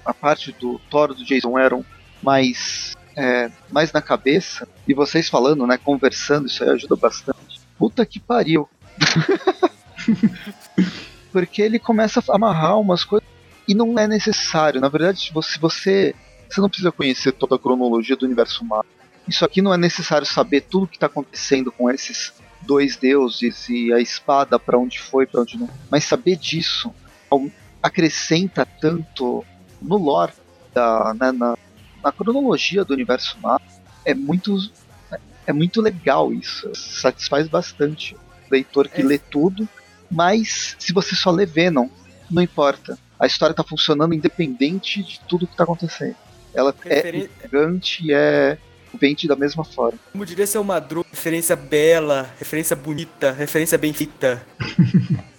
a 0.04 0.12
parte 0.12 0.50
do 0.50 0.80
Thor 0.90 1.14
do 1.14 1.24
Jason 1.24 1.56
Aaron 1.56 1.84
mais, 2.20 2.96
é, 3.16 3.48
mais 3.70 3.92
na 3.92 4.02
cabeça, 4.02 4.66
e 4.88 4.92
vocês 4.92 5.28
falando, 5.28 5.64
né, 5.68 5.78
conversando, 5.78 6.48
isso 6.48 6.64
aí 6.64 6.70
ajuda 6.70 6.96
bastante. 6.96 7.60
Puta 7.78 8.04
que 8.04 8.18
pariu. 8.18 8.68
Porque 11.30 11.62
ele 11.62 11.78
começa 11.78 12.20
a 12.28 12.34
amarrar 12.34 12.80
umas 12.80 13.04
coisas 13.04 13.28
e 13.68 13.72
não 13.72 13.96
é 13.96 14.08
necessário. 14.08 14.80
Na 14.80 14.88
verdade, 14.88 15.20
se 15.20 15.32
você, 15.32 15.60
você, 15.60 16.14
você 16.50 16.60
não 16.60 16.68
precisa 16.68 16.90
conhecer 16.90 17.30
toda 17.30 17.54
a 17.54 17.58
cronologia 17.60 18.16
do 18.16 18.26
universo 18.26 18.64
Marvel 18.64 19.03
isso 19.26 19.44
aqui 19.44 19.62
não 19.62 19.72
é 19.72 19.78
necessário 19.78 20.26
saber 20.26 20.62
tudo 20.62 20.84
o 20.84 20.88
que 20.88 20.96
está 20.96 21.06
acontecendo 21.06 21.72
com 21.72 21.90
esses 21.90 22.32
dois 22.62 22.96
deuses 22.96 23.68
e 23.68 23.92
a 23.92 24.00
espada 24.00 24.58
para 24.58 24.78
onde 24.78 24.98
foi, 24.98 25.26
para 25.26 25.40
onde 25.40 25.58
não. 25.58 25.68
Mas 25.90 26.04
saber 26.04 26.36
disso 26.36 26.92
acrescenta 27.82 28.64
tanto 28.64 29.44
no 29.80 29.96
lore, 29.96 30.32
da, 30.72 31.14
né, 31.14 31.32
na, 31.32 31.56
na, 32.02 32.12
cronologia 32.12 32.84
do 32.84 32.94
universo 32.94 33.38
Marvel. 33.40 33.68
É 34.04 34.14
muito, 34.14 34.56
é 35.46 35.52
muito 35.52 35.80
legal 35.80 36.32
isso. 36.32 36.70
Satisfaz 36.74 37.48
bastante 37.48 38.14
o 38.14 38.18
leitor 38.50 38.88
que 38.88 39.02
é. 39.02 39.04
lê 39.04 39.18
tudo. 39.18 39.68
Mas 40.10 40.76
se 40.78 40.92
você 40.92 41.14
só 41.14 41.30
lê 41.30 41.44
Venom, 41.44 41.88
não 42.30 42.42
importa. 42.42 42.98
A 43.18 43.26
história 43.26 43.52
está 43.52 43.64
funcionando 43.64 44.14
independente 44.14 45.02
de 45.02 45.20
tudo 45.20 45.46
que 45.46 45.54
está 45.54 45.64
acontecendo. 45.64 46.16
Ela 46.52 46.74
é 46.84 47.28
gigante, 47.42 48.12
é 48.12 48.58
vende 48.98 49.28
da 49.28 49.36
mesma 49.36 49.64
forma. 49.64 49.98
Como 50.12 50.24
diria 50.24 50.46
seu 50.46 50.62
Madru, 50.64 51.04
referência 51.10 51.56
bela, 51.56 52.30
referência 52.38 52.76
bonita, 52.76 53.32
referência 53.32 53.78
bem 53.78 53.92
feita. 53.92 54.42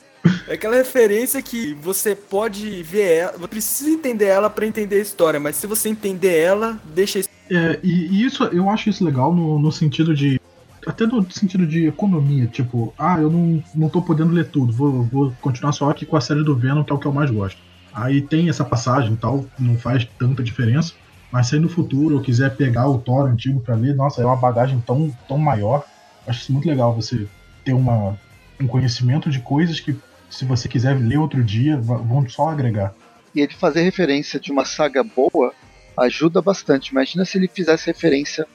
É 0.48 0.54
aquela 0.54 0.76
referência 0.76 1.42
que 1.42 1.74
você 1.76 2.16
pode 2.16 2.82
ver 2.84 3.18
ela, 3.18 3.32
você 3.34 3.48
precisa 3.48 3.90
entender 3.90 4.26
ela 4.26 4.50
para 4.50 4.66
entender 4.66 4.96
a 4.96 5.02
história, 5.02 5.40
mas 5.40 5.56
se 5.56 5.68
você 5.68 5.90
entender 5.90 6.40
ela, 6.40 6.80
deixa 6.94 7.20
isso. 7.20 7.30
É, 7.50 7.80
e, 7.84 8.08
e, 8.08 8.26
isso 8.26 8.44
eu 8.46 8.70
acho 8.70 8.90
isso 8.90 9.06
legal 9.06 9.34
no, 9.34 9.60
no 9.60 9.72
sentido 9.72 10.16
de. 10.16 10.40
Até 10.86 11.06
no 11.06 11.32
sentido 11.32 11.66
de 11.66 11.88
economia, 11.88 12.46
tipo, 12.46 12.94
ah, 12.98 13.18
eu 13.20 13.30
não, 13.30 13.64
não 13.74 13.90
tô 13.90 14.02
podendo 14.04 14.34
ler 14.34 14.50
tudo, 14.50 14.72
vou, 14.72 15.04
vou 15.04 15.34
continuar 15.42 15.72
só 15.72 15.90
aqui 15.90 16.06
com 16.06 16.16
a 16.16 16.22
série 16.22 16.44
do 16.44 16.56
Venom, 16.56 16.84
que 16.84 16.92
é 16.92 16.96
o 16.96 17.00
que 17.00 17.08
eu 17.08 17.14
mais 17.14 17.32
gosto. 17.32 17.60
Aí 17.92 18.22
tem 18.22 18.50
essa 18.50 18.64
passagem 18.64 19.14
e 19.14 19.18
tal, 19.18 19.46
não 19.58 19.78
faz 19.78 20.08
tanta 20.20 20.44
diferença. 20.44 20.94
Mas 21.36 21.48
se 21.48 21.60
no 21.60 21.68
futuro 21.68 22.16
eu 22.16 22.22
quiser 22.22 22.56
pegar 22.56 22.88
o 22.88 22.98
Thor 22.98 23.28
antigo 23.28 23.60
para 23.60 23.76
ler, 23.76 23.94
nossa, 23.94 24.22
é 24.22 24.26
uma 24.26 24.38
bagagem 24.38 24.82
tão, 24.88 25.14
tão 25.28 25.38
maior. 25.38 25.86
Acho 26.26 26.40
isso 26.40 26.54
muito 26.54 26.66
legal 26.66 26.96
você 26.96 27.28
ter 27.66 27.74
uma, 27.74 28.18
um 28.58 28.66
conhecimento 28.66 29.30
de 29.30 29.42
coisas 29.42 29.82
que, 29.82 30.00
se 30.30 30.46
você 30.46 30.70
quiser 30.70 30.98
ler 30.98 31.18
outro 31.18 31.44
dia, 31.44 31.76
vão 31.76 32.26
só 32.30 32.52
agregar. 32.52 32.94
E 33.36 33.42
ele 33.42 33.54
fazer 33.54 33.82
referência 33.82 34.40
de 34.40 34.50
uma 34.50 34.64
saga 34.64 35.04
boa 35.04 35.52
ajuda 36.00 36.42
bastante. 36.42 36.92
Imagina 36.92 37.26
se 37.26 37.38
ele 37.38 37.50
fizesse 37.50 37.88
referência 37.88 38.48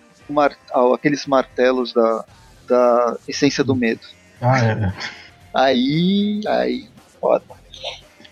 àqueles 0.94 1.26
martelos 1.26 1.92
da, 1.92 2.24
da 2.66 3.18
essência 3.28 3.62
do 3.62 3.76
medo. 3.76 4.00
Ah, 4.40 4.58
é. 4.58 4.92
Aí. 5.52 6.40
Aí. 6.48 6.88
Foda. 7.20 7.44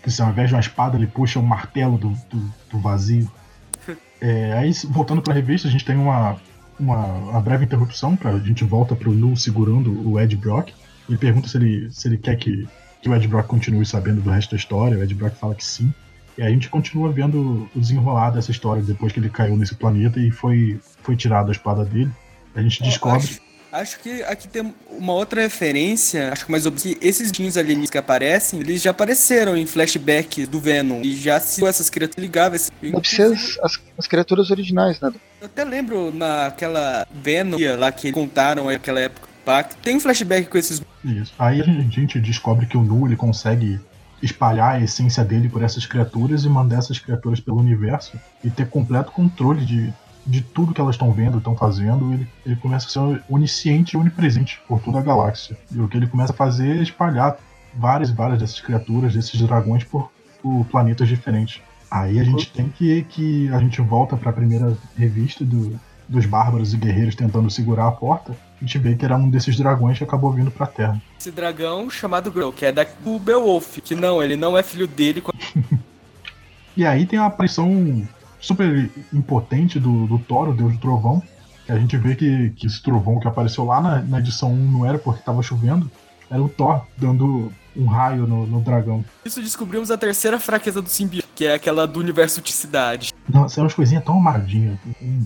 Se 0.07 0.23
ao 0.23 0.31
invés 0.31 0.49
de 0.49 0.55
uma 0.55 0.59
espada, 0.59 0.97
ele 0.97 1.05
puxa 1.05 1.37
um 1.37 1.43
martelo 1.43 1.99
do, 1.99 2.09
do, 2.31 2.53
do 2.71 2.79
vazio. 2.79 3.31
É, 4.21 4.53
aí, 4.53 4.71
voltando 4.89 5.21
para 5.21 5.33
a 5.33 5.35
revista, 5.35 5.67
a 5.67 5.71
gente 5.71 5.85
tem 5.85 5.95
uma, 5.95 6.37
uma, 6.79 7.05
uma 7.05 7.41
breve 7.41 7.65
interrupção, 7.65 8.15
pra, 8.15 8.31
a 8.31 8.39
gente 8.39 8.63
volta 8.63 8.95
para 8.95 9.09
o 9.09 9.13
Nu 9.13 9.35
segurando 9.35 10.07
o 10.07 10.19
Ed 10.19 10.35
Brock. 10.35 10.71
Ele 11.07 11.17
pergunta 11.17 11.47
se 11.47 11.57
ele, 11.57 11.89
se 11.91 12.07
ele 12.07 12.17
quer 12.17 12.35
que, 12.35 12.67
que 13.01 13.09
o 13.09 13.15
Ed 13.15 13.27
Brock 13.27 13.47
continue 13.47 13.85
sabendo 13.85 14.21
do 14.21 14.29
resto 14.29 14.51
da 14.51 14.57
história. 14.57 14.97
O 14.97 15.03
Ed 15.03 15.13
Brock 15.15 15.35
fala 15.35 15.55
que 15.55 15.65
sim. 15.65 15.93
E 16.37 16.41
aí 16.41 16.47
a 16.47 16.51
gente 16.51 16.69
continua 16.69 17.11
vendo 17.11 17.69
o 17.75 17.79
desenrolar 17.79 18.29
dessa 18.29 18.51
história 18.51 18.81
depois 18.81 19.11
que 19.11 19.19
ele 19.19 19.29
caiu 19.29 19.57
nesse 19.57 19.75
planeta 19.75 20.19
e 20.19 20.31
foi, 20.31 20.79
foi 21.01 21.15
tirado 21.15 21.49
a 21.49 21.51
espada 21.51 21.83
dele. 21.83 22.11
A 22.55 22.61
gente 22.61 22.81
descobre. 22.83 23.27
Acho, 23.71 23.99
que 23.99 24.23
aqui 24.23 24.47
tem 24.47 24.73
uma 24.89 25.13
outra 25.13 25.41
referência, 25.41 26.31
acho 26.33 26.45
que 26.45 26.51
mais 26.51 26.65
que 26.65 26.97
esses 27.01 27.31
jeans 27.31 27.55
alienígenas 27.55 27.89
que 27.91 27.97
aparecem, 27.97 28.59
eles 28.59 28.81
já 28.81 28.91
apareceram 28.91 29.55
em 29.55 29.65
flashback 29.65 30.45
do 30.47 30.59
Venom 30.59 31.01
e 31.01 31.15
já 31.15 31.39
se 31.39 31.63
essas 31.65 31.89
criaturas 31.89 32.23
ligáveis. 32.23 32.71
Deve 32.81 33.07
ser 33.07 33.33
as, 33.33 33.59
as, 33.61 33.79
as, 33.97 34.07
criaturas 34.07 34.49
originais, 34.49 34.99
né? 34.99 35.11
Eu 35.39 35.45
até 35.45 35.63
lembro 35.63 36.11
naquela 36.11 37.07
Venom 37.11 37.57
lá 37.77 37.91
que 37.91 38.11
contaram 38.11 38.65
naquela 38.65 38.99
época. 38.99 39.29
Tem 39.81 39.95
um 39.95 39.99
flashback 39.99 40.47
com 40.47 40.57
esses. 40.57 40.81
Isso. 41.03 41.33
Aí 41.37 41.61
a 41.61 41.63
gente 41.63 42.19
descobre 42.19 42.65
que 42.65 42.77
o 42.77 42.81
Nu 42.81 43.05
ele 43.07 43.15
consegue 43.15 43.79
espalhar 44.21 44.75
a 44.75 44.81
essência 44.81 45.23
dele 45.23 45.47
por 45.47 45.63
essas 45.63 45.85
criaturas 45.85 46.43
e 46.43 46.49
mandar 46.49 46.79
essas 46.79 46.99
criaturas 46.99 47.39
pelo 47.39 47.57
universo 47.57 48.19
e 48.43 48.49
ter 48.49 48.67
completo 48.67 49.11
controle 49.11 49.65
de 49.65 49.93
de 50.29 50.41
tudo 50.41 50.73
que 50.73 50.79
elas 50.79 50.95
estão 50.95 51.11
vendo, 51.11 51.39
estão 51.39 51.55
fazendo, 51.55 52.13
ele, 52.13 52.27
ele 52.45 52.55
começa 52.57 52.85
a 52.85 52.89
ser 52.89 53.23
onisciente 53.27 53.95
e 53.95 53.99
onipresente 53.99 54.61
por 54.67 54.79
toda 54.79 54.99
a 54.99 55.01
galáxia. 55.01 55.57
E 55.71 55.79
o 55.79 55.87
que 55.87 55.97
ele 55.97 56.07
começa 56.07 56.31
a 56.31 56.35
fazer 56.35 56.77
é 56.77 56.83
espalhar 56.83 57.37
várias 57.73 58.09
e 58.09 58.13
várias 58.13 58.39
dessas 58.39 58.61
criaturas, 58.61 59.13
desses 59.13 59.41
dragões, 59.41 59.83
por, 59.83 60.11
por 60.41 60.65
planetas 60.65 61.07
diferentes. 61.07 61.61
Aí 61.89 62.19
a 62.19 62.23
gente 62.23 62.51
tem 62.51 62.69
que, 62.69 63.03
que 63.03 63.49
a 63.49 63.59
gente 63.59 63.81
volta 63.81 64.15
para 64.15 64.29
a 64.29 64.33
primeira 64.33 64.77
revista 64.95 65.43
do, 65.43 65.79
dos 66.07 66.27
bárbaros 66.27 66.73
e 66.73 66.77
guerreiros 66.77 67.15
tentando 67.15 67.49
segurar 67.49 67.87
a 67.87 67.91
porta. 67.91 68.31
A 68.61 68.63
gente 68.63 68.77
vê 68.77 68.95
que 68.95 69.03
era 69.03 69.17
um 69.17 69.29
desses 69.29 69.57
dragões 69.57 69.97
que 69.97 70.03
acabou 70.03 70.31
vindo 70.31 70.51
para 70.51 70.67
Terra. 70.67 71.01
Esse 71.19 71.31
dragão 71.31 71.89
chamado 71.89 72.31
Grow, 72.31 72.53
que 72.53 72.65
é 72.65 72.71
da, 72.71 72.85
do 73.03 73.17
Beowulf, 73.17 73.79
que 73.79 73.95
não, 73.95 74.21
ele 74.21 74.35
não 74.35 74.55
é 74.55 74.61
filho 74.61 74.87
dele. 74.87 75.23
e 76.77 76.85
aí 76.85 77.07
tem 77.07 77.17
a 77.17 77.25
aparição 77.25 78.05
super 78.39 78.89
impotente 79.13 79.79
do, 79.79 80.07
do 80.07 80.19
Thor, 80.19 80.49
o 80.49 80.53
Deus 80.53 80.73
do 80.73 80.79
Trovão. 80.79 81.21
Que 81.65 81.71
a 81.71 81.77
gente 81.77 81.97
vê 81.97 82.15
que, 82.15 82.49
que 82.51 82.65
esse 82.65 82.81
trovão 82.81 83.19
que 83.19 83.27
apareceu 83.27 83.63
lá 83.63 83.79
na, 83.79 84.01
na 84.01 84.19
edição 84.19 84.51
1 84.51 84.71
não 84.71 84.85
era 84.85 84.97
porque 84.97 85.19
estava 85.19 85.41
chovendo, 85.43 85.89
era 86.29 86.41
o 86.41 86.49
Thor 86.49 86.81
dando 86.97 87.51
um 87.75 87.85
raio 87.85 88.25
no, 88.27 88.45
no, 88.45 88.61
dragão. 88.61 89.03
Isso 89.23 89.41
descobrimos 89.41 89.91
a 89.91 89.97
terceira 89.97 90.39
fraqueza 90.39 90.81
do 90.81 90.89
simbionte, 90.89 91.27
que 91.35 91.45
é 91.45 91.53
aquela 91.53 91.85
do 91.87 91.99
universo 91.99 92.41
de 92.41 92.51
cidade. 92.51 93.13
Nossa, 93.27 93.55
são 93.55 93.63
umas 93.63 93.73
coisinhas 93.73 94.03
tão 94.03 94.17
amarradinhas, 94.17 94.77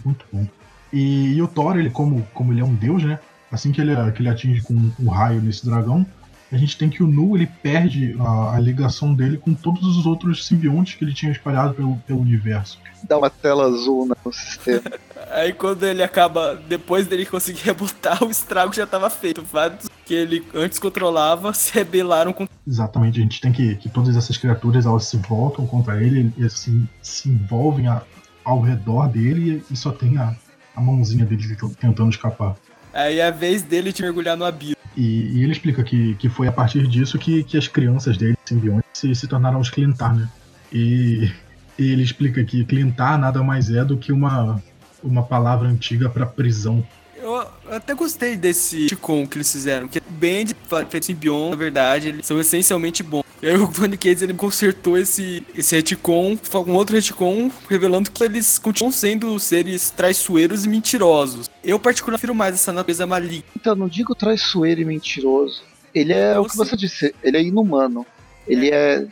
muito 0.06 0.26
bom. 0.32 0.46
E, 0.92 1.34
e, 1.34 1.42
o 1.42 1.48
Thor, 1.48 1.78
ele 1.78 1.90
como, 1.90 2.28
como 2.34 2.54
ele 2.54 2.62
é 2.62 2.66
um 2.66 2.76
deus, 2.76 3.04
né? 3.04 3.20
Assim 3.52 3.72
que 3.72 3.82
ele, 3.82 3.96
que 4.12 4.22
ele 4.22 4.30
atinge 4.30 4.62
com 4.62 4.74
o 4.74 4.94
um 5.00 5.10
raio 5.10 5.42
nesse 5.42 5.66
dragão, 5.66 6.06
a 6.54 6.58
gente 6.58 6.78
tem 6.78 6.88
que 6.88 7.02
o 7.02 7.08
Nu 7.08 7.36
ele 7.36 7.48
perde 7.48 8.16
a, 8.20 8.56
a, 8.56 8.60
ligação 8.60 9.14
dele 9.14 9.38
com 9.38 9.56
todos 9.56 9.98
os 9.98 10.06
outros 10.06 10.46
simbiontes 10.46 10.94
que 10.94 11.04
ele 11.04 11.14
tinha 11.14 11.32
espalhado 11.32 11.74
pelo, 11.74 11.98
pelo 12.06 12.20
universo. 12.20 12.80
Dá 13.04 13.18
uma 13.18 13.30
tela 13.30 13.66
azul 13.66 14.06
no 14.06 14.32
sistema. 14.32 14.84
Aí 15.32 15.52
quando 15.52 15.84
ele 15.84 16.04
acaba, 16.04 16.62
depois 16.68 17.08
dele 17.08 17.26
conseguir 17.26 17.62
rebutar, 17.66 18.24
o 18.24 18.30
estrago 18.30 18.72
já 18.72 18.84
estava 18.84 19.10
feito. 19.10 19.42
Vários 19.42 19.90
que 20.06 20.14
ele 20.14 20.46
antes 20.54 20.78
controlava 20.78 21.54
se 21.54 21.74
rebelaram 21.74 22.32
com. 22.32 22.48
Exatamente, 22.68 23.20
a 23.20 23.24
gente 23.24 23.42
tem 23.42 23.52
que 23.52 23.76
que 23.78 23.90
todas 23.90 24.16
essas 24.16 24.38
criaturas 24.38 24.86
elas 24.86 25.06
se 25.06 25.18
voltam 25.18 25.66
contra 25.66 26.02
ele 26.04 26.32
e 26.38 26.46
assim 26.46 26.88
se 27.02 27.30
envolvem 27.30 27.88
a, 27.88 28.04
ao 28.46 28.62
redor 28.62 29.08
dele 29.08 29.64
e 29.72 29.76
só 29.76 29.92
tem 29.92 30.18
a, 30.20 30.36
a 30.76 30.82
mãozinha 30.82 31.26
dele 31.26 31.58
tentando 31.80 32.12
escapar. 32.12 32.56
Aí 32.94 33.18
é 33.18 33.26
a 33.26 33.32
vez 33.32 33.64
dele 33.64 33.92
de 33.92 34.04
mergulhar 34.04 34.38
no 34.38 34.46
abismo. 34.46 34.83
E, 34.96 35.38
e, 35.38 35.44
ele 35.44 35.52
explica 35.52 35.84
que, 35.84 36.16
que 36.16 36.30
foi 36.30 36.48
a 36.48 36.52
partir 36.52 36.88
disso 36.88 37.18
que, 37.18 37.44
que 37.44 37.58
as 37.58 37.68
crianças 37.68 38.18
dele, 38.18 38.38
simbiontes, 38.46 38.90
se, 38.94 39.14
se 39.16 39.28
tornaram 39.28 39.60
os 39.60 39.70
Clintar, 39.70 40.16
né? 40.16 40.30
E, 40.72 41.32
e, 41.78 41.92
ele 41.92 42.04
explica 42.04 42.44
que 42.44 42.64
Clintar 42.66 43.18
nada 43.18 43.42
mais 43.44 43.70
é 43.72 43.84
do 43.84 43.98
que 43.98 44.12
uma, 44.12 44.62
uma 45.04 45.24
palavra 45.24 45.68
antiga 45.68 46.10
para 46.10 46.26
prisão. 46.26 46.86
Eu 47.24 47.48
até 47.72 47.94
gostei 47.94 48.36
desse 48.36 48.88
Ticon 48.88 49.26
que 49.26 49.38
eles 49.38 49.50
fizeram, 49.50 49.88
que 49.88 50.02
Band 50.02 50.48
feito 50.90 51.06
Symbion, 51.06 51.52
na 51.52 51.56
verdade, 51.56 52.10
eles 52.10 52.26
são 52.26 52.38
essencialmente 52.38 53.02
bons. 53.02 53.24
E 53.42 53.48
aí 53.48 53.56
o 53.56 53.72
Tony 53.72 53.96
Cates 53.96 54.22
ele 54.22 54.34
consertou 54.34 54.98
esse, 54.98 55.46
esse 55.56 55.74
retcon 55.74 56.38
com 56.38 56.72
um 56.72 56.76
outro 56.76 56.96
retcon, 56.96 57.50
revelando 57.70 58.12
que 58.12 58.24
eles 58.24 58.60
continuam 58.60 58.92
sendo 58.92 59.40
seres 59.40 59.90
traiçoeiros 59.90 60.66
e 60.66 60.70
mentirosos. 60.70 61.50
Eu 61.64 61.80
particularmente 61.80 62.20
prefiro 62.20 62.36
mais 62.36 62.56
essa 62.56 62.74
natureza 62.74 63.08
maligna. 63.08 63.46
Então, 63.56 63.74
não 63.74 63.88
digo 63.88 64.14
traiçoeiro 64.14 64.82
e 64.82 64.86
mentiroso. 64.86 65.64
Ele 65.96 66.12
é 66.12 66.38
o 66.38 66.46
que 66.46 66.58
você 66.58 66.76
disse, 66.76 67.16
ele 67.24 67.38
é 67.38 67.42
inumano. 67.42 68.06
Ele 68.46 68.70
é. 68.70 68.96
é 68.96 69.08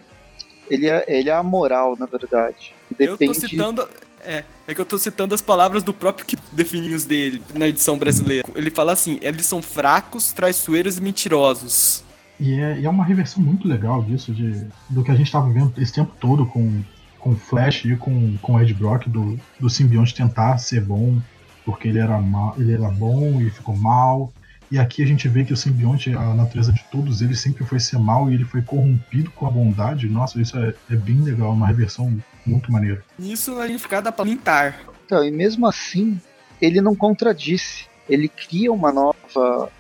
ele 0.70 0.90
é, 0.90 1.06
ele 1.08 1.30
é 1.30 1.34
amoral, 1.34 1.98
na 2.00 2.06
verdade. 2.06 2.74
Depende... 2.90 3.12
Eu 3.12 3.34
tô 3.34 3.34
citando. 3.34 3.90
É, 4.24 4.44
é 4.68 4.76
que 4.76 4.82
eu 4.82 4.86
tô 4.86 4.98
citando 4.98 5.34
as 5.34 5.42
palavras 5.42 5.84
do 5.84 5.94
próprio 5.94 6.26
que 6.26 6.38
definiu 6.52 7.00
dele 7.00 7.42
na 7.54 7.68
edição 7.68 7.98
brasileira. 7.98 8.48
Ele 8.56 8.70
fala 8.70 8.94
assim: 8.94 9.20
eles 9.22 9.46
são 9.46 9.62
fracos, 9.62 10.32
traiçoeiros 10.32 10.98
e 10.98 11.02
mentirosos. 11.02 12.04
E 12.40 12.60
é, 12.60 12.80
e 12.80 12.86
é 12.86 12.90
uma 12.90 13.06
reversão 13.06 13.42
muito 13.44 13.68
legal 13.68 14.04
disso, 14.04 14.34
de, 14.34 14.66
do 14.90 15.04
que 15.04 15.12
a 15.12 15.16
gente 15.16 15.28
estava 15.28 15.48
vendo 15.52 15.74
esse 15.78 15.94
tempo 15.94 16.12
todo 16.20 16.46
com, 16.46 16.82
com 17.20 17.36
Flash 17.36 17.86
e 17.86 17.96
com, 17.96 18.36
com 18.42 18.60
Ed 18.60 18.74
Brock, 18.74 19.08
do, 19.08 19.40
do 19.60 19.70
simbionte 19.70 20.16
tentar 20.16 20.58
ser 20.58 20.82
bom, 20.82 21.22
porque 21.64 21.88
ele 21.88 22.00
era, 22.00 22.20
mal, 22.20 22.56
ele 22.58 22.74
era 22.74 22.90
bom 22.90 23.40
e 23.40 23.50
ficou 23.52 23.76
mal. 23.76 24.34
E 24.72 24.80
aqui 24.80 25.04
a 25.04 25.06
gente 25.06 25.28
vê 25.28 25.44
que 25.44 25.54
o 25.54 25.58
simbionte, 25.58 26.16
a 26.16 26.34
natureza 26.34 26.74
de 26.74 26.84
todos 26.86 27.22
eles 27.22 27.40
sempre 27.40 27.64
foi 27.64 27.80
ser 27.80 28.00
mal 28.00 28.32
e 28.32 28.34
ele 28.34 28.46
foi 28.46 28.62
corrompido 28.62 29.30
com 29.32 29.46
a 29.46 29.52
bondade. 29.52 30.10
Nossa, 30.10 30.42
isso 30.42 30.58
é, 30.58 30.74
é 30.90 30.96
bem 30.96 31.22
legal, 31.22 31.52
uma 31.52 31.68
reversão 31.68 32.18
muito 32.46 32.72
maneira. 32.72 33.04
Isso 33.20 33.56
na 33.56 33.64
significado 33.64 34.12
da 34.12 34.24
Lintar. 34.24 34.80
Então, 35.06 35.24
e 35.24 35.32
mesmo 35.32 35.68
assim, 35.68 36.20
ele 36.62 36.82
não 36.82 36.96
contradisse. 36.96 37.86
Ele 38.10 38.28
cria 38.28 38.72
uma 38.72 38.92
nova, 38.92 39.72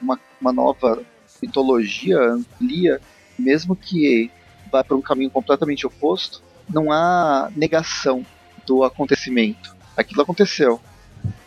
uma, 0.00 0.18
uma 0.40 0.52
nova 0.52 1.02
mitologia 1.40 2.18
amplia, 2.18 3.00
mesmo 3.38 3.76
que 3.76 4.30
vá 4.70 4.82
para 4.82 4.96
um 4.96 5.02
caminho 5.02 5.30
completamente 5.30 5.86
oposto, 5.86 6.42
não 6.68 6.90
há 6.90 7.50
negação 7.54 8.24
do 8.66 8.82
acontecimento. 8.82 9.76
Aquilo 9.96 10.22
aconteceu. 10.22 10.80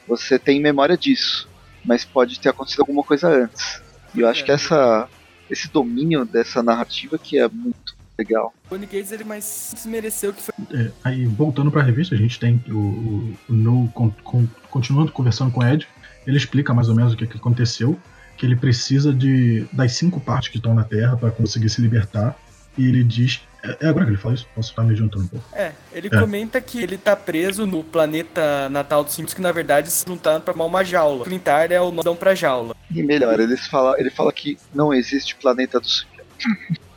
Você 0.07 0.39
tem 0.39 0.59
memória 0.61 0.97
disso, 0.97 1.49
mas 1.83 2.05
pode 2.05 2.39
ter 2.39 2.49
acontecido 2.49 2.81
alguma 2.81 3.03
coisa 3.03 3.27
antes. 3.27 3.81
E 4.15 4.21
eu 4.21 4.27
acho 4.27 4.43
que 4.43 4.51
é. 4.51 4.55
essa, 4.55 5.07
esse 5.49 5.67
domínio 5.67 6.25
dessa 6.25 6.63
narrativa 6.63 7.17
que 7.17 7.37
é 7.37 7.47
muito 7.47 7.95
legal. 8.19 8.53
O 8.65 8.69
Tony 8.69 8.85
Gates 8.85 9.11
ele 9.11 9.23
mais 9.23 9.71
desmereceu 9.73 10.33
que 10.33 10.41
foi. 10.41 10.53
É, 10.73 10.91
aí 11.03 11.25
voltando 11.25 11.71
para 11.71 11.81
a 11.81 11.85
revista, 11.85 12.15
a 12.15 12.17
gente 12.17 12.39
tem 12.39 12.63
o, 12.67 12.73
o, 12.73 13.37
o 13.49 13.53
No 13.53 13.87
con, 13.89 14.11
con, 14.23 14.47
continuando 14.69 15.11
conversando 15.11 15.51
com 15.51 15.61
o 15.61 15.67
Ed. 15.67 15.87
Ele 16.27 16.37
explica 16.37 16.73
mais 16.73 16.89
ou 16.89 16.95
menos 16.95 17.13
o 17.13 17.17
que, 17.17 17.25
que 17.25 17.37
aconteceu 17.37 17.97
que 18.39 18.45
ele 18.45 18.55
precisa 18.55 19.13
de 19.13 19.65
das 19.71 19.91
cinco 19.91 20.19
partes 20.21 20.47
que 20.47 20.57
estão 20.57 20.73
na 20.73 20.85
Terra 20.85 21.17
para 21.17 21.29
conseguir 21.29 21.69
se 21.69 21.81
libertar. 21.81 22.35
E 22.77 22.87
ele 22.87 23.03
diz. 23.03 23.41
É, 23.61 23.85
é 23.85 23.87
agora 23.89 24.05
que 24.05 24.11
ele 24.11 24.17
fala 24.17 24.35
isso? 24.35 24.47
Posso 24.55 24.69
estar 24.69 24.83
me 24.83 24.95
juntando 24.95 25.25
um 25.25 25.27
pouco. 25.27 25.45
É, 25.53 25.73
ele 25.91 26.07
é. 26.07 26.17
comenta 26.17 26.61
que 26.61 26.81
ele 26.81 26.97
tá 26.97 27.17
preso 27.17 27.67
no 27.67 27.83
planeta 27.83 28.69
natal 28.69 29.03
dos 29.03 29.13
Simpsons, 29.13 29.33
que 29.33 29.41
na 29.41 29.51
verdade 29.51 29.91
se 29.91 30.05
juntaram 30.07 30.39
pra 30.39 30.53
uma 30.53 30.83
jaula. 30.85 31.25
Clintar 31.25 31.69
é 31.69 31.81
o 31.81 31.91
nome 31.91 32.17
pra 32.17 32.33
jaula. 32.33 32.73
E 32.89 33.03
melhor, 33.03 33.37
ele 33.37 33.57
fala, 33.57 33.99
ele 33.99 34.09
fala 34.09 34.31
que 34.31 34.57
não 34.73 34.93
existe 34.93 35.35
planeta 35.35 35.77
dos 35.77 36.07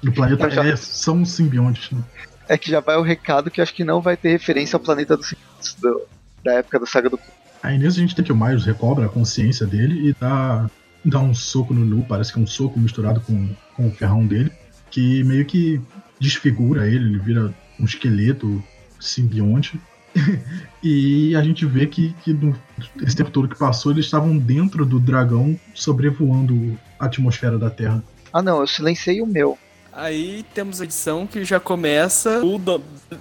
O 0.07 0.13
planeta 0.13 0.51
já... 0.51 0.65
é, 0.65 0.77
são 0.77 1.25
simbiontes, 1.25 1.91
né? 1.91 2.03
É 2.49 2.59
que 2.59 2.71
já 2.71 2.81
vai 2.81 2.97
o 2.97 3.03
recado 3.03 3.51
que 3.51 3.61
acho 3.61 3.73
que 3.73 3.85
não 3.85 4.01
vai 4.01 4.17
ter 4.17 4.31
referência 4.31 4.77
ao 4.77 4.81
planeta 4.81 5.17
dos 5.17 5.35
do, 5.81 6.03
da 6.45 6.55
época 6.55 6.81
da 6.81 6.87
saga 6.87 7.09
do. 7.09 7.19
Aí 7.63 7.79
nisso 7.79 7.99
a 7.99 8.01
gente 8.01 8.15
tem 8.15 8.25
que 8.25 8.33
o 8.33 8.37
Miles 8.37 8.65
recobra 8.65 9.07
a 9.07 9.09
consciência 9.09 9.67
dele 9.67 10.09
e 10.09 10.13
dá 10.19 10.69
dá 11.05 11.21
um 11.21 11.35
soco 11.35 11.75
no 11.75 11.85
Nu, 11.85 12.05
parece 12.05 12.33
que 12.33 12.39
é 12.39 12.43
um 12.43 12.47
soco 12.47 12.79
misturado 12.79 13.21
com, 13.21 13.49
com 13.77 13.89
o 13.89 13.91
ferrão 13.93 14.27
dele, 14.27 14.53
que 14.91 15.25
meio 15.25 15.45
que 15.45 15.81
desfigura 16.19 16.87
ele, 16.87 17.07
ele 17.07 17.19
vira 17.19 17.55
um 17.79 17.85
esqueleto 17.85 18.63
simbionte. 19.01 19.81
e 20.83 21.35
a 21.35 21.43
gente 21.43 21.65
vê 21.65 21.87
que, 21.87 22.15
que 22.23 22.33
no, 22.33 22.55
esse 23.03 23.17
tempo 23.17 23.31
todo 23.31 23.49
que 23.49 23.59
passou, 23.59 23.93
eles 23.93 24.05
estavam 24.05 24.37
dentro 24.37 24.85
do 24.85 25.01
dragão 25.01 25.59
sobrevoando 25.75 26.79
a 26.99 27.07
atmosfera 27.07 27.59
da 27.59 27.71
Terra. 27.71 28.05
Ah 28.33 28.43
não, 28.43 28.61
eu 28.61 28.67
silenciei 28.67 29.21
o 29.21 29.27
meu. 29.27 29.59
Aí 29.93 30.45
temos 30.55 30.81
a 30.81 30.85
edição 30.85 31.27
que 31.27 31.45
já 31.45 31.61
começa 31.61 32.43
o, 32.43 32.61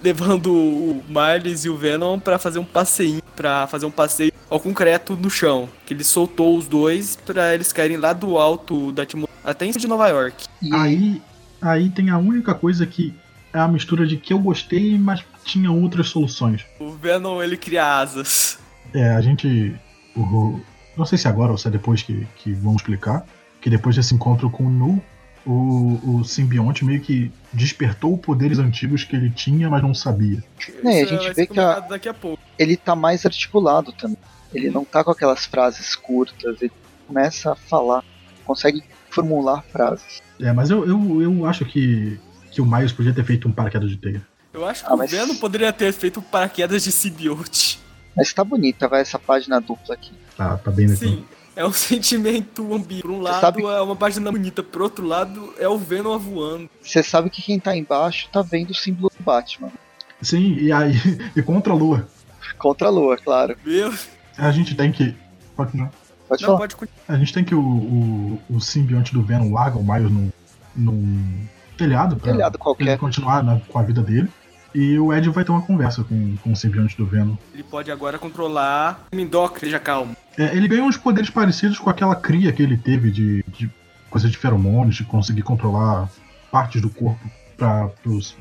levando 0.02 0.52
o 0.54 1.04
Miles 1.06 1.64
e 1.64 1.68
o 1.68 1.76
Venom 1.76 2.18
para 2.18 2.38
fazer 2.38 2.58
um 2.58 2.64
passeio, 2.64 3.22
para 3.36 3.66
fazer 3.66 3.84
um 3.84 3.90
passeio 3.90 4.32
ao 4.48 4.58
concreto 4.58 5.14
no 5.14 5.28
chão. 5.28 5.68
Que 5.84 5.92
ele 5.92 6.02
soltou 6.02 6.56
os 6.56 6.66
dois 6.66 7.14
para 7.14 7.54
eles 7.54 7.72
caírem 7.72 7.98
lá 7.98 8.14
do 8.14 8.38
alto 8.38 8.90
da 8.90 9.02
atmosfera, 9.02 9.38
até 9.44 9.66
em 9.66 9.70
de 9.70 9.86
Nova 9.86 10.08
York. 10.08 10.46
Aí, 10.72 11.20
aí 11.60 11.90
tem 11.90 12.08
a 12.08 12.16
única 12.16 12.54
coisa 12.54 12.86
que 12.86 13.14
é 13.52 13.58
a 13.58 13.68
mistura 13.68 14.06
de 14.06 14.16
que 14.16 14.32
eu 14.32 14.38
gostei, 14.38 14.98
mas 14.98 15.22
tinha 15.44 15.70
outras 15.70 16.08
soluções. 16.08 16.64
O 16.80 16.92
Venom 16.92 17.42
ele 17.42 17.56
cria 17.56 17.98
asas. 17.98 18.58
É, 18.94 19.10
a 19.10 19.20
gente. 19.20 19.74
O, 20.16 20.58
não 20.96 21.04
sei 21.04 21.18
se 21.18 21.28
agora 21.28 21.52
ou 21.52 21.58
se 21.58 21.68
é 21.68 21.70
depois 21.70 22.02
que, 22.02 22.26
que 22.36 22.52
vamos 22.52 22.80
explicar. 22.80 23.26
Que 23.60 23.70
depois 23.70 23.94
desse 23.94 24.14
encontro 24.14 24.50
com 24.50 24.66
o 24.66 24.70
Nu, 24.70 25.00
o, 25.46 26.18
o 26.20 26.24
simbionte 26.24 26.84
meio 26.84 27.00
que 27.00 27.30
despertou 27.52 28.16
poderes 28.16 28.58
antigos 28.58 29.04
que 29.04 29.16
ele 29.16 29.30
tinha, 29.30 29.68
mas 29.68 29.82
não 29.82 29.94
sabia. 29.94 30.42
É, 30.84 31.02
a 31.02 31.06
gente 31.06 31.32
vê 31.32 31.46
que 31.46 31.58
a, 31.58 31.78
a 31.78 32.36
ele 32.58 32.76
tá 32.76 32.94
mais 32.94 33.24
articulado 33.26 33.92
também. 33.92 34.18
Ele 34.54 34.70
não 34.70 34.84
tá 34.84 35.02
com 35.02 35.10
aquelas 35.10 35.44
frases 35.46 35.94
curtas. 35.96 36.60
Ele, 36.60 36.70
começa 37.06 37.52
a 37.52 37.54
falar, 37.54 38.02
consegue 38.44 38.82
formular 39.10 39.62
frases. 39.70 40.22
É, 40.40 40.52
mas 40.52 40.70
eu, 40.70 40.86
eu, 40.88 41.22
eu 41.22 41.46
acho 41.46 41.64
que, 41.64 42.18
que 42.50 42.60
o 42.60 42.66
Miles 42.66 42.92
podia 42.92 43.12
ter 43.12 43.24
feito 43.24 43.46
um 43.46 43.52
paraquedas 43.52 43.90
de 43.90 43.96
teia. 43.98 44.22
Eu 44.52 44.66
acho 44.66 44.84
que 44.84 44.90
Ah, 44.90 44.94
o 44.94 44.98
mas- 44.98 45.10
Venom 45.10 45.34
poderia 45.36 45.72
ter 45.72 45.92
feito 45.92 46.20
um 46.20 46.22
paraquedas 46.22 46.84
de 46.84 46.92
simbionte. 46.92 47.78
Mas 48.16 48.32
tá 48.32 48.44
bonita, 48.44 48.88
vai 48.88 49.00
essa 49.00 49.18
página 49.18 49.60
dupla 49.60 49.94
aqui. 49.94 50.12
Tá, 50.36 50.56
tá 50.58 50.70
bem 50.70 50.86
legal. 50.86 50.98
Sim, 51.10 51.24
é 51.56 51.64
um 51.64 51.72
sentimento 51.72 52.74
ambíguo. 52.74 53.02
Por 53.02 53.10
um 53.10 53.20
lado 53.20 53.40
sabe- 53.40 53.62
é 53.62 53.80
uma 53.80 53.96
página 53.96 54.30
bonita, 54.30 54.62
por 54.62 54.82
outro 54.82 55.06
lado 55.06 55.52
é 55.58 55.68
o 55.68 55.76
Venom 55.78 56.18
voando. 56.18 56.68
Você 56.82 57.02
sabe 57.02 57.30
que 57.30 57.42
quem 57.42 57.58
tá 57.58 57.76
embaixo 57.76 58.28
tá 58.32 58.42
vendo 58.42 58.70
o 58.70 58.74
símbolo 58.74 59.10
do 59.16 59.22
Batman. 59.24 59.70
Sim, 60.20 60.54
e 60.54 60.70
aí, 60.72 60.92
e 61.36 61.42
contra 61.42 61.72
a 61.72 61.76
lua. 61.76 62.08
Contra 62.58 62.88
a 62.88 62.90
lua, 62.90 63.16
claro. 63.16 63.56
Meu, 63.64 63.92
A 64.38 64.50
gente 64.52 64.74
tem 64.74 64.92
que. 64.92 65.14
Pode 65.56 65.70
continuar. 65.72 65.90
Pode 66.28 66.42
não 66.42 66.46
falar. 66.48 66.58
pode 66.60 66.76
continuar. 66.76 67.02
A 67.08 67.18
gente 67.18 67.32
tem 67.32 67.44
que 67.44 67.54
o, 67.54 67.60
o, 67.60 68.42
o 68.50 68.60
simbionte 68.60 69.12
do 69.12 69.22
Venom 69.22 69.52
larga 69.52 69.78
o 69.78 69.82
Miles 69.84 70.10
num, 70.10 70.30
num 70.76 71.46
telhado 71.76 72.16
pra 72.16 72.32
Telhado 72.32 72.54
ele 72.54 72.62
qualquer. 72.62 72.98
continuar 72.98 73.42
né, 73.42 73.60
com 73.68 73.78
a 73.78 73.82
vida 73.82 74.00
dele. 74.00 74.28
E 74.74 74.98
o 74.98 75.12
Ed 75.12 75.28
vai 75.30 75.44
ter 75.44 75.50
uma 75.52 75.62
conversa 75.62 76.02
com, 76.04 76.36
com 76.38 76.52
o 76.52 76.56
simbionte 76.56 76.96
do 76.96 77.04
Venom. 77.06 77.36
Ele 77.52 77.62
pode 77.62 77.90
agora 77.90 78.18
controlar. 78.18 79.06
Mindoc, 79.12 79.58
seja 79.60 79.78
calmo. 79.78 80.16
É, 80.38 80.56
ele 80.56 80.66
ganhou 80.68 80.86
uns 80.86 80.96
poderes 80.96 81.28
parecidos 81.30 81.78
com 81.78 81.90
aquela 81.90 82.14
cria 82.16 82.52
que 82.52 82.62
ele 82.62 82.76
teve 82.76 83.10
de, 83.10 83.44
de 83.48 83.70
coisa 84.08 84.28
de 84.28 84.36
feromônios, 84.38 84.96
de 84.96 85.04
conseguir 85.04 85.42
controlar 85.42 86.08
partes 86.50 86.80
do 86.80 86.88
corpo 86.90 87.20
para 87.56 87.90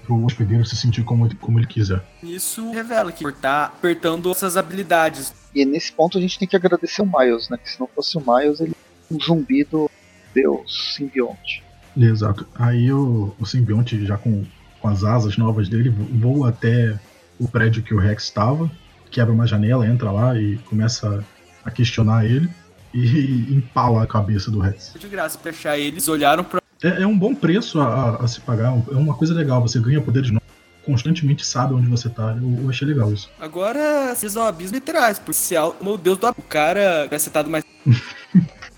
o 0.09 0.25
hospedeiro 0.25 0.65
se 0.65 0.75
sentir 0.75 1.03
como, 1.03 1.27
ele- 1.27 1.35
como 1.35 1.59
ele 1.59 1.67
quiser. 1.67 2.01
Isso 2.23 2.71
revela 2.71 3.11
que 3.11 3.29
tá 3.33 3.65
apertando 3.65 4.31
essas 4.31 4.57
habilidades. 4.57 5.33
E 5.53 5.65
nesse 5.65 5.91
ponto 5.91 6.17
a 6.17 6.21
gente 6.21 6.39
tem 6.39 6.47
que 6.47 6.55
agradecer 6.55 7.01
o 7.01 7.05
Miles, 7.05 7.49
né? 7.49 7.57
Que 7.61 7.69
se 7.69 7.79
não 7.79 7.87
fosse 7.87 8.17
o 8.17 8.21
Miles, 8.25 8.59
ele 8.61 8.73
um 9.11 9.19
zumbi 9.19 9.63
do 9.65 9.91
Deus 10.33 10.93
simbionte. 10.95 11.61
Exato. 11.95 12.47
Aí 12.55 12.91
o, 12.91 13.35
o 13.37 13.45
simbionte, 13.45 14.05
já 14.05 14.17
com, 14.17 14.43
com 14.81 14.87
as 14.87 15.03
asas 15.03 15.37
novas 15.37 15.69
dele, 15.69 15.89
vo- 15.89 16.07
voa 16.19 16.49
até 16.49 16.99
o 17.39 17.47
prédio 17.47 17.83
que 17.83 17.93
o 17.93 17.99
Rex 17.99 18.23
estava, 18.23 18.69
quebra 19.09 19.33
uma 19.33 19.45
janela, 19.47 19.85
entra 19.87 20.11
lá 20.11 20.35
e 20.39 20.57
começa 20.69 21.23
a 21.63 21.69
questionar 21.71 22.25
ele 22.25 22.49
e 22.93 23.53
empala 23.53 24.03
a 24.03 24.07
cabeça 24.07 24.49
do 24.51 24.59
Rex. 24.59 24.93
De 24.99 25.07
graça, 25.07 25.37
pra 25.37 25.51
achar 25.51 25.77
eles 25.77 26.07
olharam 26.07 26.43
pra. 26.43 26.61
É, 26.83 27.03
é 27.03 27.07
um 27.07 27.17
bom 27.17 27.35
preço 27.35 27.79
a, 27.79 27.85
a- 27.85 28.15
a 28.23 28.27
se 28.27 28.41
pagar, 28.41 28.73
é 28.91 28.95
uma 28.95 29.13
coisa 29.13 29.33
legal, 29.33 29.61
você 29.61 29.79
ganha 29.79 30.01
poderes 30.01 30.31
novos, 30.31 30.47
constantemente 30.83 31.45
sabe 31.45 31.73
onde 31.75 31.87
você 31.87 32.09
tá. 32.09 32.35
Eu, 32.41 32.63
eu 32.63 32.69
achei 32.69 32.87
legal 32.87 33.13
isso. 33.13 33.29
Agora, 33.39 34.13
vocês 34.15 34.33
são 34.33 34.43
abismo 34.45 34.75
literais, 34.75 35.19
porque 35.19 35.33
se 35.33 35.53
meu 35.81 35.97
Deus 35.97 36.17
do 36.17 36.27
o 36.29 36.41
cara 36.41 37.07
vai 37.07 37.19
setado 37.19 37.49
mais. 37.49 37.63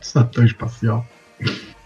Satã 0.01 0.43
espacial. 0.45 1.06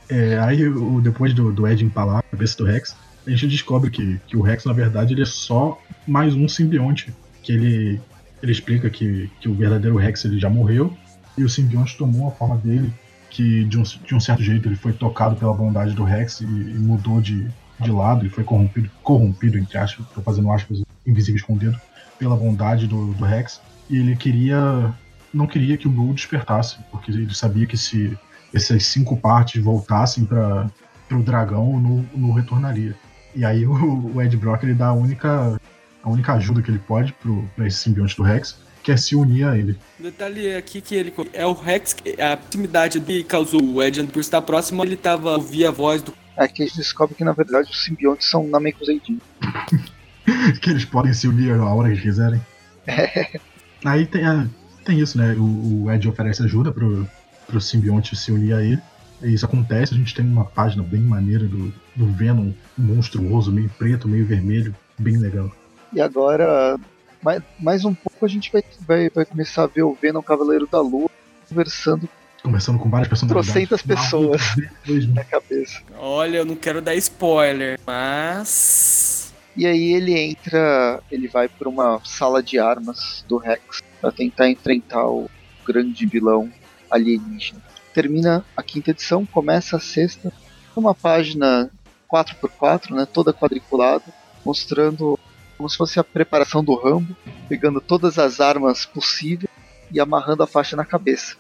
É, 0.09 0.39
aí, 0.39 0.68
o, 0.68 1.01
depois 1.01 1.34
do, 1.34 1.51
do 1.51 1.68
Ed 1.68 1.84
empalar 1.84 2.20
a 2.20 2.24
cabeça 2.24 2.57
do 2.57 2.65
Rex, 2.65 2.95
a 3.34 3.36
gente 3.36 3.47
descobre 3.47 3.89
que, 3.89 4.19
que 4.28 4.38
o 4.38 4.41
Rex, 4.41 4.65
na 4.65 4.73
verdade, 4.73 5.13
ele 5.13 5.21
é 5.21 5.25
só 5.25 5.80
mais 6.07 6.34
um 6.34 6.47
simbionte. 6.47 7.13
Que 7.43 7.51
ele, 7.51 8.01
ele 8.41 8.51
explica 8.51 8.89
que, 8.89 9.30
que 9.39 9.49
o 9.49 9.53
verdadeiro 9.53 9.97
Rex 9.97 10.25
ele 10.25 10.39
já 10.39 10.49
morreu 10.49 10.95
e 11.38 11.43
o 11.43 11.49
simbionte 11.49 11.97
tomou 11.97 12.28
a 12.28 12.32
forma 12.32 12.57
dele, 12.57 12.91
que 13.30 13.63
de 13.65 13.78
um, 13.78 13.84
de 13.84 14.15
um 14.15 14.19
certo 14.19 14.41
jeito 14.41 14.67
ele 14.67 14.75
foi 14.75 14.91
tocado 14.93 15.36
pela 15.36 15.53
bondade 15.53 15.93
do 15.93 16.03
Rex 16.03 16.41
e, 16.41 16.45
e 16.45 16.80
mudou 16.80 17.21
de, 17.21 17.47
de 17.80 17.91
lado 17.91 18.25
e 18.25 18.30
foi 18.30 18.43
corrompido, 18.43 18.89
corrompido, 19.03 19.57
entre 19.57 19.78
aspas, 19.78 20.05
tô 20.13 20.21
fazendo 20.21 20.51
aspas 20.51 20.82
invisíveis 21.05 21.43
com 21.43 21.53
o 21.53 21.57
dedo, 21.57 21.80
pela 22.17 22.36
bondade 22.36 22.88
do, 22.88 23.13
do 23.13 23.23
Rex. 23.23 23.61
E 23.89 23.97
ele 23.97 24.15
queria. 24.15 24.93
não 25.34 25.47
queria 25.47 25.78
que 25.78 25.88
o 25.88 25.91
Blue 25.91 26.13
despertasse, 26.13 26.78
porque 26.91 27.11
ele 27.11 27.34
sabia 27.34 27.65
que 27.65 27.78
se 27.78 28.17
essas 28.53 28.86
cinco 28.86 29.15
partes 29.17 29.61
voltassem 29.61 30.25
para 30.25 30.69
o 31.11 31.21
dragão, 31.21 31.80
no, 31.80 32.05
no 32.15 32.34
retornaria. 32.34 32.95
E 33.38 33.46
aí 33.46 33.66
o, 33.68 33.72
o 34.16 34.22
Ed 34.22 34.36
Brock 34.36 34.64
ele 34.64 34.74
dá 34.74 34.88
a 34.88 34.94
única, 34.94 35.62
a 36.04 36.10
única 36.10 36.34
ajuda 36.34 36.62
que 36.62 36.72
ele 36.72 36.80
pode 36.80 37.14
para 37.56 37.68
esse 37.68 37.78
simbionte 37.78 38.18
do 38.18 38.24
Rex, 38.24 38.58
que 38.82 38.92
é 38.92 38.98
se 38.98 39.16
unir 39.16 39.46
a 39.48 39.56
ele. 39.58 39.78
O 40.00 40.04
detalhe 40.04 40.56
aqui 40.56 40.82
que 40.82 40.96
ele 40.96 41.14
é 41.34 41.46
o 41.46 41.54
Rex, 41.54 41.94
que- 41.94 42.20
a 42.22 42.36
proximidade 42.36 43.00
que 43.00 43.24
causou 43.24 43.62
o 43.64 43.82
Ed 43.84 44.04
por 44.08 44.20
estar 44.20 44.42
próximo, 44.42 44.84
ele 44.84 44.98
tava 44.98 45.32
ouvia 45.38 45.70
a 45.70 45.72
voz 45.72 46.02
do. 46.02 46.14
Aqui 46.36 46.64
a 46.64 46.66
gente 46.66 46.78
descobre 46.78 47.16
que 47.16 47.24
na 47.24 47.32
verdade 47.34 47.70
os 47.72 47.84
simbiontes 47.84 48.30
são 48.30 48.48
Namekuseidin. 48.48 49.20
que 50.62 50.70
eles 50.70 50.86
podem 50.86 51.14
se 51.14 51.28
unir 51.28 51.54
a 51.54 51.66
hora 51.66 51.88
que 51.90 51.94
eles 51.94 52.04
quiserem. 52.04 52.42
Aí 53.86 54.06
tem, 54.06 54.26
a- 54.26 54.48
tem 54.84 55.00
isso, 55.00 55.18
né? 55.18 55.34
O, 55.38 55.84
o 55.86 55.92
Ed 55.92 56.08
oferece 56.10 56.44
ajuda 56.44 56.72
pro, 56.72 57.08
pro 57.46 57.62
simbionte 57.62 58.16
se 58.16 58.32
unir 58.32 58.54
a 58.54 58.64
ele. 58.64 58.82
E 59.22 59.34
isso 59.34 59.45
acontece, 59.45 59.93
a 59.93 59.97
gente 59.97 60.13
tem 60.13 60.26
uma 60.26 60.45
página 60.45 60.84
bem 60.84 61.01
maneira 61.01 61.45
do, 61.45 61.74
do 61.95 62.11
Venom 62.13 62.51
monstruoso, 62.78 63.51
meio 63.51 63.70
preto, 63.70 64.07
meio 64.07 64.26
vermelho, 64.26 64.76
bem 64.97 65.18
legal. 65.18 65.51
E 65.91 66.01
agora, 66.01 66.80
mais, 67.24 67.41
mais 67.59 67.86
um 67.86 67.93
pouco, 67.93 68.26
a 68.26 68.30
gente 68.30 68.51
vai, 68.51 68.63
vai, 68.82 69.09
vai 69.09 69.26
começar 69.26 69.63
a 69.63 69.68
ver 69.68 69.84
o 69.84 69.97
Venom 69.99 70.22
Cavaleiro 70.22 70.68
da 70.72 70.82
Lua 70.82 71.09
conversando 71.47 72.07
Conversando 72.43 72.80
com 72.80 72.89
várias 72.89 73.09
personalidades. 73.09 73.51
Trocentas 73.51 73.82
pessoas. 73.82 74.41
Mesmo. 74.88 75.13
na 75.13 75.24
cabeça. 75.24 75.82
Olha, 75.97 76.38
eu 76.38 76.45
não 76.45 76.55
quero 76.55 76.82
dar 76.82 76.95
spoiler, 76.95 77.80
mas. 77.86 79.34
E 79.55 79.65
aí 79.65 79.93
ele 79.93 80.18
entra, 80.18 81.01
ele 81.11 81.28
vai 81.28 81.49
para 81.49 81.68
uma 81.68 81.99
sala 82.05 82.43
de 82.43 82.59
armas 82.59 83.26
do 83.28 83.38
Rex 83.38 83.82
para 83.99 84.11
tentar 84.11 84.49
enfrentar 84.49 85.05
o 85.07 85.30
grande 85.65 86.05
vilão 86.05 86.49
alienígena. 86.89 87.66
Termina 88.02 88.45
a 88.56 88.62
quinta 88.62 88.91
edição, 88.91 89.26
começa 89.26 89.76
a 89.78 89.80
sexta, 89.80 90.32
uma 90.76 90.93
página 90.93 91.68
4x4, 92.08 92.91
né, 92.91 93.08
toda 93.12 93.34
quadriculada, 93.34 94.04
mostrando 94.45 95.18
como 95.58 95.68
se 95.68 95.76
fosse 95.76 96.00
a 96.00 96.04
preparação 96.04 96.64
do 96.64 96.76
Rambo, 96.76 97.18
pegando 97.50 97.82
todas 97.82 98.20
as 98.20 98.39
armas 98.39 98.86
possíveis 98.86 99.50
e 99.91 100.00
amarrando 100.00 100.43
a 100.43 100.48
faixa 100.48 100.76
na 100.76 100.86
cabeça. 100.86 101.38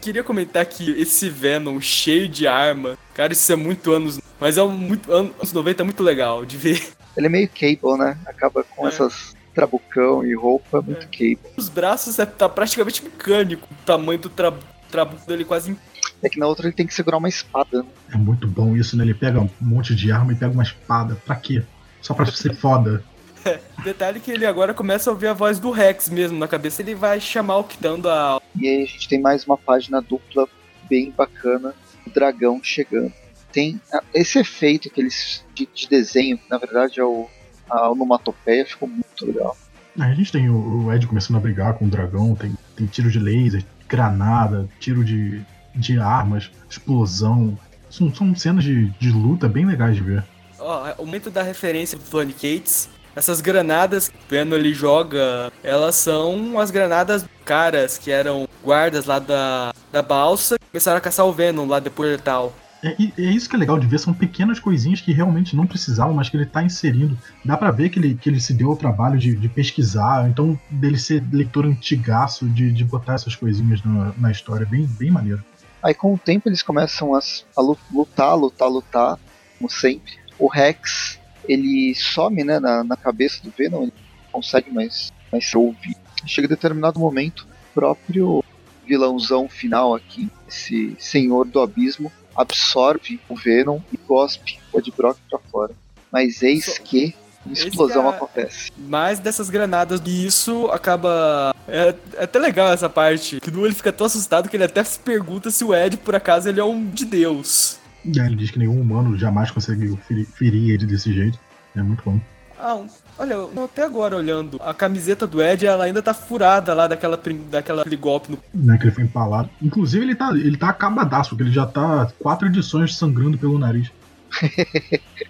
Queria 0.00 0.24
comentar 0.24 0.66
que 0.66 0.90
esse 1.00 1.30
Venom 1.30 1.80
cheio 1.80 2.28
de 2.28 2.48
arma, 2.48 2.98
cara, 3.14 3.32
isso 3.32 3.52
é 3.52 3.54
muito 3.54 3.92
anos. 3.92 4.20
Mas 4.40 4.58
é 4.58 4.62
um 4.64 4.72
muito, 4.72 5.12
anos 5.12 5.52
90 5.52 5.82
é 5.82 5.84
muito 5.84 6.02
legal 6.02 6.44
de 6.44 6.56
ver. 6.56 6.82
Ele 7.16 7.26
é 7.26 7.30
meio 7.30 7.48
Cable, 7.48 7.96
né? 7.96 8.18
Acaba 8.26 8.64
com 8.64 8.86
É. 8.86 8.88
essas 8.88 9.36
trabucão 9.54 10.26
e 10.26 10.34
roupa, 10.34 10.82
muito 10.82 11.06
Cable. 11.06 11.38
Os 11.56 11.68
braços 11.68 12.18
é, 12.18 12.26
tá 12.26 12.48
praticamente 12.48 13.04
mecânico. 13.04 13.68
O 13.70 13.84
tamanho 13.84 14.18
do 14.18 14.28
tra 14.28 14.52
trabuco 14.92 15.26
dele 15.26 15.44
quase. 15.44 15.76
É 16.22 16.28
que 16.28 16.38
na 16.38 16.46
outra 16.46 16.66
ele 16.66 16.74
tem 16.74 16.86
que 16.86 16.94
segurar 16.94 17.16
uma 17.16 17.28
espada, 17.28 17.82
né? 17.82 17.88
É 18.12 18.16
muito 18.16 18.46
bom 18.46 18.76
isso, 18.76 18.96
né? 18.96 19.02
Ele 19.02 19.14
pega 19.14 19.40
um 19.40 19.48
monte 19.60 19.94
de 19.94 20.12
arma 20.12 20.32
e 20.32 20.36
pega 20.36 20.52
uma 20.52 20.62
espada. 20.62 21.16
Pra 21.26 21.34
quê? 21.34 21.64
Só 22.00 22.14
pra 22.14 22.26
ser 22.26 22.54
foda. 22.54 23.02
Detalhe 23.82 24.20
que 24.20 24.30
ele 24.30 24.46
agora 24.46 24.72
começa 24.72 25.10
a 25.10 25.12
ouvir 25.12 25.26
a 25.26 25.32
voz 25.32 25.58
do 25.58 25.70
Rex 25.70 26.08
mesmo 26.08 26.38
na 26.38 26.46
cabeça. 26.46 26.82
Ele 26.82 26.94
vai 26.94 27.20
chamar 27.20 27.58
o 27.58 27.64
que 27.64 27.80
dando 27.80 28.08
a. 28.08 28.40
E 28.54 28.68
aí 28.68 28.82
a 28.84 28.86
gente 28.86 29.08
tem 29.08 29.20
mais 29.20 29.44
uma 29.44 29.58
página 29.58 30.00
dupla 30.00 30.48
bem 30.88 31.10
bacana, 31.10 31.74
o 32.06 32.10
dragão 32.10 32.60
chegando. 32.62 33.12
Tem 33.52 33.80
ah, 33.92 34.02
esse 34.14 34.38
efeito 34.38 34.90
que 34.90 35.00
eles 35.00 35.44
de, 35.54 35.68
de 35.74 35.88
desenho, 35.88 36.38
que 36.38 36.48
na 36.48 36.58
verdade 36.58 37.00
é 37.00 37.04
o, 37.04 37.28
a 37.68 37.90
onomatopeia, 37.90 38.64
ficou 38.64 38.88
muito 38.88 39.26
legal. 39.26 39.56
Aí 39.98 40.10
a 40.10 40.14
gente 40.14 40.32
tem 40.32 40.48
o, 40.48 40.84
o 40.84 40.92
Ed 40.92 41.06
começando 41.06 41.36
a 41.36 41.40
brigar 41.40 41.74
com 41.74 41.84
o 41.84 41.88
dragão, 41.88 42.34
tem, 42.34 42.54
tem 42.76 42.86
tiro 42.86 43.10
de 43.10 43.18
laser, 43.18 43.62
granada, 43.92 44.66
tiro 44.80 45.04
de, 45.04 45.42
de 45.74 45.98
armas, 45.98 46.50
explosão. 46.68 47.58
São, 47.90 48.12
são 48.14 48.34
cenas 48.34 48.64
de, 48.64 48.88
de 48.98 49.10
luta 49.10 49.46
bem 49.46 49.66
legais 49.66 49.94
de 49.94 50.02
ver. 50.02 50.24
Ó, 50.58 50.94
o 50.96 51.04
momento 51.04 51.30
da 51.30 51.42
referência 51.42 51.98
do 51.98 52.04
Tony 52.04 52.32
Cates. 52.32 52.88
Essas 53.14 53.42
granadas 53.42 54.08
que 54.08 54.16
o 54.16 54.20
Venom 54.26 54.56
ele 54.56 54.72
joga, 54.72 55.52
elas 55.62 55.96
são 55.96 56.58
as 56.58 56.70
granadas 56.70 57.26
caras 57.44 57.98
que 57.98 58.10
eram 58.10 58.48
guardas 58.64 59.04
lá 59.04 59.18
da, 59.18 59.74
da 59.92 60.00
balsa. 60.00 60.56
Começaram 60.70 60.96
a 60.96 61.00
caçar 61.00 61.26
o 61.26 61.32
Venom 61.32 61.66
lá 61.66 61.78
depois 61.78 62.18
e 62.18 62.22
tal. 62.22 62.54
É, 62.84 62.96
é 63.16 63.30
isso 63.30 63.48
que 63.48 63.54
é 63.54 63.58
legal 63.58 63.78
de 63.78 63.86
ver, 63.86 63.98
são 63.98 64.12
pequenas 64.12 64.58
coisinhas 64.58 65.00
que 65.00 65.12
realmente 65.12 65.54
não 65.54 65.66
precisavam, 65.66 66.14
mas 66.14 66.28
que 66.28 66.36
ele 66.36 66.46
tá 66.46 66.62
inserindo. 66.64 67.16
Dá 67.44 67.56
pra 67.56 67.70
ver 67.70 67.90
que 67.90 67.98
ele, 67.98 68.14
que 68.16 68.28
ele 68.28 68.40
se 68.40 68.52
deu 68.52 68.70
ao 68.70 68.76
trabalho 68.76 69.18
de, 69.18 69.36
de 69.36 69.48
pesquisar, 69.48 70.28
então 70.28 70.58
dele 70.68 70.98
ser 70.98 71.22
leitor 71.32 71.64
antigaço, 71.64 72.48
de, 72.48 72.72
de 72.72 72.84
botar 72.84 73.14
essas 73.14 73.36
coisinhas 73.36 73.82
na, 73.84 74.12
na 74.18 74.30
história, 74.32 74.66
bem, 74.66 74.84
bem 74.84 75.10
maneiro. 75.10 75.42
Aí 75.82 75.94
com 75.94 76.14
o 76.14 76.18
tempo 76.18 76.48
eles 76.48 76.62
começam 76.62 77.14
a, 77.14 77.20
a 77.56 77.60
lu- 77.60 77.78
lutar, 77.92 78.36
lutar, 78.36 78.68
lutar, 78.68 79.18
como 79.58 79.70
sempre. 79.70 80.12
O 80.38 80.48
Rex, 80.48 81.20
ele 81.48 81.94
some 81.94 82.42
né, 82.42 82.58
na, 82.58 82.82
na 82.82 82.96
cabeça 82.96 83.42
do 83.44 83.52
Venom, 83.56 83.82
ele 83.82 83.92
não 84.24 84.32
consegue 84.32 84.72
mais, 84.72 85.12
mais 85.30 85.48
ser. 85.48 85.94
Chega 86.26 86.46
a 86.46 86.50
determinado 86.50 86.98
momento, 86.98 87.46
o 87.70 87.74
próprio 87.74 88.44
vilãozão 88.86 89.48
final 89.48 89.94
aqui, 89.94 90.28
esse 90.48 90.96
senhor 90.98 91.46
do 91.46 91.60
abismo, 91.60 92.10
absorve 92.36 93.20
o 93.28 93.36
Venom 93.36 93.80
e 93.92 93.96
cospe 93.96 94.58
o 94.72 94.78
Ed 94.78 94.92
Brock 94.96 95.18
pra 95.28 95.38
fora. 95.50 95.72
Mas 96.10 96.42
eis 96.42 96.78
que 96.78 97.14
Explosão 97.50 98.02
Esse 98.04 98.12
é- 98.12 98.16
acontece. 98.16 98.72
Mais 98.78 99.18
dessas 99.18 99.50
granadas. 99.50 100.00
E 100.04 100.24
isso 100.26 100.66
acaba. 100.68 101.52
É, 101.66 101.92
é 102.16 102.22
até 102.24 102.38
legal 102.38 102.72
essa 102.72 102.88
parte. 102.88 103.40
Que 103.40 103.50
no 103.50 103.66
ele 103.66 103.74
fica 103.74 103.92
tão 103.92 104.06
assustado 104.06 104.48
que 104.48 104.56
ele 104.56 104.62
até 104.62 104.84
se 104.84 104.96
pergunta 104.98 105.50
se 105.50 105.64
o 105.64 105.74
Ed, 105.74 105.96
por 105.96 106.14
acaso, 106.14 106.48
ele 106.48 106.60
é 106.60 106.64
um 106.64 106.86
de 106.88 107.04
Deus. 107.04 107.78
E 108.04 108.20
aí 108.20 108.26
ele 108.28 108.36
diz 108.36 108.52
que 108.52 108.60
nenhum 108.60 108.80
humano 108.80 109.18
jamais 109.18 109.50
conseguiu 109.50 109.96
ferir, 110.06 110.24
ferir 110.26 110.70
ele 110.74 110.86
desse 110.86 111.12
jeito. 111.12 111.36
É 111.76 111.82
muito 111.82 112.04
bom. 112.04 112.20
Ah, 112.60 112.76
um- 112.76 112.86
olha, 113.22 113.64
até 113.64 113.82
agora 113.82 114.16
olhando. 114.16 114.58
A 114.60 114.74
camiseta 114.74 115.26
do 115.26 115.42
Ed, 115.42 115.64
ela 115.64 115.84
ainda 115.84 116.02
tá 116.02 116.12
furada 116.12 116.74
lá 116.74 116.86
daquela, 116.86 117.20
daquela 117.50 117.84
golpe 117.96 118.32
no. 118.32 118.38
Né, 118.52 118.76
que 118.76 118.84
ele 118.84 118.94
foi 118.94 119.04
empalado. 119.04 119.48
Inclusive, 119.60 120.04
ele 120.04 120.14
tá, 120.14 120.30
ele 120.32 120.56
tá 120.56 120.68
acabadaço, 120.68 121.30
porque 121.30 121.44
ele 121.44 121.52
já 121.52 121.66
tá 121.66 122.12
quatro 122.18 122.48
edições 122.48 122.96
sangrando 122.96 123.38
pelo 123.38 123.58
nariz. 123.58 123.90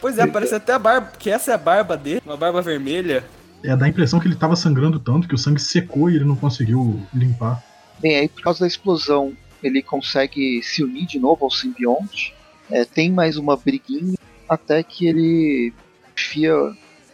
Pois 0.00 0.18
é, 0.18 0.26
parece 0.26 0.54
até 0.54 0.72
a 0.72 0.78
barba. 0.80 1.12
Que 1.16 1.30
essa 1.30 1.52
é 1.52 1.54
a 1.54 1.58
barba 1.58 1.96
dele, 1.96 2.20
uma 2.26 2.36
barba 2.36 2.60
vermelha. 2.60 3.24
É, 3.62 3.76
dá 3.76 3.86
a 3.86 3.88
impressão 3.88 4.18
que 4.18 4.26
ele 4.26 4.34
tava 4.34 4.56
sangrando 4.56 4.98
tanto 4.98 5.28
que 5.28 5.34
o 5.34 5.38
sangue 5.38 5.60
secou 5.60 6.10
e 6.10 6.16
ele 6.16 6.24
não 6.24 6.34
conseguiu 6.34 7.00
limpar. 7.14 7.62
Bem, 8.00 8.16
aí 8.16 8.28
por 8.28 8.42
causa 8.42 8.60
da 8.60 8.66
explosão, 8.66 9.32
ele 9.62 9.82
consegue 9.82 10.60
se 10.62 10.82
unir 10.82 11.06
de 11.06 11.18
novo 11.18 11.44
ao 11.44 11.50
simbionte. 11.50 12.34
É, 12.70 12.84
tem 12.84 13.10
mais 13.10 13.36
uma 13.36 13.56
briguinha 13.56 14.18
até 14.48 14.82
que 14.82 15.06
ele 15.06 15.72
enfia. 16.16 16.52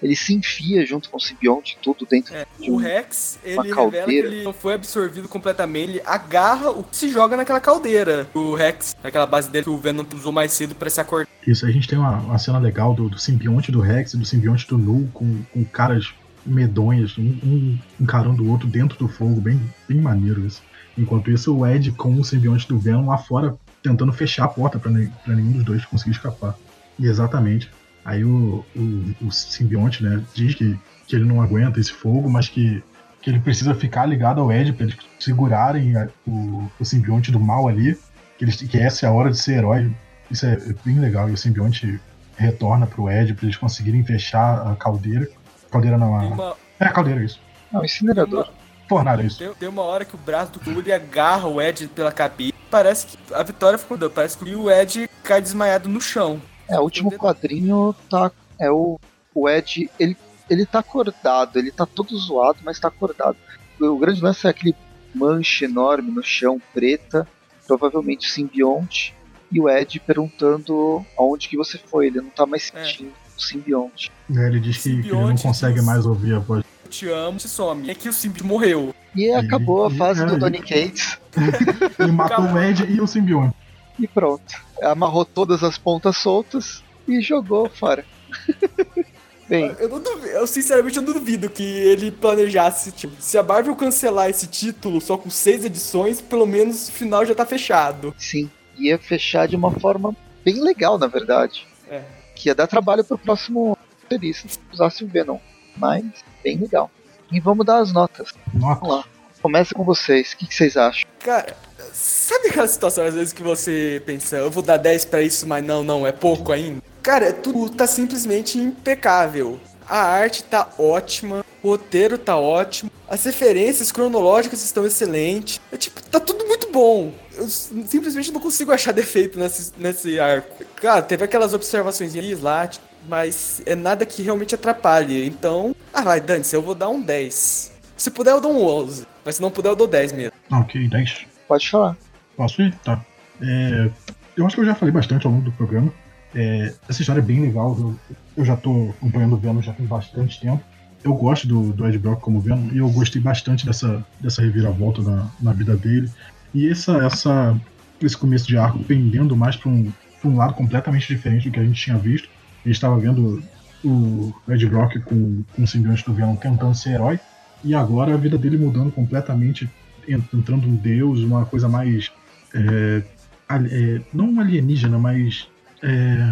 Ele 0.02 0.16
se 0.16 0.34
enfia 0.34 0.84
junto 0.84 1.08
com 1.08 1.16
o 1.16 1.20
simbionte 1.20 1.78
tudo 1.82 2.06
dentro 2.10 2.34
É, 2.34 2.46
de 2.58 2.70
o 2.70 2.74
um. 2.74 2.76
Rex, 2.76 3.38
ele 3.44 3.54
uma 3.54 3.62
revela 3.64 3.90
que 3.90 3.92
caldeira. 3.92 4.28
ele 4.28 4.42
não 4.42 4.52
foi 4.52 4.74
absorvido 4.74 5.28
completamente. 5.28 5.90
Ele 5.90 6.02
agarra 6.04 6.70
o 6.70 6.82
que 6.82 6.96
se 6.96 7.08
joga 7.08 7.36
naquela 7.36 7.60
caldeira. 7.60 8.26
O 8.34 8.54
Rex, 8.54 8.96
naquela 9.02 9.26
base 9.26 9.48
dele 9.50 9.64
que 9.64 9.70
o 9.70 9.78
Venom 9.78 10.04
usou 10.14 10.32
mais 10.32 10.52
cedo 10.52 10.74
pra 10.74 10.90
se 10.90 11.00
acordar. 11.00 11.28
Isso, 11.46 11.64
a 11.66 11.70
gente 11.70 11.86
tem 11.88 11.98
uma, 11.98 12.18
uma 12.18 12.38
cena 12.38 12.58
legal 12.58 12.94
do, 12.94 13.08
do 13.08 13.18
simbionte 13.18 13.70
do 13.70 13.80
Rex 13.80 14.14
e 14.14 14.18
do 14.18 14.24
simbionte 14.24 14.66
do 14.66 14.76
Null 14.76 15.08
com, 15.12 15.42
com 15.52 15.64
caras 15.64 16.12
medonhas, 16.44 17.16
um, 17.18 17.22
um 17.22 17.78
encarando 18.00 18.42
o 18.42 18.50
outro 18.50 18.66
dentro 18.66 18.98
do 18.98 19.06
fogo, 19.08 19.40
bem, 19.40 19.60
bem 19.88 20.00
maneiro 20.00 20.44
isso. 20.44 20.62
Enquanto 20.98 21.30
isso, 21.30 21.56
o 21.56 21.66
Ed 21.66 21.92
com 21.92 22.14
o 22.18 22.24
simbionte 22.24 22.66
do 22.68 22.78
Venom 22.78 23.06
lá 23.06 23.16
fora 23.16 23.56
tentando 23.82 24.12
fechar 24.12 24.44
a 24.44 24.48
porta 24.48 24.78
pra 24.78 24.90
nenhum 24.90 25.52
dos 25.52 25.64
dois 25.64 25.84
conseguir 25.84 26.10
escapar. 26.12 26.54
E 26.98 27.06
exatamente. 27.06 27.70
Aí 28.04 28.24
o, 28.24 28.64
o, 28.74 29.26
o 29.26 29.30
simbionte, 29.30 30.02
né, 30.02 30.22
diz 30.34 30.54
que, 30.54 30.78
que 31.06 31.14
ele 31.16 31.24
não 31.24 31.40
aguenta 31.40 31.78
esse 31.78 31.92
fogo, 31.92 32.28
mas 32.28 32.48
que, 32.48 32.82
que 33.20 33.30
ele 33.30 33.38
precisa 33.40 33.74
ficar 33.74 34.06
ligado 34.06 34.40
ao 34.40 34.50
Ed 34.52 34.72
pra 34.72 34.84
eles 34.86 34.96
segurarem 35.20 35.96
a- 35.96 36.08
o, 36.26 36.68
o 36.80 36.84
simbionte 36.84 37.30
do 37.30 37.38
mal 37.38 37.68
ali, 37.68 37.96
que, 38.38 38.44
eles, 38.44 38.56
que 38.56 38.78
essa 38.78 39.06
é 39.06 39.08
a 39.08 39.12
hora 39.12 39.30
de 39.30 39.38
ser 39.38 39.58
herói. 39.58 39.90
Isso 40.30 40.44
é 40.46 40.56
bem 40.84 40.98
legal. 40.98 41.28
E 41.28 41.32
o 41.32 41.36
simbionte 41.36 42.00
retorna 42.36 42.86
pro 42.86 43.08
Ed 43.10 43.34
pra 43.34 43.44
eles 43.44 43.56
conseguirem 43.56 44.02
fechar 44.04 44.66
a 44.66 44.74
caldeira. 44.74 45.28
Caldeira 45.70 45.96
não, 45.96 46.14
a... 46.16 46.22
uma, 46.24 46.56
É, 46.80 46.86
a 46.86 46.90
caldeira, 46.92 47.22
isso. 47.22 47.40
Não, 47.70 47.84
incinerador. 47.84 48.44
uma, 48.46 48.62
Fornalha, 48.88 49.22
isso. 49.22 49.38
tem, 49.38 49.54
tem 49.54 49.68
uma 49.68 49.82
hora 49.82 50.04
que 50.04 50.14
o 50.14 50.18
braço 50.18 50.52
do 50.52 50.60
Fury 50.60 50.92
agarra 50.92 51.46
o 51.48 51.62
Ed 51.62 51.86
pela 51.88 52.10
cabeça. 52.12 52.52
Parece 52.70 53.06
que 53.06 53.18
a 53.34 53.42
vitória 53.42 53.78
ficou. 53.78 53.96
Parece 54.10 54.36
que 54.36 54.54
o 54.54 54.70
Ed 54.70 55.08
cai 55.22 55.40
desmaiado 55.40 55.88
no 55.88 56.00
chão. 56.00 56.40
É, 56.72 56.78
o 56.78 56.82
último 56.82 57.10
quadrinho 57.12 57.94
tá. 58.08 58.30
É 58.58 58.70
o, 58.70 58.98
o 59.34 59.48
Ed. 59.48 59.90
Ele, 59.98 60.16
ele 60.48 60.64
tá 60.66 60.78
acordado, 60.80 61.58
ele 61.58 61.70
tá 61.70 61.84
todo 61.86 62.16
zoado, 62.16 62.58
mas 62.64 62.78
tá 62.80 62.88
acordado. 62.88 63.36
O 63.80 63.98
grande 63.98 64.20
lance 64.22 64.46
é 64.46 64.50
aquele 64.50 64.74
mancha 65.14 65.64
enorme 65.64 66.10
no 66.10 66.22
chão, 66.22 66.60
preta, 66.72 67.26
provavelmente 67.66 68.28
o 68.28 68.30
simbionte, 68.30 69.14
e 69.50 69.60
o 69.60 69.68
Ed 69.68 70.00
perguntando 70.00 71.04
aonde 71.18 71.48
que 71.48 71.56
você 71.56 71.76
foi. 71.78 72.06
Ele 72.06 72.20
não 72.20 72.30
tá 72.30 72.46
mais 72.46 72.70
É. 72.74 72.84
sentindo 72.84 73.12
o 73.36 73.40
simbionte. 73.40 74.10
É, 74.34 74.46
ele 74.46 74.60
diz 74.60 74.76
que, 74.78 74.82
que 74.82 74.88
ele 74.90 74.96
não 75.08 75.10
Simbionte 75.18 75.42
consegue 75.42 75.74
diz- 75.76 75.84
mais 75.84 76.06
ouvir 76.06 76.34
a 76.34 76.38
voz. 76.38 76.64
Eu 76.84 76.90
te 76.90 77.08
amo, 77.08 77.40
se 77.40 77.48
some. 77.48 77.86
E 77.86 77.90
aqui 77.90 78.08
o 78.08 78.12
Simbi 78.12 78.42
morreu. 78.42 78.94
E 79.14 79.30
acabou 79.32 79.86
a 79.86 79.90
e- 79.90 79.96
fase 79.96 80.22
é, 80.22 80.26
do 80.26 80.36
e- 80.36 80.38
Donny 80.38 80.58
Cates 80.60 81.18
Ele 81.98 82.12
matou 82.12 82.44
o 82.46 82.58
Ed 82.58 82.84
e 82.90 83.00
o 83.00 83.06
simbionte. 83.06 83.54
E 83.98 84.06
pronto. 84.06 84.54
Amarrou 84.82 85.24
todas 85.24 85.62
as 85.62 85.78
pontas 85.78 86.16
soltas 86.16 86.82
e 87.06 87.20
jogou 87.20 87.68
fora. 87.68 88.04
Bem, 89.48 89.74
Eu, 89.78 89.88
não 89.88 90.00
duvido, 90.00 90.28
eu 90.28 90.46
sinceramente 90.46 90.96
eu 90.96 91.02
não 91.02 91.12
duvido 91.12 91.50
que 91.50 91.62
ele 91.62 92.10
planejasse, 92.10 92.90
tipo, 92.90 93.14
se 93.20 93.36
a 93.36 93.42
Marvel 93.42 93.76
cancelar 93.76 94.30
esse 94.30 94.46
título 94.46 95.00
só 95.00 95.18
com 95.18 95.28
seis 95.28 95.64
edições, 95.64 96.22
pelo 96.22 96.46
menos 96.46 96.88
o 96.88 96.92
final 96.92 97.26
já 97.26 97.34
tá 97.34 97.44
fechado. 97.44 98.14
sim, 98.16 98.48
ia 98.78 98.98
fechar 98.98 99.46
de 99.46 99.54
uma 99.56 99.70
forma 99.70 100.16
bem 100.42 100.60
legal, 100.60 100.98
na 100.98 101.06
verdade. 101.06 101.66
É. 101.90 102.02
Que 102.34 102.48
ia 102.48 102.54
dar 102.54 102.66
trabalho 102.66 103.04
pro 103.04 103.18
próximo 103.18 103.76
roteirista 104.02 104.48
se 104.48 104.58
usasse 104.72 105.04
o 105.04 105.08
Venom. 105.08 105.38
Mas, 105.76 106.04
bem 106.42 106.56
legal. 106.58 106.90
E 107.30 107.40
vamos 107.40 107.66
dar 107.66 107.78
as 107.78 107.92
notas. 107.92 108.32
Vamos 108.54 108.88
lá. 108.88 109.04
Começa 109.42 109.74
com 109.74 109.82
vocês. 109.82 110.32
O 110.32 110.36
que, 110.36 110.46
que 110.46 110.54
vocês 110.54 110.76
acham? 110.76 111.04
Cara, 111.18 111.56
sabe 111.92 112.48
aquela 112.48 112.68
situação 112.68 113.04
às 113.04 113.14
vezes 113.14 113.32
que 113.32 113.42
você 113.42 114.00
pensa, 114.06 114.36
eu 114.36 114.50
vou 114.50 114.62
dar 114.62 114.76
10 114.76 115.06
pra 115.06 115.20
isso, 115.20 115.46
mas 115.48 115.64
não, 115.64 115.82
não, 115.82 116.06
é 116.06 116.12
pouco 116.12 116.52
ainda? 116.52 116.80
Cara, 117.02 117.32
tudo 117.32 117.68
tá 117.68 117.86
simplesmente 117.86 118.56
impecável. 118.56 119.58
A 119.88 119.98
arte 119.98 120.44
tá 120.44 120.70
ótima, 120.78 121.44
o 121.60 121.70
roteiro 121.70 122.16
tá 122.16 122.36
ótimo, 122.36 122.90
as 123.08 123.24
referências 123.24 123.90
cronológicas 123.90 124.62
estão 124.64 124.86
excelentes. 124.86 125.60
É 125.72 125.76
tipo, 125.76 126.00
tá 126.04 126.20
tudo 126.20 126.46
muito 126.46 126.70
bom. 126.70 127.12
Eu 127.34 127.48
simplesmente 127.48 128.30
não 128.30 128.40
consigo 128.40 128.70
achar 128.70 128.92
defeito 128.94 129.38
nesse, 129.40 129.72
nesse 129.76 130.20
arco. 130.20 130.64
Claro, 130.76 131.04
teve 131.04 131.24
aquelas 131.24 131.52
observações 131.52 132.14
lá, 132.40 132.70
mas 133.08 133.60
é 133.66 133.74
nada 133.74 134.06
que 134.06 134.22
realmente 134.22 134.54
atrapalhe. 134.54 135.26
Então, 135.26 135.74
ah, 135.92 136.02
vai, 136.02 136.20
Dante, 136.20 136.54
eu 136.54 136.62
vou 136.62 136.76
dar 136.76 136.88
um 136.88 137.02
10. 137.02 137.71
Se 138.02 138.10
puder, 138.10 138.32
eu 138.32 138.40
dou 138.40 138.52
um 138.52 138.66
11. 138.66 139.06
Mas 139.24 139.36
se 139.36 139.42
não 139.42 139.48
puder, 139.48 139.68
eu 139.68 139.76
dou 139.76 139.86
10 139.86 140.10
mesmo. 140.10 140.32
Ah, 140.50 140.58
ok, 140.58 140.88
10. 140.88 141.24
Pode 141.46 141.70
falar. 141.70 141.96
Posso 142.36 142.60
ir? 142.60 142.74
Tá. 142.82 143.00
É, 143.40 143.88
eu 144.36 144.44
acho 144.44 144.56
que 144.56 144.60
eu 144.60 144.66
já 144.66 144.74
falei 144.74 144.92
bastante 144.92 145.24
ao 145.24 145.32
longo 145.32 145.44
do 145.44 145.52
programa. 145.52 145.94
É, 146.34 146.74
essa 146.88 147.00
história 147.00 147.20
é 147.20 147.24
bem 147.24 147.40
legal. 147.40 147.76
Eu, 147.78 147.96
eu 148.38 148.44
já 148.44 148.56
tô 148.56 148.92
acompanhando 148.98 149.34
o 149.34 149.36
Venom 149.36 149.62
já 149.62 149.72
tem 149.72 149.86
bastante 149.86 150.40
tempo. 150.40 150.60
Eu 151.04 151.14
gosto 151.14 151.46
do, 151.46 151.72
do 151.72 151.86
Ed 151.86 151.96
Brock 151.96 152.20
como 152.20 152.40
Venom 152.40 152.70
e 152.72 152.78
eu 152.78 152.90
gostei 152.90 153.22
bastante 153.22 153.64
dessa, 153.64 154.04
dessa 154.18 154.42
reviravolta 154.42 155.00
na, 155.00 155.30
na 155.40 155.52
vida 155.52 155.76
dele. 155.76 156.10
E 156.52 156.68
essa, 156.68 156.96
essa, 157.06 157.56
esse 158.02 158.16
começo 158.16 158.48
de 158.48 158.58
arco 158.58 158.80
pendendo 158.80 159.36
mais 159.36 159.54
para 159.54 159.70
um, 159.70 159.92
pra 160.20 160.28
um 160.28 160.36
lado 160.36 160.54
completamente 160.54 161.06
diferente 161.06 161.48
do 161.48 161.52
que 161.52 161.60
a 161.60 161.64
gente 161.64 161.80
tinha 161.80 161.96
visto. 161.96 162.28
A 162.64 162.68
gente 162.68 162.74
estava 162.74 162.98
vendo 162.98 163.40
o 163.84 164.34
Ed 164.48 164.66
Brock 164.66 164.98
com, 165.02 165.44
com 165.54 165.62
o 165.62 165.66
simbionte 165.68 166.04
do 166.04 166.12
Venom 166.12 166.34
tentando 166.34 166.74
ser 166.74 166.94
herói. 166.94 167.20
E 167.64 167.74
agora 167.74 168.14
a 168.14 168.16
vida 168.16 168.36
dele 168.36 168.56
mudando 168.56 168.90
completamente, 168.90 169.68
en- 170.08 170.22
entrando 170.34 170.66
um 170.66 170.74
deus, 170.76 171.20
uma 171.20 171.44
coisa 171.46 171.68
mais. 171.68 172.10
é, 172.54 173.02
é, 173.50 174.00
não 174.12 174.40
alienígena, 174.40 174.98
mas. 174.98 175.46
É, 175.82 175.88
é 175.88 176.22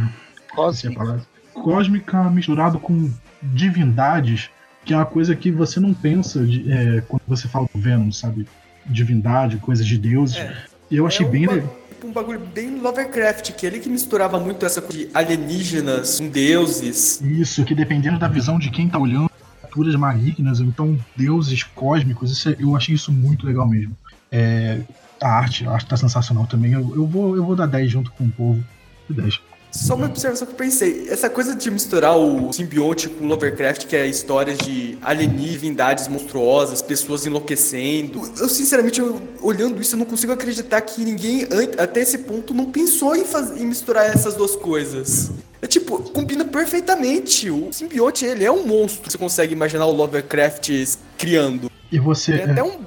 a 0.53 0.55
Cosmic. 0.55 0.97
palavra. 0.97 1.22
Cósmica 1.55 2.31
misturado 2.31 2.78
com 2.78 3.11
divindades, 3.43 4.49
que 4.85 4.93
é 4.95 4.97
uma 4.97 5.07
coisa 5.07 5.35
que 5.37 5.51
você 5.51 5.78
não 5.78 5.93
pensa 5.93 6.45
de- 6.45 6.70
é, 6.72 7.03
quando 7.07 7.22
você 7.28 7.47
fala 7.49 7.68
do 7.72 7.81
Venom, 7.81 8.11
sabe? 8.11 8.47
Divindade, 8.87 9.59
coisas 9.59 9.87
de 9.87 9.99
deuses. 9.99 10.37
É. 10.39 10.57
E 10.91 10.97
eu 10.97 11.07
achei 11.07 11.26
É 11.26 11.28
bem 11.28 11.47
legal. 11.47 11.76
um 12.05 12.11
bagulho 12.12 12.41
bem 12.41 12.81
Lovecraft, 12.81 13.53
que 13.53 13.66
é 13.66 13.68
ele 13.68 13.78
que 13.78 13.89
misturava 13.89 14.41
muito 14.41 14.64
essa 14.64 14.81
coisa 14.81 14.99
de 15.05 15.11
alienígenas 15.14 16.18
com 16.18 16.28
deuses. 16.28 17.20
Isso, 17.20 17.64
que 17.64 17.74
dependendo 17.74 18.18
da 18.18 18.26
visão 18.26 18.59
de 18.59 18.70
quem 18.70 18.89
tá 18.89 18.99
olhando, 18.99 19.30
criaturas 19.71 19.95
malignas, 19.95 20.61
ou 20.61 20.66
então 20.66 20.99
deuses 21.16 21.62
cósmicos, 21.62 22.31
isso 22.31 22.49
é- 22.51 22.57
eu 22.59 22.77
achei 22.77 22.95
isso 22.95 23.12
muito 23.12 23.47
legal 23.47 23.66
mesmo. 23.68 23.97
É, 24.31 24.83
a 25.23 25.29
arte, 25.29 25.66
a 25.66 25.73
arte 25.73 25.87
tá 25.87 25.97
sensacional 25.97 26.47
também. 26.47 26.73
Eu, 26.73 26.95
eu, 26.95 27.07
vou, 27.07 27.37
eu 27.37 27.45
vou 27.45 27.57
dar 27.57 27.66
10 27.66 27.91
junto 27.91 28.11
com 28.12 28.25
o 28.25 28.31
povo. 28.31 28.64
10. 29.09 29.41
Só 29.73 29.95
uma 29.95 30.07
observação 30.07 30.47
que 30.47 30.53
eu 30.53 30.57
pensei, 30.57 31.07
essa 31.09 31.31
coisa 31.31 31.55
de 31.55 31.71
misturar 31.71 32.16
o 32.18 32.53
simbionte 32.53 33.09
com 33.09 33.27
Lovecraft, 33.27 33.87
que 33.87 33.95
é 33.95 34.07
histórias 34.07 34.59
de 34.59 34.99
alienígenas, 35.01 35.51
divindades 35.53 36.09
monstruosas, 36.09 36.83
pessoas 36.83 37.25
enlouquecendo. 37.27 38.21
Eu, 38.39 38.49
sinceramente, 38.49 38.99
eu- 39.01 39.21
olhando 39.41 39.81
isso, 39.81 39.95
eu 39.95 39.99
não 39.99 40.07
consigo 40.07 40.33
acreditar 40.33 40.81
que 40.81 41.05
ninguém, 41.05 41.47
até 41.79 42.01
esse 42.01 42.18
ponto, 42.18 42.53
não 42.53 42.66
pensou 42.66 43.14
em, 43.14 43.23
em 43.59 43.66
misturar 43.66 44.07
essas 44.07 44.35
duas 44.35 44.57
coisas. 44.57 45.31
É 45.62 45.66
tipo, 45.66 45.99
combina 46.11 46.45
perfeitamente. 46.45 47.51
O 47.51 47.73
simbionte, 47.73 48.25
ele 48.25 48.45
é 48.45 48.51
um 48.51 48.66
monstro. 48.66 49.11
Você 49.11 49.18
consegue 49.18 49.53
imaginar 49.53 49.87
o 49.87 49.93
Lovecraft 49.93 50.71
criando. 51.18 51.71
E 51.93 51.99
você. 51.99 52.33
Tem 52.33 52.41
É, 52.41 52.51
até 52.53 52.62
um 52.62 52.81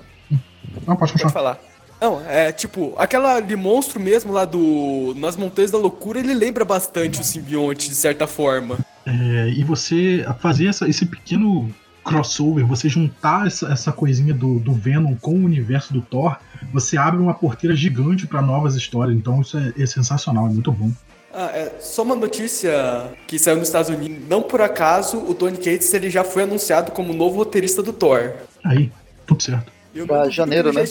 não, 0.87 0.95
pode 0.95 0.99
Pode 0.99 1.11
continuar. 1.13 1.31
falar. 1.31 1.61
Não, 2.03 2.21
é 2.27 2.51
tipo, 2.51 2.93
aquela 2.97 3.39
de 3.39 3.55
monstro 3.55 3.97
mesmo 3.97 4.33
lá 4.33 4.43
do. 4.43 5.13
Nas 5.15 5.37
Montanhas 5.37 5.71
da 5.71 5.77
Loucura, 5.77 6.19
ele 6.19 6.33
lembra 6.33 6.65
bastante 6.65 7.21
o 7.21 7.23
simbionte, 7.23 7.87
de 7.87 7.95
certa 7.95 8.27
forma. 8.27 8.77
É, 9.05 9.47
e 9.55 9.63
você 9.63 10.25
fazer 10.41 10.67
essa- 10.67 10.85
esse 10.85 11.05
pequeno 11.05 11.73
crossover, 12.03 12.65
você 12.65 12.89
juntar 12.89 13.47
essa, 13.47 13.71
essa 13.71 13.89
coisinha 13.93 14.33
do, 14.33 14.59
do 14.59 14.73
Venom 14.73 15.15
com 15.15 15.31
o 15.31 15.45
universo 15.45 15.93
do 15.93 16.01
Thor, 16.01 16.35
você 16.73 16.97
abre 16.97 17.21
uma 17.21 17.33
porteira 17.33 17.73
gigante 17.73 18.27
para 18.27 18.41
novas 18.41 18.75
histórias. 18.75 19.15
Então 19.15 19.39
isso 19.39 19.57
é, 19.57 19.71
é 19.81 19.85
sensacional, 19.85 20.47
é 20.47 20.49
muito 20.49 20.73
bom. 20.73 20.91
Ah, 21.33 21.51
é, 21.53 21.71
só 21.79 22.03
uma 22.03 22.15
notícia 22.15 23.11
que 23.25 23.39
saiu 23.39 23.55
nos 23.59 23.69
Estados 23.69 23.89
Unidos. 23.89 24.27
Não 24.29 24.41
por 24.41 24.59
acaso, 24.59 25.19
o 25.19 25.33
Tony 25.33 25.55
Cates 25.55 25.93
ele 25.93 26.09
já 26.09 26.25
foi 26.25 26.43
anunciado 26.43 26.91
como 26.91 27.13
novo 27.13 27.37
roteirista 27.37 27.81
do 27.81 27.93
Thor. 27.93 28.33
Aí, 28.61 28.91
tudo 29.25 29.41
certo. 29.41 29.71
Pra 30.05 30.29
janeiro, 30.29 30.73
né? 30.73 30.83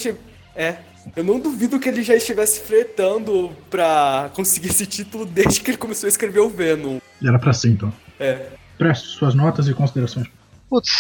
É. 0.57 0.77
Eu 1.17 1.25
não 1.25 1.41
duvido 1.41 1.79
que 1.79 1.89
ele 1.89 2.03
já 2.03 2.15
estivesse 2.15 2.61
fretando 2.61 3.51
pra 3.69 4.31
conseguir 4.35 4.69
esse 4.69 4.87
título 4.87 5.27
desde 5.27 5.61
que 5.61 5.71
ele 5.71 5.79
começou 5.79 6.07
a 6.07 6.09
escrever 6.09 6.41
o 6.41 6.49
Venom. 6.49 6.99
Era 7.23 7.39
pra 7.39 7.53
ser, 7.53 7.71
então. 7.71 7.93
É. 8.19 8.51
Preste 8.79 9.09
suas 9.09 9.35
notas 9.35 9.69
e 9.69 9.75
considerações. 9.75 10.29
Putz, 10.69 10.91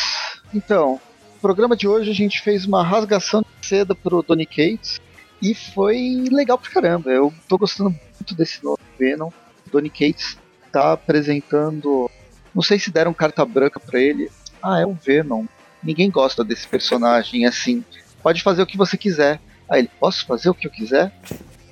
então, 0.52 1.00
no 1.34 1.40
programa 1.40 1.76
de 1.76 1.88
hoje 1.88 2.10
a 2.10 2.14
gente 2.14 2.42
fez 2.42 2.66
uma 2.66 2.82
rasgação 2.82 3.42
de 3.60 3.66
seda 3.66 3.94
pro 3.94 4.22
Tony 4.22 4.46
Cates 4.46 5.00
e 5.40 5.54
foi 5.54 6.24
legal 6.30 6.58
pra 6.58 6.70
caramba. 6.70 7.10
Eu 7.10 7.32
tô 7.48 7.58
gostando 7.58 7.90
muito 7.90 8.34
desse 8.34 8.62
novo 8.62 8.78
Venom. 8.98 9.30
Donny 9.72 9.90
Cates 9.90 10.38
tá 10.70 10.92
apresentando. 10.92 12.08
Não 12.54 12.62
sei 12.62 12.78
se 12.78 12.90
deram 12.90 13.12
carta 13.12 13.44
branca 13.44 13.80
para 13.80 13.98
ele. 13.98 14.30
Ah, 14.62 14.80
é 14.80 14.86
um 14.86 14.94
Venom. 14.94 15.46
Ninguém 15.82 16.10
gosta 16.10 16.44
desse 16.44 16.68
personagem 16.68 17.44
assim. 17.46 17.84
Pode 18.22 18.42
fazer 18.42 18.62
o 18.62 18.66
que 18.66 18.76
você 18.76 18.96
quiser. 18.96 19.40
Aí 19.72 19.80
ele, 19.80 19.90
posso 19.98 20.26
fazer 20.26 20.50
o 20.50 20.54
que 20.54 20.66
eu 20.66 20.70
quiser? 20.70 21.10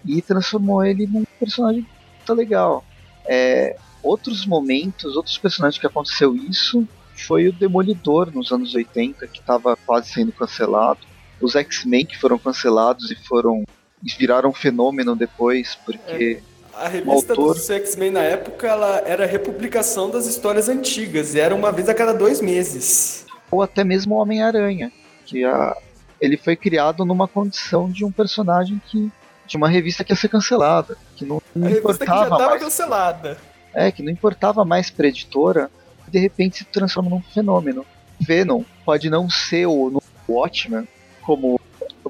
E 0.06 0.22
transformou 0.22 0.82
ele 0.82 1.06
num 1.06 1.24
personagem 1.38 1.86
muito 2.16 2.32
legal. 2.32 2.82
É, 3.26 3.76
outros 4.02 4.46
momentos, 4.46 5.16
outros 5.16 5.36
personagens 5.36 5.78
que 5.78 5.86
aconteceu 5.86 6.34
isso 6.34 6.88
foi 7.14 7.48
o 7.48 7.52
Demolidor 7.52 8.34
nos 8.34 8.50
anos 8.50 8.74
80, 8.74 9.26
que 9.26 9.40
estava 9.40 9.76
quase 9.76 10.10
sendo 10.10 10.32
cancelado 10.32 11.00
os 11.42 11.54
X-Men 11.54 12.06
que 12.06 12.18
foram 12.18 12.38
cancelados 12.38 13.10
e 13.10 13.14
foram 13.14 13.64
e 14.02 14.10
viraram 14.18 14.48
um 14.48 14.54
fenômeno 14.54 15.14
depois, 15.14 15.74
porque 15.84 16.40
é. 16.46 16.50
A 16.72 16.88
revista 16.88 17.32
autor... 17.32 17.54
dos 17.54 17.68
X-Men 17.68 18.12
na 18.12 18.22
época 18.22 18.66
ela 18.66 19.02
era 19.04 19.26
republicação 19.26 20.08
das 20.08 20.26
histórias 20.26 20.70
antigas, 20.70 21.34
e 21.34 21.40
era 21.40 21.54
uma 21.54 21.70
vez 21.70 21.86
a 21.90 21.94
cada 21.94 22.14
dois 22.14 22.40
meses. 22.40 23.26
Ou 23.50 23.62
até 23.62 23.84
mesmo 23.84 24.14
o 24.14 24.18
Homem-Aranha, 24.18 24.90
que 25.26 25.44
a... 25.44 25.76
ele 26.20 26.36
foi 26.36 26.56
criado 26.56 27.04
numa 27.04 27.26
condição 27.26 27.90
de 27.90 28.04
um 28.04 28.12
personagem 28.12 28.80
que 28.88 29.10
de 29.46 29.56
uma 29.56 29.68
revista 29.68 30.04
que 30.04 30.12
ia 30.12 30.16
ser 30.16 30.28
cancelada, 30.28 30.96
que 31.16 31.24
não, 31.24 31.42
não 31.54 31.66
a 31.66 31.72
importava 31.72 31.98
que 31.98 32.18
já 32.18 32.22
estava 32.22 32.50
mais. 32.50 32.62
cancelada. 32.62 33.38
É, 33.74 33.90
que 33.90 34.00
não 34.00 34.12
importava 34.12 34.64
mais 34.64 34.90
pra 34.90 35.08
editora, 35.08 35.68
e 36.06 36.10
de 36.10 36.18
repente 36.20 36.58
se 36.58 36.64
transforma 36.64 37.10
num 37.10 37.20
fenômeno. 37.20 37.84
Venom 38.20 38.62
pode 38.84 39.10
não 39.10 39.28
ser 39.28 39.66
o 39.66 40.00
Watchmen, 40.28 40.86
como 41.22 41.60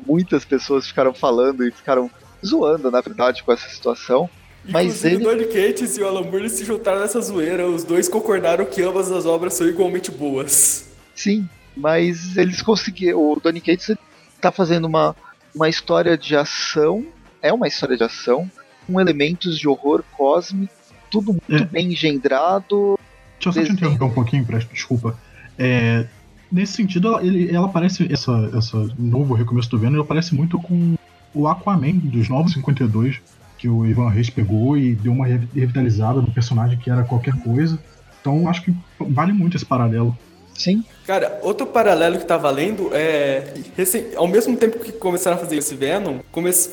muitas 0.07 0.45
pessoas 0.45 0.87
ficaram 0.87 1.15
falando 1.15 1.67
e 1.67 1.71
ficaram 1.71 2.11
zoando, 2.45 2.91
na 2.91 3.01
verdade, 3.01 3.43
com 3.43 3.53
essa 3.53 3.69
situação. 3.71 4.29
Mas 4.69 5.03
ele... 5.05 5.17
o 5.17 5.21
Donny 5.21 5.47
Cates 5.47 5.97
e 5.97 6.03
o 6.03 6.07
Alan 6.07 6.23
Moore 6.23 6.51
se 6.51 6.65
juntaram 6.65 7.01
nessa 7.01 7.21
zoeira. 7.21 7.67
Os 7.67 7.85
dois 7.85 8.09
concordaram 8.09 8.67
que 8.67 8.83
ambas 8.83 9.11
as 9.11 9.25
obras 9.25 9.55
são 9.55 9.67
igualmente 9.67 10.11
boas. 10.11 10.91
Sim, 11.15 11.49
mas 11.75 12.37
eles 12.37 12.61
conseguiram. 12.61 13.19
O 13.19 13.41
Donny 13.41 13.61
Cates 13.61 13.97
está 14.41 14.51
fazendo 14.51 14.86
uma, 14.86 15.14
uma 15.55 15.68
história 15.68 16.16
de 16.16 16.34
ação. 16.34 17.07
É 17.43 17.53
uma 17.53 17.68
história 17.68 17.97
de 17.97 18.03
ação 18.03 18.51
com 18.86 19.01
elementos 19.01 19.59
de 19.59 19.68
horror 19.68 20.03
cósmico, 20.16 20.72
tudo 21.11 21.32
muito 21.32 21.62
é. 21.62 21.66
bem 21.66 21.93
engendrado. 21.93 22.99
Deixa 23.38 23.49
eu 23.49 23.53
só 23.53 23.62
te 23.62 23.72
interromper 23.72 24.05
um 24.05 24.11
pouquinho, 24.11 24.45
Presto, 24.45 24.72
desculpa. 24.72 25.18
É, 25.59 26.07
nesse 26.51 26.74
sentido, 26.74 27.09
ela, 27.09 27.24
ele, 27.24 27.55
ela 27.55 27.68
parece, 27.68 28.12
essa, 28.12 28.51
essa 28.57 28.76
novo 28.99 29.34
recomeço 29.34 29.70
do 29.70 29.78
Venom, 29.78 29.97
ela 29.97 30.05
parece 30.05 30.34
muito 30.34 30.59
com 30.59 30.97
o 31.32 31.47
Aquaman 31.47 31.93
dos 31.93 32.28
Novos 32.28 32.53
52, 32.53 33.20
que 33.57 33.68
o 33.68 33.86
Ivan 33.86 34.11
Reis 34.11 34.28
pegou 34.28 34.76
e 34.76 34.95
deu 34.95 35.12
uma 35.12 35.26
revitalizada 35.26 36.20
no 36.20 36.30
personagem 36.30 36.78
que 36.78 36.91
era 36.91 37.05
qualquer 37.05 37.34
coisa. 37.34 37.78
Então 38.20 38.49
acho 38.49 38.62
que 38.62 38.74
vale 38.99 39.32
muito 39.32 39.57
esse 39.57 39.64
paralelo. 39.64 40.16
Sim. 40.61 40.85
Cara, 41.07 41.41
outro 41.43 41.67
paralelo 41.67 42.19
que 42.19 42.27
tá 42.27 42.37
valendo 42.37 42.91
é. 42.93 43.55
ao 44.15 44.29
mesmo 44.29 44.59
tempo 44.59 44.79
que 44.79 44.93
começaram 44.93 45.39
a 45.39 45.41
fazer 45.41 45.57
esse 45.57 45.75
Venom, 45.75 46.19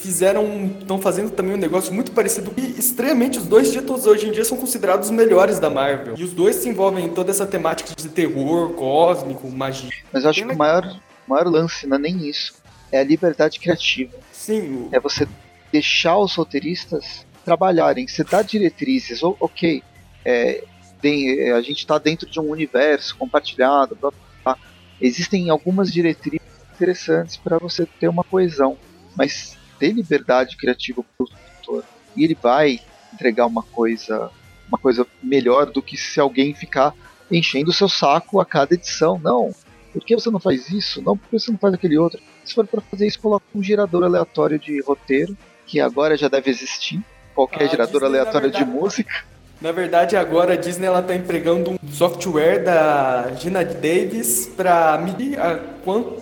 fizeram. 0.02 0.66
estão 0.80 1.00
fazendo 1.00 1.32
também 1.32 1.54
um 1.54 1.58
negócio 1.58 1.94
muito 1.94 2.12
parecido. 2.12 2.54
E 2.58 2.78
estranhamente, 2.78 3.38
os 3.38 3.46
dois 3.46 3.72
títulos 3.72 4.06
hoje 4.06 4.28
em 4.28 4.32
dia 4.34 4.44
são 4.44 4.58
considerados 4.58 5.08
os 5.08 5.16
melhores 5.16 5.58
da 5.58 5.70
Marvel. 5.70 6.16
E 6.18 6.24
os 6.24 6.34
dois 6.34 6.58
se 6.58 6.68
envolvem 6.68 7.06
em 7.06 7.10
toda 7.10 7.32
essa 7.32 7.46
temática 7.46 7.94
de 7.96 8.10
terror, 8.10 8.74
cósmico, 8.74 9.50
magia. 9.50 9.90
Mas 10.12 10.26
eu 10.26 10.30
acho 10.32 10.40
Tem 10.40 10.50
que 10.50 10.56
o 10.56 10.58
maior, 10.58 11.00
maior 11.26 11.48
lance 11.48 11.88
não 11.88 11.96
é 11.96 12.00
nem 12.00 12.28
isso. 12.28 12.56
É 12.92 13.00
a 13.00 13.04
liberdade 13.06 13.58
criativa. 13.58 14.18
Sim. 14.34 14.90
É 14.92 15.00
você 15.00 15.26
deixar 15.72 16.18
os 16.18 16.36
roteiristas 16.36 17.26
trabalharem. 17.46 18.06
Você 18.06 18.26
dá 18.26 18.42
diretrizes, 18.42 19.24
ok. 19.24 19.82
É, 20.26 20.62
tem, 21.02 21.40
é, 21.40 21.52
a 21.52 21.62
gente 21.62 21.80
está 21.80 21.98
dentro 21.98 22.30
de 22.30 22.40
um 22.40 22.50
universo 22.50 23.16
compartilhado. 23.18 23.96
Blá, 23.96 24.12
blá. 24.44 24.58
Existem 25.00 25.50
algumas 25.50 25.92
diretrizes 25.92 26.48
interessantes 26.74 27.38
para 27.38 27.58
você 27.58 27.86
ter 27.86 28.08
uma 28.08 28.24
coesão, 28.24 28.78
mas 29.16 29.58
ter 29.80 29.92
liberdade 29.92 30.58
criativa 30.58 31.04
para 31.04 31.26
o 31.26 31.28
produtor 31.28 31.84
e 32.16 32.24
ele 32.24 32.36
vai 32.36 32.80
entregar 33.14 33.46
uma 33.46 33.64
coisa, 33.64 34.30
uma 34.68 34.78
coisa 34.78 35.06
melhor 35.22 35.68
do 35.68 35.82
que 35.82 35.96
se 35.96 36.20
alguém 36.20 36.54
ficar 36.54 36.94
enchendo 37.32 37.70
o 37.70 37.74
seu 37.74 37.88
saco 37.88 38.40
a 38.40 38.46
cada 38.46 38.74
edição. 38.74 39.20
Não. 39.20 39.54
Por 39.94 40.04
que 40.04 40.16
você 40.16 40.30
não 40.30 40.40
faz 40.40 40.70
isso? 40.70 41.02
Não, 41.02 41.16
por 41.16 41.30
que 41.30 41.40
você 41.40 41.52
não 41.52 41.58
faz 41.58 41.74
aquele 41.74 41.98
outro? 41.98 42.20
Se 42.44 42.54
for 42.54 42.66
para 42.68 42.82
fazer 42.82 43.08
isso, 43.08 43.20
coloca 43.20 43.46
um 43.54 43.64
gerador 43.64 44.04
aleatório 44.04 44.60
de 44.60 44.82
roteiro, 44.82 45.38
que 45.66 45.80
agora 45.80 46.18
já 46.18 46.28
deve 46.28 46.50
existir. 46.50 47.04
Qualquer 47.34 47.64
ah, 47.64 47.68
gerador 47.68 48.02
Disney, 48.02 48.20
aleatório 48.20 48.50
verdade, 48.50 48.66
de 48.66 48.72
música. 48.72 49.26
Na 49.60 49.72
verdade, 49.72 50.16
agora 50.16 50.54
a 50.54 50.56
Disney 50.56 50.86
ela 50.86 51.02
tá 51.02 51.16
empregando 51.16 51.72
um 51.72 51.78
software 51.92 52.64
da 52.64 53.34
Gina 53.40 53.66
Davis 53.66 54.46
para 54.56 55.00
medir 55.00 55.40
a, 55.40 55.60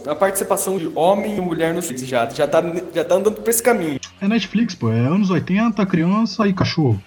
a, 0.10 0.16
participação 0.16 0.78
de 0.78 0.90
homem 0.96 1.38
e 1.38 1.42
mulher 1.42 1.70
no 1.70 1.76
Netflix. 1.76 2.08
Já, 2.08 2.30
já, 2.30 2.48
tá, 2.48 2.64
já 2.94 3.04
tá 3.04 3.16
andando 3.16 3.36
por 3.42 3.50
esse 3.50 3.62
caminho. 3.62 4.00
É 4.22 4.28
Netflix, 4.28 4.74
pô. 4.74 4.90
É 4.90 5.00
anos 5.00 5.30
80, 5.30 5.86
criança 5.86 6.48
e 6.48 6.54
cachorro. 6.54 7.02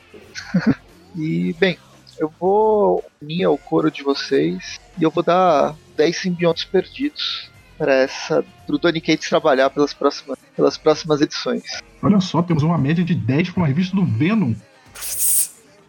e, 1.16 1.55
bem, 1.59 1.79
eu 2.18 2.31
vou 2.39 3.03
unir 3.22 3.45
ao 3.45 3.57
coro 3.57 3.91
de 3.91 4.03
vocês 4.03 4.79
e 4.99 5.03
eu 5.03 5.11
vou 5.11 5.22
dar 5.22 5.74
10 5.97 6.14
simbiontes 6.14 6.64
perdidos 6.64 7.49
para 7.79 7.95
essa 7.95 8.45
pro 8.66 8.76
Donny 8.76 9.01
Cates 9.01 9.29
trabalhar 9.29 9.70
pelas 9.70 9.95
próximas, 9.95 10.39
pelas 10.55 10.76
próximas 10.76 11.22
edições. 11.22 11.62
Olha 12.03 12.20
só, 12.20 12.43
temos 12.43 12.62
uma 12.62 12.76
média 12.76 13.03
de 13.03 13.14
10 13.14 13.51
para 13.51 13.61
uma 13.61 13.66
revista 13.66 13.97
do 13.97 14.05
Venom. 14.05 14.53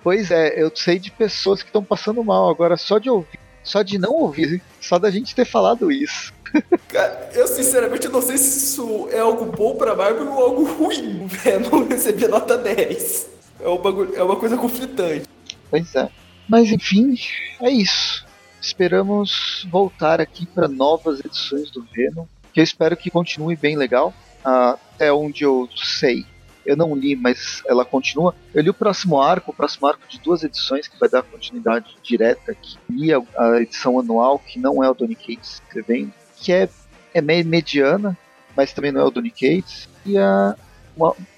Pois 0.02 0.32
é, 0.32 0.62
eu 0.62 0.72
sei 0.74 0.98
de 0.98 1.12
pessoas 1.12 1.62
que 1.62 1.70
estão 1.70 1.84
passando 1.84 2.24
mal 2.24 2.50
agora 2.50 2.78
só 2.78 2.98
de 2.98 3.10
ouvir, 3.10 3.40
só 3.64 3.82
de 3.82 3.98
não 3.98 4.14
ouvir, 4.14 4.62
só 4.80 4.98
da 4.98 5.12
gente 5.12 5.36
ter 5.36 5.46
falado 5.46 5.92
isso. 5.92 6.34
Cara, 6.88 7.30
eu 7.34 7.48
sinceramente 7.48 8.08
não 8.08 8.22
sei 8.22 8.38
se 8.38 8.58
isso 8.58 9.10
é 9.12 9.20
algo 9.20 9.46
bom 9.46 9.76
pra 9.76 9.96
Marvel 9.96 10.32
ou 10.32 10.44
algo 10.44 10.64
ruim. 10.64 11.26
Venom 11.28 11.88
receber 11.88 12.28
nota 12.28 12.58
10. 12.58 13.30
É, 13.60 13.68
um 13.68 13.78
bagulho, 13.78 14.16
é 14.16 14.24
uma 14.24 14.36
coisa 14.36 14.58
conflitante. 14.58 15.28
Pois 15.70 15.94
é. 15.96 16.10
Mas 16.48 16.72
enfim, 16.72 17.16
é 17.62 17.70
isso. 17.70 18.26
Esperamos 18.62 19.68
voltar 19.70 20.20
aqui 20.20 20.46
para 20.46 20.68
novas 20.68 21.20
edições 21.20 21.70
do 21.70 21.84
Venom, 21.84 22.26
que 22.52 22.60
eu 22.60 22.64
espero 22.64 22.98
que 22.98 23.12
continue 23.12 23.56
bem 23.56 23.78
legal. 23.78 24.14
Até 24.44 25.14
onde 25.14 25.44
eu 25.44 25.70
sei, 25.76 26.26
eu 26.70 26.78
não 26.78 26.96
li, 26.96 27.16
mas 27.16 27.64
ela 27.68 27.84
continua. 27.84 28.36
Eu 28.54 28.62
li 28.62 28.70
o 28.70 28.74
próximo 28.74 29.20
arco, 29.20 29.50
o 29.50 29.54
próximo 29.54 29.88
arco 29.88 30.08
de 30.08 30.20
duas 30.20 30.44
edições, 30.44 30.88
que 30.88 31.00
vai 31.00 31.10
dar 31.10 31.24
continuidade 31.24 31.98
direta, 32.04 32.54
que 32.54 32.78
li 32.88 33.12
a, 33.12 33.20
a 33.38 33.60
edição 33.60 34.00
anual, 34.00 34.38
que 34.38 34.60
não 34.60 34.84
é 34.84 34.90
o 34.90 34.94
Donny 34.94 35.16
Cates 35.16 35.54
escrevendo, 35.54 36.14
que 36.38 36.54
é, 36.54 36.70
é 37.12 37.22
meio 37.22 37.44
mediana, 37.44 38.16
mas 38.56 38.72
também 38.72 38.92
não 38.92 39.02
é 39.02 39.04
o 39.04 39.10
Donny 39.10 39.32
Cates, 39.32 39.90
e 40.06 40.16
a, 40.16 40.56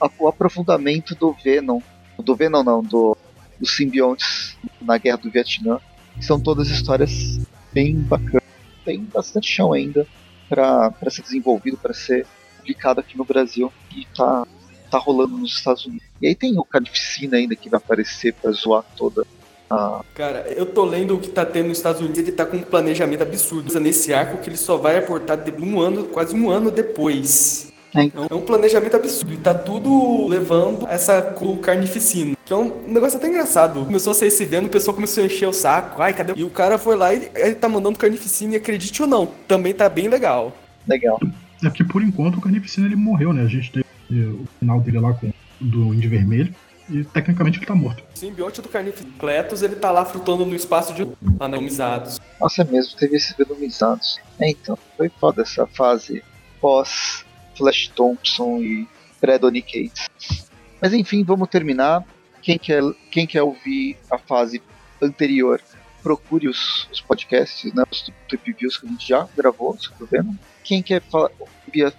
a, 0.02 0.10
o 0.20 0.28
aprofundamento 0.28 1.16
do 1.16 1.32
Venom, 1.32 1.80
do 2.20 2.36
Venom 2.36 2.62
não, 2.62 2.84
do, 2.84 3.18
dos 3.58 3.74
simbiontes 3.76 4.58
na 4.82 4.98
Guerra 4.98 5.18
do 5.18 5.32
Vietnã, 5.32 5.80
são 6.20 6.42
todas 6.42 6.68
histórias 6.68 7.40
bem 7.72 7.96
bacanas, 7.96 8.44
tem 8.84 9.00
bastante 9.06 9.48
chão 9.48 9.72
ainda 9.72 10.06
para 10.50 11.10
ser 11.10 11.22
desenvolvido, 11.22 11.78
para 11.78 11.94
ser 11.94 12.28
publicado 12.58 13.00
aqui 13.00 13.18
no 13.18 13.24
Brasil, 13.24 13.72
e 13.96 14.06
tá 14.14 14.46
tá 14.92 14.98
rolando 14.98 15.38
nos 15.38 15.54
Estados 15.54 15.86
Unidos. 15.86 16.06
E 16.22 16.28
aí 16.28 16.36
tem 16.36 16.58
o 16.58 16.64
Carnificina 16.64 17.38
ainda 17.38 17.56
que 17.56 17.70
vai 17.70 17.78
aparecer 17.78 18.34
pra 18.34 18.52
zoar 18.52 18.84
toda 18.96 19.26
a. 19.70 20.02
Cara, 20.14 20.46
eu 20.56 20.66
tô 20.66 20.84
lendo 20.84 21.16
o 21.16 21.20
que 21.20 21.30
tá 21.30 21.46
tendo 21.46 21.70
nos 21.70 21.78
Estados 21.78 22.02
Unidos, 22.02 22.20
ele 22.20 22.32
tá 22.32 22.46
com 22.46 22.58
um 22.58 22.62
planejamento 22.62 23.22
absurdo 23.22 23.80
nesse 23.80 24.14
arco 24.14 24.38
que 24.38 24.50
ele 24.50 24.58
só 24.58 24.76
vai 24.78 24.98
aportar 24.98 25.40
um 25.60 25.80
ano, 25.80 26.04
quase 26.06 26.36
um 26.36 26.50
ano 26.50 26.70
depois. 26.70 27.72
É. 27.94 28.06
é 28.06 28.34
um 28.34 28.42
planejamento 28.42 28.96
absurdo. 28.96 29.34
E 29.34 29.38
tá 29.38 29.54
tudo 29.54 30.28
levando 30.28 30.88
essa 30.88 31.36
carnificina. 31.62 32.38
Que 32.46 32.54
é 32.54 32.56
um 32.56 32.84
negócio 32.88 33.18
até 33.18 33.28
engraçado. 33.28 33.86
Começou 33.86 34.12
a 34.12 34.14
ser 34.14 34.28
esse 34.28 34.46
vendo, 34.46 34.68
o 34.68 34.70
pessoal 34.70 34.96
começou 34.96 35.24
a 35.24 35.26
encher 35.26 35.48
o 35.48 35.54
saco. 35.54 36.02
Ai, 36.02 36.14
cadê? 36.14 36.34
E 36.36 36.44
o 36.44 36.50
cara 36.50 36.78
foi 36.78 36.96
lá 36.96 37.14
e 37.14 37.30
ele 37.36 37.56
tá 37.56 37.68
mandando 37.68 38.00
carnificina 38.00 38.54
e 38.54 38.58
acredite 38.58 39.02
ou 39.02 39.08
não, 39.08 39.26
também 39.48 39.74
tá 39.74 39.90
bem 39.90 40.08
legal. 40.08 40.56
Legal. 40.88 41.20
É 41.64 41.70
porque 41.70 41.84
por 41.84 42.02
enquanto 42.02 42.38
o 42.38 42.42
carnificina 42.42 42.88
ele 42.88 42.96
morreu, 42.96 43.34
né? 43.34 43.44
A 43.44 43.48
gente 43.48 43.72
tem 43.72 43.84
o 44.20 44.46
final 44.60 44.80
dele 44.82 45.00
lá 45.00 45.14
com 45.14 45.32
do 45.60 45.94
Índio 45.94 46.10
Vermelho. 46.10 46.54
e 46.90 47.04
tecnicamente 47.06 47.60
ele 47.60 47.66
tá 47.66 47.76
morto. 47.76 48.04
O 48.14 48.18
simbionte 48.18 48.62
do 48.62 48.68
Carnifletos, 48.68 49.62
ele 49.62 49.76
tá 49.76 49.92
lá 49.92 50.04
frutando 50.04 50.46
no 50.46 50.56
espaço 50.56 50.94
de 50.94 51.08
anomizados. 51.40 52.20
Nossa, 52.40 52.64
é 52.64 52.66
mesmo, 52.66 52.98
teve 52.98 53.16
esses 53.16 53.36
venomizados. 53.36 54.20
É, 54.40 54.50
então, 54.50 54.78
foi 54.98 55.10
foda 55.10 55.44
essa 55.44 55.68
fase 55.68 56.24
pós 56.60 57.24
Flash 57.56 57.90
Thompson 57.90 58.58
e 58.58 58.88
pré-Donny 59.20 59.62
Cates. 59.62 60.50
Mas 60.82 60.94
enfim, 60.94 61.24
vamos 61.24 61.48
terminar. 61.48 62.04
Quem 62.42 62.58
quer, 62.58 62.82
quem 63.12 63.28
quer 63.28 63.44
ouvir 63.44 63.98
a 64.10 64.18
fase 64.18 64.62
anterior, 65.00 65.62
procure 66.02 66.48
os, 66.48 66.90
os 66.92 67.00
podcasts, 67.00 67.72
né, 67.74 67.84
os 67.92 68.12
Trip 68.28 68.54
Views 68.54 68.78
que 68.78 68.88
a 68.88 68.90
gente 68.90 69.08
já 69.08 69.28
gravou 69.38 69.78
sobre 69.78 70.04
o 70.04 70.08
Venom. 70.08 70.34
Quem 70.64 70.82
quer 70.82 71.02
falar 71.02 71.30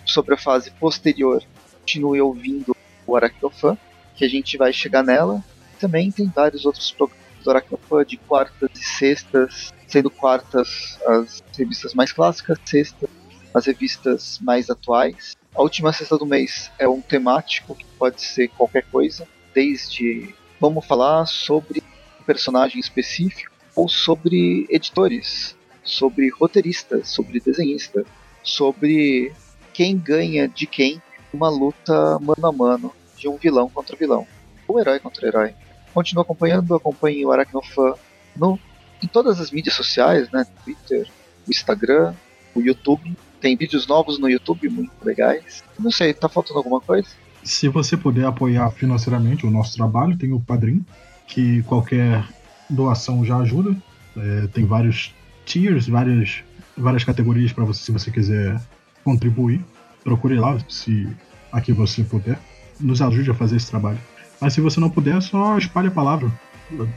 sobre 0.05 0.35
a 0.35 0.39
fase 0.39 0.71
posterior, 0.73 1.43
continue 1.83 2.21
ouvindo 2.21 2.75
o 3.07 3.17
Aracnofan, 3.17 3.77
que 4.17 4.25
a 4.25 4.29
gente 4.29 4.57
vai 4.57 4.73
chegar 4.73 5.03
nela. 5.03 5.45
Também 5.79 6.11
tem 6.11 6.27
vários 6.29 6.65
outros 6.65 6.91
programas 6.93 7.23
do 7.43 7.51
Aracnofan 7.51 8.05
de 8.05 8.17
quartas 8.17 8.71
e 8.75 8.83
sextas, 8.83 9.73
sendo 9.87 10.11
quartas 10.11 10.99
as 11.07 11.43
revistas 11.57 11.93
mais 11.93 12.13
clássicas, 12.13 12.59
sextas 12.65 13.11
as 13.55 13.67
revistas 13.67 14.39
mais 14.41 14.71
atuais. 14.71 15.37
A 15.55 15.61
última 15.61 15.93
sexta 15.93 16.17
do 16.17 16.25
mês 16.25 16.71
é 16.79 16.89
um 16.89 17.01
temático 17.01 17.75
que 17.75 17.85
pode 17.99 18.23
ser 18.23 18.49
qualquer 18.49 18.85
coisa, 18.85 19.29
desde 19.55 20.35
vamos 20.59 20.87
falar 20.87 21.27
sobre 21.27 21.83
um 22.21 22.25
personagem 22.25 22.81
específico 22.81 23.53
ou 23.75 23.89
sobre 23.89 24.67
editores, 24.71 25.57
sobre 25.83 26.31
roteiristas, 26.31 27.09
sobre 27.09 27.41
desenhistas, 27.41 28.07
sobre 28.43 29.33
quem 29.75 29.99
ganha 29.99 30.49
de 30.49 30.67
quem 30.67 31.03
uma 31.33 31.49
luta 31.49 32.19
mano 32.21 32.47
a 32.47 32.53
mano 32.53 32.93
de 33.17 33.29
um 33.29 33.37
vilão 33.37 33.69
contra 33.69 33.97
vilão, 33.97 34.27
ou 34.67 34.81
herói 34.81 34.99
contra 34.99 35.27
herói. 35.27 35.55
Continue 35.95 36.23
acompanhando, 36.23 36.75
acompanhe 36.75 37.25
o 37.25 37.31
Aracnofan 37.31 37.95
no, 38.37 38.59
em 39.03 39.07
todas 39.07 39.41
as 39.41 39.51
mídias 39.51 39.75
sociais, 39.75 40.31
né? 40.31 40.45
Twitter, 40.65 41.09
o 41.47 41.51
Instagram, 41.51 42.15
o 42.55 42.61
YouTube. 42.61 43.17
Tem 43.41 43.57
vídeos 43.57 43.87
novos 43.87 44.19
no 44.19 44.29
YouTube 44.29 44.69
muito 44.69 44.93
legais. 45.03 45.63
Não 45.79 45.91
sei, 45.91 46.15
tá 46.15 46.29
faltando 46.29 46.59
alguma 46.59 46.81
coisa? 46.81 47.09
Se 47.43 47.69
você 47.69 47.97
puder 47.97 48.25
apoiar 48.25 48.71
financeiramente 48.71 49.45
o 49.45 49.51
nosso 49.51 49.77
trabalho, 49.77 50.17
tem 50.17 50.33
o 50.33 50.41
Padrim, 50.41 50.85
que 51.27 51.63
qualquer 51.65 52.25
doação 52.71 53.25
já 53.25 53.39
ajuda. 53.39 53.77
É, 54.17 54.47
tem 54.49 54.65
vários 54.65 55.13
tiers, 55.45 55.89
várias, 55.89 56.45
várias 56.77 57.03
categorias 57.03 57.53
para 57.53 57.65
você, 57.65 57.85
se 57.85 57.93
você 57.93 58.11
quiser 58.11 58.61
contribuir 59.03 59.65
procure 60.03 60.39
lá 60.39 60.59
se 60.69 61.09
aqui 61.51 61.73
você 61.73 62.03
puder. 62.03 62.39
Nos 62.81 63.01
ajude 63.01 63.31
a 63.31 63.35
fazer 63.35 63.57
esse 63.57 63.71
trabalho. 63.71 63.99
Mas 64.41 64.55
se 64.55 64.61
você 64.61 64.81
não 64.81 64.91
puder, 64.91 65.21
só 65.23 65.57
espalhe 65.57 65.89
a 65.89 65.93
palavra. 65.93 66.31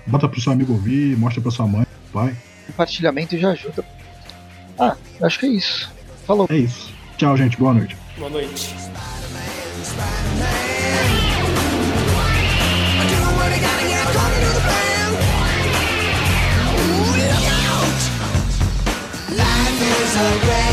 Bota 0.07 0.27
pro 0.27 0.41
seu 0.41 0.51
amigo 0.51 0.73
ouvir, 0.73 1.17
mostra 1.17 1.41
pra 1.41 1.51
sua 1.51 1.67
mãe, 1.67 1.85
pai. 2.11 2.35
Compartilhamento 2.67 3.37
já 3.37 3.51
ajuda. 3.51 3.85
Ah, 4.79 4.95
acho 5.21 5.39
que 5.39 5.45
é 5.45 5.49
isso. 5.49 5.91
Falou. 6.25 6.47
É 6.49 6.57
isso. 6.57 6.93
Tchau, 7.17 7.37
gente. 7.37 7.57
Boa 7.57 7.73
noite. 7.73 7.95
Boa 8.17 8.29
noite. 8.29 8.75
Life 19.35 19.81
is 19.81 20.15
a 20.15 20.64